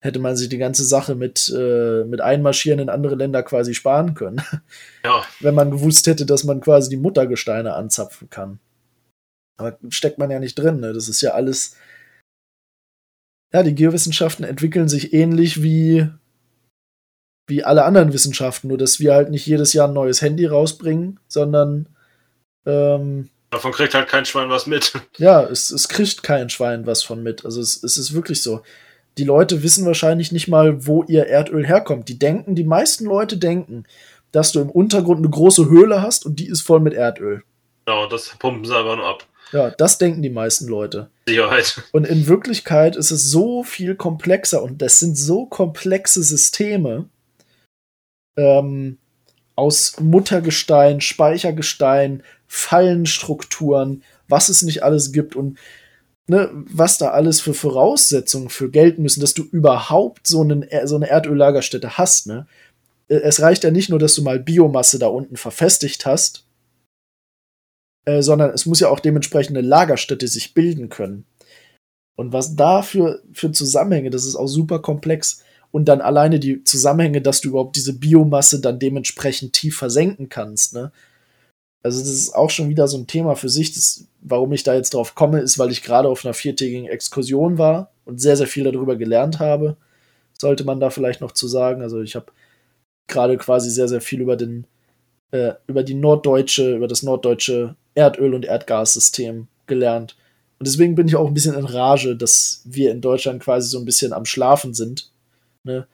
Hätte 0.02 0.20
man 0.20 0.36
sich 0.36 0.50
die 0.50 0.58
ganze 0.58 0.86
Sache 0.86 1.16
mit, 1.16 1.52
äh, 1.56 2.04
mit 2.04 2.22
Einmarschieren 2.22 2.80
in 2.80 2.90
andere 2.90 3.16
Länder 3.16 3.44
quasi 3.44 3.74
sparen 3.74 4.14
können. 4.14 4.42
Ja. 5.04 5.24
Wenn 5.40 5.54
man 5.54 5.70
gewusst 5.70 6.08
hätte, 6.08 6.26
dass 6.26 6.46
man 6.46 6.62
quasi 6.62 6.90
die 6.90 6.98
Muttergesteine 6.98 7.76
anzapfen 7.76 8.28
kann. 8.32 8.60
Aber 9.56 9.78
steckt 9.90 10.18
man 10.18 10.32
ja 10.32 10.40
nicht 10.40 10.56
drin, 10.56 10.80
ne? 10.80 10.94
Das 10.94 11.08
ist 11.08 11.22
ja 11.22 11.36
alles. 11.36 11.76
Ja, 13.54 13.62
die 13.62 13.76
Geowissenschaften 13.76 14.44
entwickeln 14.44 14.90
sich 14.90 15.14
ähnlich 15.14 15.62
wie, 15.62 16.10
wie 17.48 17.64
alle 17.64 17.86
anderen 17.86 18.14
Wissenschaften, 18.14 18.70
nur 18.70 18.80
dass 18.80 19.00
wir 19.00 19.14
halt 19.14 19.30
nicht 19.30 19.46
jedes 19.46 19.74
Jahr 19.74 19.88
ein 19.88 19.94
neues 19.94 20.24
Handy 20.24 20.48
rausbringen, 20.48 21.20
sondern 21.28 21.88
ähm, 22.66 23.30
Davon 23.52 23.72
kriegt 23.72 23.94
halt 23.94 24.10
kein 24.10 24.26
Schwein 24.26 24.50
was 24.50 24.66
mit. 24.66 24.94
Ja, 25.18 25.44
es, 25.44 25.70
es 25.70 25.88
kriegt 25.88 26.24
kein 26.24 26.50
Schwein 26.50 26.86
was 26.86 27.04
von 27.04 27.24
mit. 27.24 27.46
Also 27.46 27.62
es, 27.62 27.82
es 27.84 27.98
ist 27.98 28.14
wirklich 28.14 28.42
so 28.42 28.64
die 29.18 29.24
Leute 29.24 29.64
wissen 29.64 29.86
wahrscheinlich 29.86 30.32
nicht 30.32 30.48
mal, 30.48 30.86
wo 30.86 31.04
ihr 31.04 31.28
Erdöl 31.28 31.66
herkommt. 31.66 32.10
Die 32.10 32.20
denken, 32.20 32.56
die 32.56 32.64
meisten 32.64 33.06
Leute 33.06 33.38
denken, 33.38 33.86
dass 34.32 34.52
du 34.52 34.60
im 34.60 34.70
Untergrund 34.70 35.20
eine 35.20 35.30
große 35.30 35.70
Höhle 35.70 36.02
hast 36.02 36.26
und 36.26 36.40
die 36.40 36.48
ist 36.48 36.62
voll 36.62 36.82
mit 36.82 36.94
Erdöl. 36.94 37.44
Ja, 37.88 38.08
das 38.08 38.36
pumpen 38.40 38.66
sie 38.66 38.76
aber 38.76 38.96
nur 38.96 39.08
ab. 39.08 39.26
Ja, 39.52 39.70
das 39.70 39.98
denken 39.98 40.22
die 40.22 40.30
meisten 40.30 40.68
Leute. 40.68 41.10
Sicherheit. 41.28 41.82
Und 41.92 42.06
in 42.06 42.28
Wirklichkeit 42.28 42.96
ist 42.96 43.12
es 43.12 43.30
so 43.30 43.64
viel 43.64 43.96
komplexer 43.96 44.64
und 44.64 44.82
das 44.82 45.00
sind 45.00 45.16
so 45.16 45.46
komplexe 45.46 46.24
Systeme 46.24 47.08
ähm, 48.38 48.98
aus 49.56 50.00
Muttergestein, 50.00 51.00
Speichergestein, 51.00 52.24
Fallenstrukturen, 52.48 54.04
was 54.28 54.50
es 54.50 54.64
nicht 54.64 54.84
alles 54.84 55.12
gibt 55.12 55.36
und 55.36 55.58
ne, 56.28 56.50
was 56.54 56.98
da 56.98 57.10
alles 57.10 57.42
für 57.42 57.54
Voraussetzungen 57.54 58.50
für 58.50 58.70
gelten 58.70 59.02
müssen, 59.02 59.22
dass 59.22 59.34
du 59.34 59.44
überhaupt 59.44 60.28
so, 60.28 60.42
einen, 60.42 60.66
so 60.86 60.96
eine 60.96 61.10
Erdöllagerstätte 61.10 61.98
hast. 61.98 62.28
Ne? 62.28 62.48
Äh, 63.08 63.16
es 63.18 63.42
reicht 63.42 63.64
ja 63.64 63.72
nicht 63.72 63.90
nur, 63.90 64.00
dass 64.00 64.16
du 64.16 64.24
mal 64.24 64.40
Biomasse 64.40 65.00
da 65.00 65.08
unten 65.08 65.38
verfestigt 65.38 66.06
hast, 66.06 66.46
äh, 68.06 68.22
sondern 68.22 68.52
es 68.52 68.66
muss 68.66 68.80
ja 68.80 68.90
auch 68.90 69.00
dementsprechend 69.00 69.58
eine 69.58 69.68
Lagerstätte 69.68 70.28
sich 70.28 70.54
bilden 70.54 70.90
können. 70.90 71.26
Und 72.16 72.32
was 72.32 72.56
da 72.56 72.82
für, 72.82 73.22
für 73.34 73.52
Zusammenhänge, 73.52 74.10
das 74.10 74.26
ist 74.26 74.36
auch 74.36 74.48
super 74.48 74.80
komplex. 74.80 75.44
Und 75.72 75.86
dann 75.86 76.00
alleine 76.00 76.40
die 76.40 76.64
Zusammenhänge, 76.64 77.22
dass 77.22 77.42
du 77.42 77.50
überhaupt 77.50 77.76
diese 77.76 77.92
Biomasse 77.92 78.62
dann 78.62 78.80
dementsprechend 78.80 79.52
tief 79.52 79.78
versenken 79.78 80.30
kannst. 80.30 80.74
Ne? 80.74 80.94
Also 81.84 82.00
das 82.00 82.10
ist 82.10 82.34
auch 82.34 82.50
schon 82.50 82.70
wieder 82.70 82.88
so 82.88 82.98
ein 82.98 83.08
Thema 83.08 83.36
für 83.36 83.50
sich. 83.50 83.74
Das, 83.74 84.06
warum 84.28 84.52
ich 84.54 84.64
da 84.64 84.74
jetzt 84.74 84.94
drauf 84.94 85.16
komme, 85.16 85.40
ist, 85.40 85.60
weil 85.60 85.72
ich 85.72 85.84
gerade 85.84 86.10
auf 86.10 86.26
einer 86.26 86.34
viertägigen 86.34 86.88
Exkursion 86.88 87.58
war 87.58 87.92
und 88.06 88.20
sehr, 88.20 88.36
sehr 88.36 88.48
viel 88.48 88.64
darüber 88.64 88.96
gelernt 88.96 89.40
habe. 89.40 89.78
Sollte 90.40 90.66
man 90.66 90.80
da 90.80 90.90
vielleicht 90.90 91.22
noch 91.22 91.32
zu 91.32 91.48
sagen. 91.48 91.82
Also 91.82 92.02
ich 92.02 92.16
habe 92.16 92.28
gerade 93.08 93.38
quasi 93.38 93.70
sehr, 93.70 93.88
sehr 93.88 94.02
viel 94.02 94.22
über 94.22 94.36
den, 94.36 94.66
äh, 95.32 95.54
über 95.68 95.84
die 95.84 95.94
norddeutsche, 95.94 96.76
über 96.76 96.88
das 96.88 97.04
norddeutsche 97.04 97.76
Erdöl- 97.94 98.34
und 98.34 98.46
Erdgassystem 98.46 99.48
gelernt. 99.68 100.18
Und 100.58 100.68
deswegen 100.68 100.96
bin 100.96 101.08
ich 101.08 101.16
auch 101.16 101.28
ein 101.28 101.34
bisschen 101.34 101.56
in 101.56 101.66
Rage, 101.66 102.16
dass 102.16 102.62
wir 102.66 102.92
in 102.92 103.02
Deutschland 103.02 103.44
quasi 103.44 103.70
so 103.70 103.78
ein 103.78 103.86
bisschen 103.86 104.12
am 104.12 104.26
Schlafen 104.26 104.74
sind. 104.74 105.12
Ne? 105.64 105.88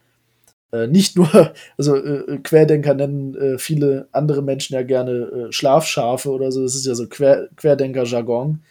Äh, 0.72 0.86
nicht 0.86 1.16
nur, 1.16 1.52
also 1.78 1.96
äh, 1.96 2.38
Querdenker 2.42 2.94
nennen 2.94 3.34
äh, 3.34 3.58
viele 3.58 4.08
andere 4.12 4.42
Menschen 4.42 4.74
ja 4.74 4.82
gerne 4.82 5.48
äh, 5.48 5.52
Schlafschafe 5.52 6.30
oder 6.30 6.50
so, 6.50 6.62
das 6.62 6.74
ist 6.74 6.86
ja 6.86 6.94
so 6.94 7.06
Quer 7.08 7.48
Querdenker-Jargon. 7.56 8.62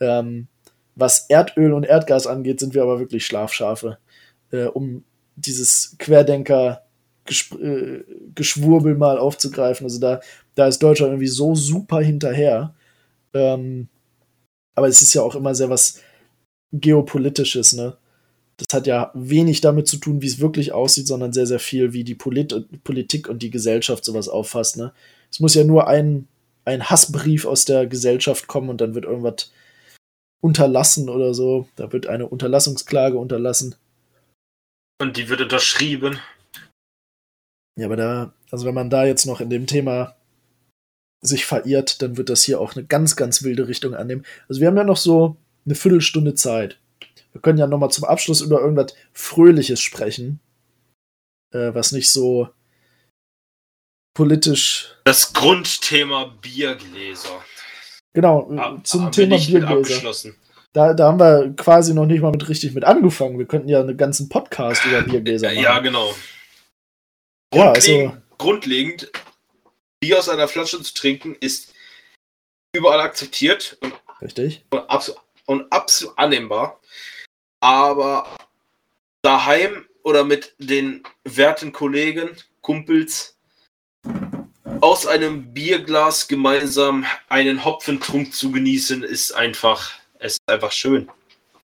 Ähm, 0.00 0.48
was 0.94 1.26
Erdöl 1.28 1.72
und 1.72 1.84
Erdgas 1.84 2.26
angeht, 2.26 2.60
sind 2.60 2.74
wir 2.74 2.82
aber 2.82 3.00
wirklich 3.00 3.24
Schlafschafe. 3.26 3.98
Äh, 4.50 4.66
um 4.66 5.04
dieses 5.36 5.96
Querdenker-Geschwurbel 5.98 8.94
äh, 8.94 8.98
mal 8.98 9.18
aufzugreifen. 9.18 9.86
Also 9.86 10.00
da, 10.00 10.20
da 10.54 10.66
ist 10.66 10.82
Deutschland 10.82 11.12
irgendwie 11.12 11.28
so 11.28 11.54
super 11.54 12.00
hinterher. 12.00 12.74
Ähm, 13.34 13.88
aber 14.74 14.88
es 14.88 15.02
ist 15.02 15.14
ja 15.14 15.22
auch 15.22 15.34
immer 15.34 15.54
sehr 15.54 15.70
was 15.70 16.00
Geopolitisches, 16.72 17.74
ne? 17.74 17.96
Das 18.56 18.68
hat 18.72 18.86
ja 18.86 19.10
wenig 19.14 19.60
damit 19.60 19.88
zu 19.88 19.96
tun, 19.96 20.22
wie 20.22 20.26
es 20.26 20.40
wirklich 20.40 20.72
aussieht, 20.72 21.06
sondern 21.06 21.32
sehr, 21.32 21.46
sehr 21.46 21.58
viel, 21.58 21.92
wie 21.92 22.04
die 22.04 22.14
Polit 22.14 22.54
Politik 22.84 23.28
und 23.28 23.42
die 23.42 23.50
Gesellschaft 23.50 24.04
sowas 24.04 24.28
auffasst. 24.28 24.76
Ne? 24.76 24.92
Es 25.30 25.40
muss 25.40 25.54
ja 25.54 25.64
nur 25.64 25.88
ein, 25.88 26.28
ein 26.64 26.90
Hassbrief 26.90 27.46
aus 27.46 27.64
der 27.64 27.86
Gesellschaft 27.86 28.46
kommen 28.46 28.68
und 28.68 28.80
dann 28.80 28.94
wird 28.94 29.04
irgendwas 29.04 29.50
unterlassen 30.40 31.08
oder 31.08 31.34
so. 31.34 31.68
Da 31.76 31.92
wird 31.92 32.06
eine 32.06 32.26
Unterlassungsklage 32.26 33.16
unterlassen. 33.16 33.74
Und 35.00 35.16
die 35.16 35.28
wird 35.28 35.40
unterschrieben. 35.40 36.18
Ja, 37.78 37.86
aber 37.86 37.96
da, 37.96 38.32
also 38.50 38.66
wenn 38.66 38.74
man 38.74 38.90
da 38.90 39.06
jetzt 39.06 39.24
noch 39.24 39.40
in 39.40 39.50
dem 39.50 39.66
Thema 39.66 40.14
sich 41.22 41.46
verirrt, 41.46 42.02
dann 42.02 42.16
wird 42.16 42.28
das 42.28 42.42
hier 42.42 42.60
auch 42.60 42.76
eine 42.76 42.84
ganz, 42.84 43.16
ganz 43.16 43.42
wilde 43.42 43.68
Richtung 43.68 43.94
annehmen. 43.94 44.24
Also 44.48 44.60
wir 44.60 44.68
haben 44.68 44.76
ja 44.76 44.84
noch 44.84 44.96
so 44.96 45.36
eine 45.64 45.74
Viertelstunde 45.74 46.34
Zeit. 46.34 46.78
Wir 47.32 47.40
können 47.40 47.58
ja 47.58 47.66
noch 47.66 47.78
mal 47.78 47.90
zum 47.90 48.04
Abschluss 48.04 48.40
über 48.40 48.60
irgendwas 48.60 48.94
Fröhliches 49.12 49.80
sprechen, 49.80 50.40
äh, 51.54 51.72
was 51.74 51.92
nicht 51.92 52.10
so 52.10 52.48
politisch. 54.14 54.94
Das 55.04 55.32
Grundthema 55.32 56.24
Biergläser. 56.40 57.42
Genau, 58.14 58.50
Ha- 58.56 58.80
zum 58.84 59.04
haben 59.06 59.16
wir 59.16 59.28
Thema 59.28 59.36
Biergläser. 59.82 60.32
Da, 60.74 60.94
da 60.94 61.06
haben 61.08 61.18
wir 61.20 61.54
quasi 61.56 61.92
noch 61.94 62.06
nicht 62.06 62.20
mal 62.22 62.30
mit 62.30 62.48
richtig 62.48 62.72
mit 62.74 62.84
angefangen. 62.84 63.38
Wir 63.38 63.46
könnten 63.46 63.68
ja 63.68 63.80
einen 63.80 63.96
ganzen 63.96 64.28
Podcast 64.28 64.84
über 64.86 65.02
Biergläser 65.02 65.48
machen. 65.48 65.62
Ja, 65.62 65.78
genau. 65.80 66.14
Ja, 67.54 67.72
Grundlegend, 67.72 68.12
also- 68.12 68.22
grundlegend, 68.38 69.12
Bier 70.00 70.18
aus 70.18 70.28
einer 70.28 70.48
Flasche 70.48 70.82
zu 70.82 70.94
trinken, 70.94 71.36
ist 71.40 71.72
überall 72.74 73.00
akzeptiert 73.00 73.76
und, 73.80 73.92
Richtig. 74.22 74.64
und, 74.70 74.78
absolut, 74.90 75.20
und 75.46 75.70
absolut 75.72 76.18
annehmbar. 76.18 76.80
Aber 77.62 78.26
daheim 79.22 79.86
oder 80.02 80.24
mit 80.24 80.56
den 80.58 81.04
werten 81.22 81.70
Kollegen, 81.72 82.30
Kumpels, 82.60 83.38
aus 84.80 85.06
einem 85.06 85.52
Bierglas 85.54 86.26
gemeinsam 86.26 87.04
einen 87.28 87.64
Hopfentrunk 87.64 88.34
zu 88.34 88.50
genießen, 88.50 89.04
ist 89.04 89.30
einfach, 89.30 89.92
es 90.18 90.32
ist 90.32 90.40
einfach 90.48 90.72
schön. 90.72 91.08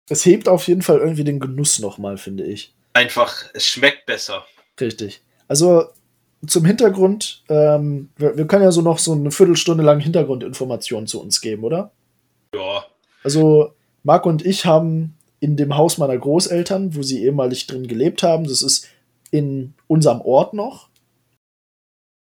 Es 0.09 0.25
hebt 0.25 0.49
auf 0.49 0.67
jeden 0.67 0.81
Fall 0.81 0.97
irgendwie 0.97 1.23
den 1.23 1.39
Genuss 1.39 1.77
nochmal, 1.77 2.17
finde 2.17 2.43
ich. 2.43 2.73
Einfach, 2.93 3.45
es 3.53 3.67
schmeckt 3.67 4.07
besser. 4.07 4.47
Richtig. 4.81 5.21
Also 5.47 5.85
zum 6.47 6.65
Hintergrund, 6.65 7.43
ähm, 7.49 8.09
wir, 8.17 8.35
wir 8.35 8.47
können 8.47 8.63
ja 8.63 8.71
so 8.71 8.81
noch 8.81 8.97
so 8.97 9.11
eine 9.11 9.29
Viertelstunde 9.29 9.83
lang 9.83 9.99
Hintergrundinformationen 9.99 11.05
zu 11.05 11.21
uns 11.21 11.39
geben, 11.39 11.63
oder? 11.63 11.91
Ja, 12.55 12.83
Also 13.23 13.75
Marc 14.01 14.25
und 14.25 14.43
ich 14.43 14.65
haben 14.65 15.15
in 15.43 15.57
dem 15.57 15.75
Haus 15.75 15.97
meiner 15.97 16.17
Großeltern, 16.17 16.95
wo 16.95 17.03
sie 17.03 17.21
ehemalig 17.21 17.67
drin 17.67 17.85
gelebt 17.85 18.23
haben, 18.23 18.45
das 18.45 18.61
ist 18.61 18.87
in 19.29 19.73
unserem 19.87 20.21
Ort 20.21 20.53
noch, 20.53 20.87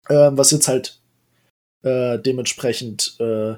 ähm, 0.09 0.37
was 0.37 0.51
jetzt 0.51 0.67
halt 0.67 0.99
äh, 1.83 2.19
dementsprechend 2.19 3.15
äh, 3.21 3.53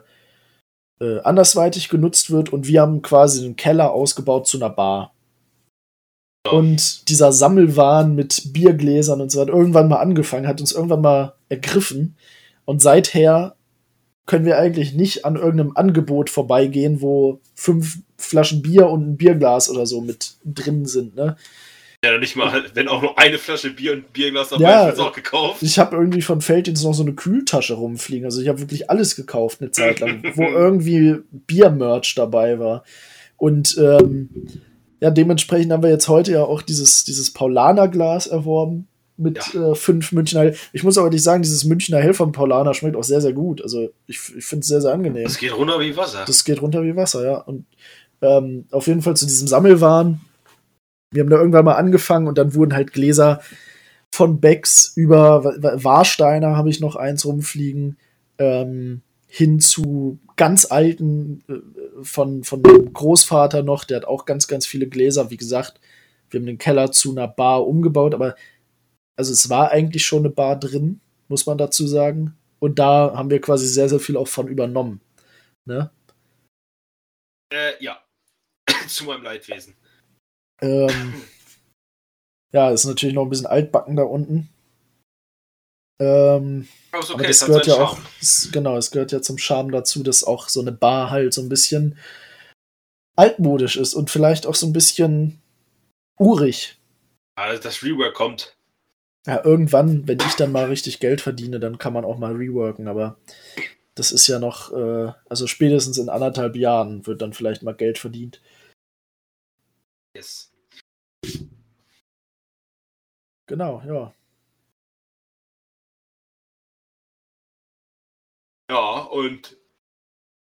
äh, 1.02 1.22
andersweitig 1.24 1.90
genutzt 1.90 2.30
wird 2.30 2.54
und 2.54 2.68
wir 2.68 2.82
haben 2.82 3.02
quasi 3.02 3.42
den 3.42 3.56
Keller 3.56 3.94
ausgebaut 3.94 4.46
zu 4.46 4.58
einer 4.58 4.70
Bar. 4.70 5.16
Und 6.52 7.10
dieser 7.10 7.32
Sammelwahn 7.32 8.14
mit 8.14 8.54
Biergläsern 8.54 9.22
und 9.22 9.32
so 9.32 9.42
hat 9.42 9.50
irgendwann 9.50 9.90
mal 9.90 9.98
angefangen, 9.98 10.48
hat 10.48 10.62
uns 10.62 10.72
irgendwann 10.72 11.02
mal 11.02 11.34
ergriffen. 11.50 12.16
Und 12.66 12.80
seither 12.84 13.56
können 14.28 14.46
wir 14.46 14.60
eigentlich 14.60 14.94
nicht 14.94 15.26
an 15.26 15.36
irgendeinem 15.36 15.76
Angebot 15.76 16.30
vorbeigehen, 16.30 17.02
wo 17.02 17.42
fünf 17.56 17.98
Flaschen 18.18 18.62
Bier 18.62 18.88
und 18.88 19.08
ein 19.08 19.18
Bierglas 19.18 19.70
oder 19.70 19.86
so 19.86 20.02
mit 20.02 20.36
drin 20.44 20.86
sind. 20.86 21.16
Ne? 21.16 21.38
Ja, 22.04 22.18
nicht 22.18 22.36
mal, 22.36 22.64
wenn 22.74 22.88
auch 22.88 23.02
nur 23.02 23.18
eine 23.18 23.38
Flasche 23.38 23.72
Bier 23.72 23.94
und 23.94 24.00
ein 24.00 24.06
Bierglas 24.14 24.50
dabei 24.50 24.64
Ja, 24.64 24.90
ist, 24.90 25.00
auch 25.00 25.14
gekauft. 25.14 25.64
Ich 25.64 25.80
habe 25.80 25.96
irgendwie 25.96 26.22
von 26.22 26.42
Felddienst 26.42 26.84
noch 26.84 26.94
so 26.94 27.04
eine 27.04 27.14
Kühltasche 27.14 27.74
rumfliegen. 27.74 28.26
Also 28.26 28.42
ich 28.42 28.48
habe 28.48 28.60
wirklich 28.60 28.90
alles 28.90 29.16
gekauft 29.16 29.62
eine 29.62 29.72
Zeit 29.72 30.00
lang, 30.00 30.24
wo 30.36 30.44
irgendwie 30.44 31.18
Biermerch 31.32 32.14
dabei 32.16 32.60
war. 32.60 32.84
Und 33.36 33.78
ähm, 33.80 34.30
ja, 35.00 35.10
dementsprechend 35.10 35.72
haben 35.72 35.84
wir 35.84 35.90
jetzt 35.90 36.08
heute 36.08 36.34
ja 36.34 36.44
auch 36.44 36.62
dieses, 36.62 37.04
dieses 37.04 37.32
Paulaner-Glas 37.34 38.28
erworben 38.28 38.88
mit 39.18 39.56
äh, 39.56 39.74
fünf 39.74 40.12
Münchner 40.12 40.42
Hell. 40.42 40.56
Ich 40.74 40.84
muss 40.84 40.98
aber 40.98 41.10
nicht 41.10 41.24
sagen, 41.24 41.42
dieses 41.42 41.66
Münchner 41.66 42.00
Hell 42.00 42.14
von 42.14 42.32
Paulaner 42.32 42.74
schmeckt 42.74 42.96
auch 42.96 43.04
sehr, 43.04 43.22
sehr 43.22 43.34
gut. 43.34 43.62
Also 43.62 43.90
ich, 44.06 44.20
ich 44.38 44.46
finde 44.46 44.62
es 44.62 44.68
sehr, 44.68 44.82
sehr 44.82 44.94
angenehm. 44.94 45.24
Das 45.24 45.40
geht 45.40 45.56
runter 45.58 45.80
wie 45.80 45.98
Wasser. 45.98 46.24
Das 46.26 46.44
geht 46.44 46.62
runter 46.62 46.84
wie 46.84 46.96
Wasser, 46.96 47.26
ja. 47.26 47.38
Und 47.38 47.66
ähm, 48.22 48.66
auf 48.72 48.88
jeden 48.88 49.02
Fall 49.02 49.16
zu 49.16 49.26
diesem 49.26 49.48
Sammelwahn. 49.48 50.22
Wir 51.12 51.24
haben 51.24 51.30
da 51.30 51.38
irgendwann 51.38 51.66
mal 51.66 51.76
angefangen 51.76 52.28
und 52.28 52.38
dann 52.38 52.54
wurden 52.54 52.74
halt 52.74 52.94
Gläser 52.94 53.42
von 54.14 54.40
Becks 54.40 54.94
über 54.96 55.44
Wa- 55.44 55.56
Wa- 55.60 55.84
Warsteiner 55.84 56.58
habe 56.58 56.70
ich 56.70 56.80
noch 56.80 56.96
eins 56.96 57.26
rumfliegen, 57.26 57.98
ähm, 58.38 59.02
hin 59.28 59.60
zu 59.60 60.20
ganz 60.36 60.72
alten 60.72 61.44
äh, 61.50 62.04
von, 62.04 62.44
von 62.44 62.62
meinem 62.62 62.94
Großvater 62.94 63.64
noch, 63.64 63.84
der 63.84 63.98
hat 63.98 64.06
auch 64.06 64.26
ganz, 64.26 64.48
ganz 64.48 64.66
viele 64.66 64.88
Gläser. 64.88 65.30
Wie 65.30 65.38
gesagt, 65.38 65.80
wir 66.30 66.40
haben 66.40 66.46
den 66.46 66.58
Keller 66.58 66.92
zu 66.92 67.12
einer 67.12 67.28
Bar 67.28 67.68
umgebaut, 67.68 68.14
aber 68.14 68.36
also 69.18 69.34
es 69.34 69.50
war 69.50 69.72
eigentlich 69.72 70.06
schon 70.06 70.20
eine 70.20 70.30
Bar 70.30 70.60
drin, 70.60 71.02
muss 71.28 71.46
man 71.46 71.58
dazu 71.58 71.88
sagen. 71.88 72.36
Und 72.60 72.80
da 72.80 73.14
haben 73.16 73.30
wir 73.30 73.42
quasi 73.42 73.68
sehr, 73.68 73.90
sehr 73.90 74.00
viel 74.00 74.18
auch 74.18 74.28
von 74.28 74.48
übernommen. 74.48 75.02
Ne? 75.66 75.92
Äh, 77.54 77.84
ja. 77.84 78.00
Zu 78.94 79.06
meinem 79.06 79.24
Leidwesen. 79.24 79.76
Ähm, 80.62 81.14
ja, 82.54 82.72
ist 82.72 82.86
natürlich 82.86 83.16
noch 83.16 83.24
ein 83.24 83.30
bisschen 83.30 83.46
altbacken 83.46 83.96
da 83.96 84.04
unten. 84.04 84.50
Ähm, 86.00 86.68
okay, 86.92 87.14
aber 87.14 87.28
es 87.28 87.40
das 87.40 87.48
gehört 87.48 87.68
ja 87.68 87.76
auch, 87.76 87.96
Charme. 87.96 88.08
es, 88.22 88.50
genau, 88.52 88.78
es 88.78 88.92
gehört 88.92 89.12
ja 89.12 89.22
zum 89.22 89.38
Charme 89.38 89.72
dazu, 89.72 90.04
dass 90.04 90.24
auch 90.24 90.48
so 90.48 90.62
eine 90.62 90.72
Bar 90.72 91.10
halt 91.10 91.34
so 91.34 91.42
ein 91.42 91.50
bisschen 91.50 91.98
altmodisch 93.16 93.78
ist 93.78 93.96
und 93.96 94.12
vielleicht 94.12 94.46
auch 94.46 94.56
so 94.56 94.68
ein 94.68 94.74
bisschen 94.74 95.42
urig. 96.20 96.78
Ja, 97.38 97.56
das 97.56 97.84
Rework 97.84 98.14
kommt. 98.14 98.56
Ja, 99.26 99.44
irgendwann, 99.44 100.08
wenn 100.08 100.20
ich 100.20 100.36
dann 100.36 100.52
mal 100.52 100.66
richtig 100.66 101.00
Geld 101.00 101.20
verdiene, 101.20 101.60
dann 101.60 101.80
kann 101.80 101.94
man 101.94 102.06
auch 102.06 102.18
mal 102.18 102.34
reworken, 102.34 102.88
aber 102.88 103.18
das 103.94 104.12
ist 104.12 104.28
ja 104.28 104.40
noch, 104.40 104.72
äh, 104.72 105.12
also 105.28 105.48
spätestens 105.48 105.98
in 105.98 106.10
anderthalb 106.10 106.56
Jahren 106.56 107.06
wird 107.06 107.22
dann 107.22 107.34
vielleicht 107.34 107.64
mal 107.64 107.76
Geld 107.76 107.98
verdient. 107.98 108.40
Yes. 110.18 110.52
Genau, 113.46 113.84
ja. 113.86 114.16
Ja, 118.68 119.02
und 119.02 119.58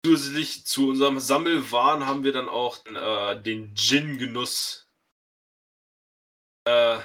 zusätzlich 0.04 0.66
zu 0.66 0.88
unserem 0.88 1.20
Sammelwahn 1.20 2.06
haben 2.06 2.24
wir 2.24 2.32
dann 2.32 2.48
auch 2.48 2.84
äh, 2.86 3.40
den 3.40 3.72
Gin-Genuss 3.76 4.90
äh, 6.64 6.98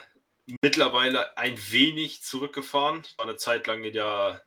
mittlerweile 0.64 1.38
ein 1.38 1.56
wenig 1.72 2.24
zurückgefahren. 2.24 3.04
War 3.18 3.28
eine 3.28 3.38
Zeit 3.38 3.68
lang 3.68 3.84
ja 3.84 4.42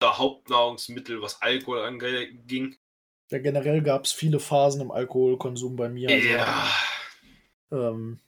unser 0.00 0.16
Hauptnahrungsmittel, 0.16 1.20
was 1.20 1.42
Alkohol 1.42 1.82
anging. 1.82 2.78
Ja, 3.30 3.38
generell 3.38 3.82
gab 3.82 4.04
es 4.04 4.12
viele 4.12 4.40
Phasen 4.40 4.80
im 4.80 4.90
Alkoholkonsum 4.90 5.76
bei 5.76 5.88
mir. 5.88 6.08
Also, 6.10 6.28
Ja. 6.28 6.68
ähm, 7.70 8.20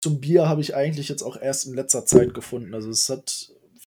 zum 0.00 0.20
Bier 0.20 0.48
habe 0.48 0.60
ich 0.60 0.76
eigentlich 0.76 1.08
jetzt 1.08 1.22
auch 1.22 1.36
erst 1.36 1.66
in 1.66 1.74
letzter 1.74 2.06
Zeit 2.06 2.32
gefunden. 2.32 2.72
Also 2.74 2.88
es 2.90 3.08
hat, 3.08 3.52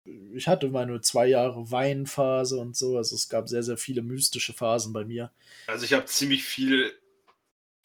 ich 0.05 0.47
hatte 0.47 0.69
meine 0.69 1.01
zwei 1.01 1.27
Jahre 1.27 1.71
Weinphase 1.73 2.59
und 2.59 2.77
so. 2.77 2.97
Also 2.97 3.17
es 3.17 3.29
gab 3.29 3.49
sehr, 3.49 3.65
sehr 3.65 3.77
viele 3.77 4.03
mystische 4.03 4.53
Phasen 4.53 4.93
bei 4.93 5.05
mir. 5.05 5.33
Also 5.67 5.85
ich 5.85 5.93
habe 5.93 6.05
ziemlich 6.05 6.45
viel 6.45 6.93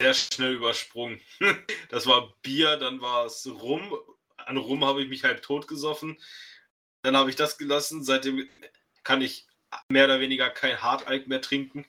sehr 0.00 0.14
schnell 0.14 0.54
übersprungen. 0.54 1.20
Das 1.90 2.06
war 2.06 2.34
Bier, 2.42 2.76
dann 2.76 3.00
war 3.00 3.26
es 3.26 3.48
Rum. 3.48 3.82
An 4.36 4.56
Rum 4.56 4.84
habe 4.84 5.02
ich 5.02 5.08
mich 5.08 5.24
halb 5.24 5.42
tot 5.42 5.66
gesoffen. 5.68 6.16
Dann 7.02 7.16
habe 7.16 7.30
ich 7.30 7.36
das 7.36 7.58
gelassen. 7.58 8.02
Seitdem 8.04 8.48
kann 9.02 9.22
ich 9.22 9.46
mehr 9.90 10.04
oder 10.06 10.20
weniger 10.20 10.50
kein 10.50 10.80
Hartalk 10.82 11.26
mehr 11.28 11.40
trinken. 11.40 11.84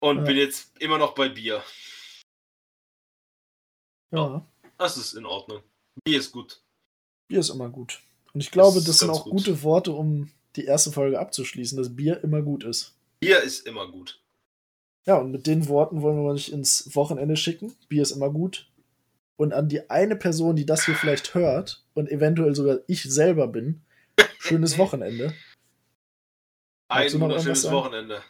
Und 0.00 0.18
Ja. 0.18 0.22
bin 0.24 0.36
jetzt 0.36 0.76
immer 0.80 0.98
noch 0.98 1.14
bei 1.14 1.28
Bier. 1.28 1.62
Ja, 4.12 4.44
Das 4.78 4.96
ist 4.96 5.14
in 5.14 5.26
Ordnung. 5.26 5.62
Bier 6.04 6.18
ist 6.18 6.32
gut. 6.32 6.60
Bier 7.28 7.40
ist 7.40 7.50
immer 7.50 7.68
gut. 7.68 8.02
Und 8.34 8.40
ich 8.40 8.50
glaube, 8.50 8.78
ist 8.78 8.88
das 8.88 8.98
sind 8.98 9.10
auch 9.10 9.24
gut. 9.24 9.32
gute 9.32 9.62
Worte, 9.62 9.92
um 9.92 10.30
die 10.56 10.64
erste 10.64 10.90
Folge 10.90 11.18
abzuschließen, 11.20 11.78
dass 11.78 11.94
Bier 11.94 12.22
immer 12.24 12.42
gut 12.42 12.64
ist. 12.64 12.94
Bier 13.20 13.40
ist 13.42 13.66
immer 13.66 13.88
gut. 13.90 14.20
Ja, 15.06 15.16
und 15.18 15.30
mit 15.30 15.46
den 15.46 15.68
Worten 15.68 16.02
wollen 16.02 16.16
wir 16.16 16.30
euch 16.32 16.48
ins 16.50 16.94
Wochenende 16.96 17.36
schicken. 17.36 17.76
Bier 17.88 18.02
ist 18.02 18.10
immer 18.12 18.30
gut. 18.30 18.68
Und 19.36 19.52
an 19.52 19.68
die 19.68 19.88
eine 19.90 20.16
Person, 20.16 20.56
die 20.56 20.66
das 20.66 20.84
hier 20.84 20.94
vielleicht 20.94 21.34
hört 21.34 21.84
und 21.94 22.08
eventuell 22.10 22.54
sogar 22.54 22.78
ich 22.86 23.02
selber 23.04 23.46
bin, 23.48 23.82
schönes 24.38 24.78
Wochenende. 24.78 25.34
Ein 26.92 27.20
wunderschönes? 27.20 27.70
Wochenende. 27.70 28.22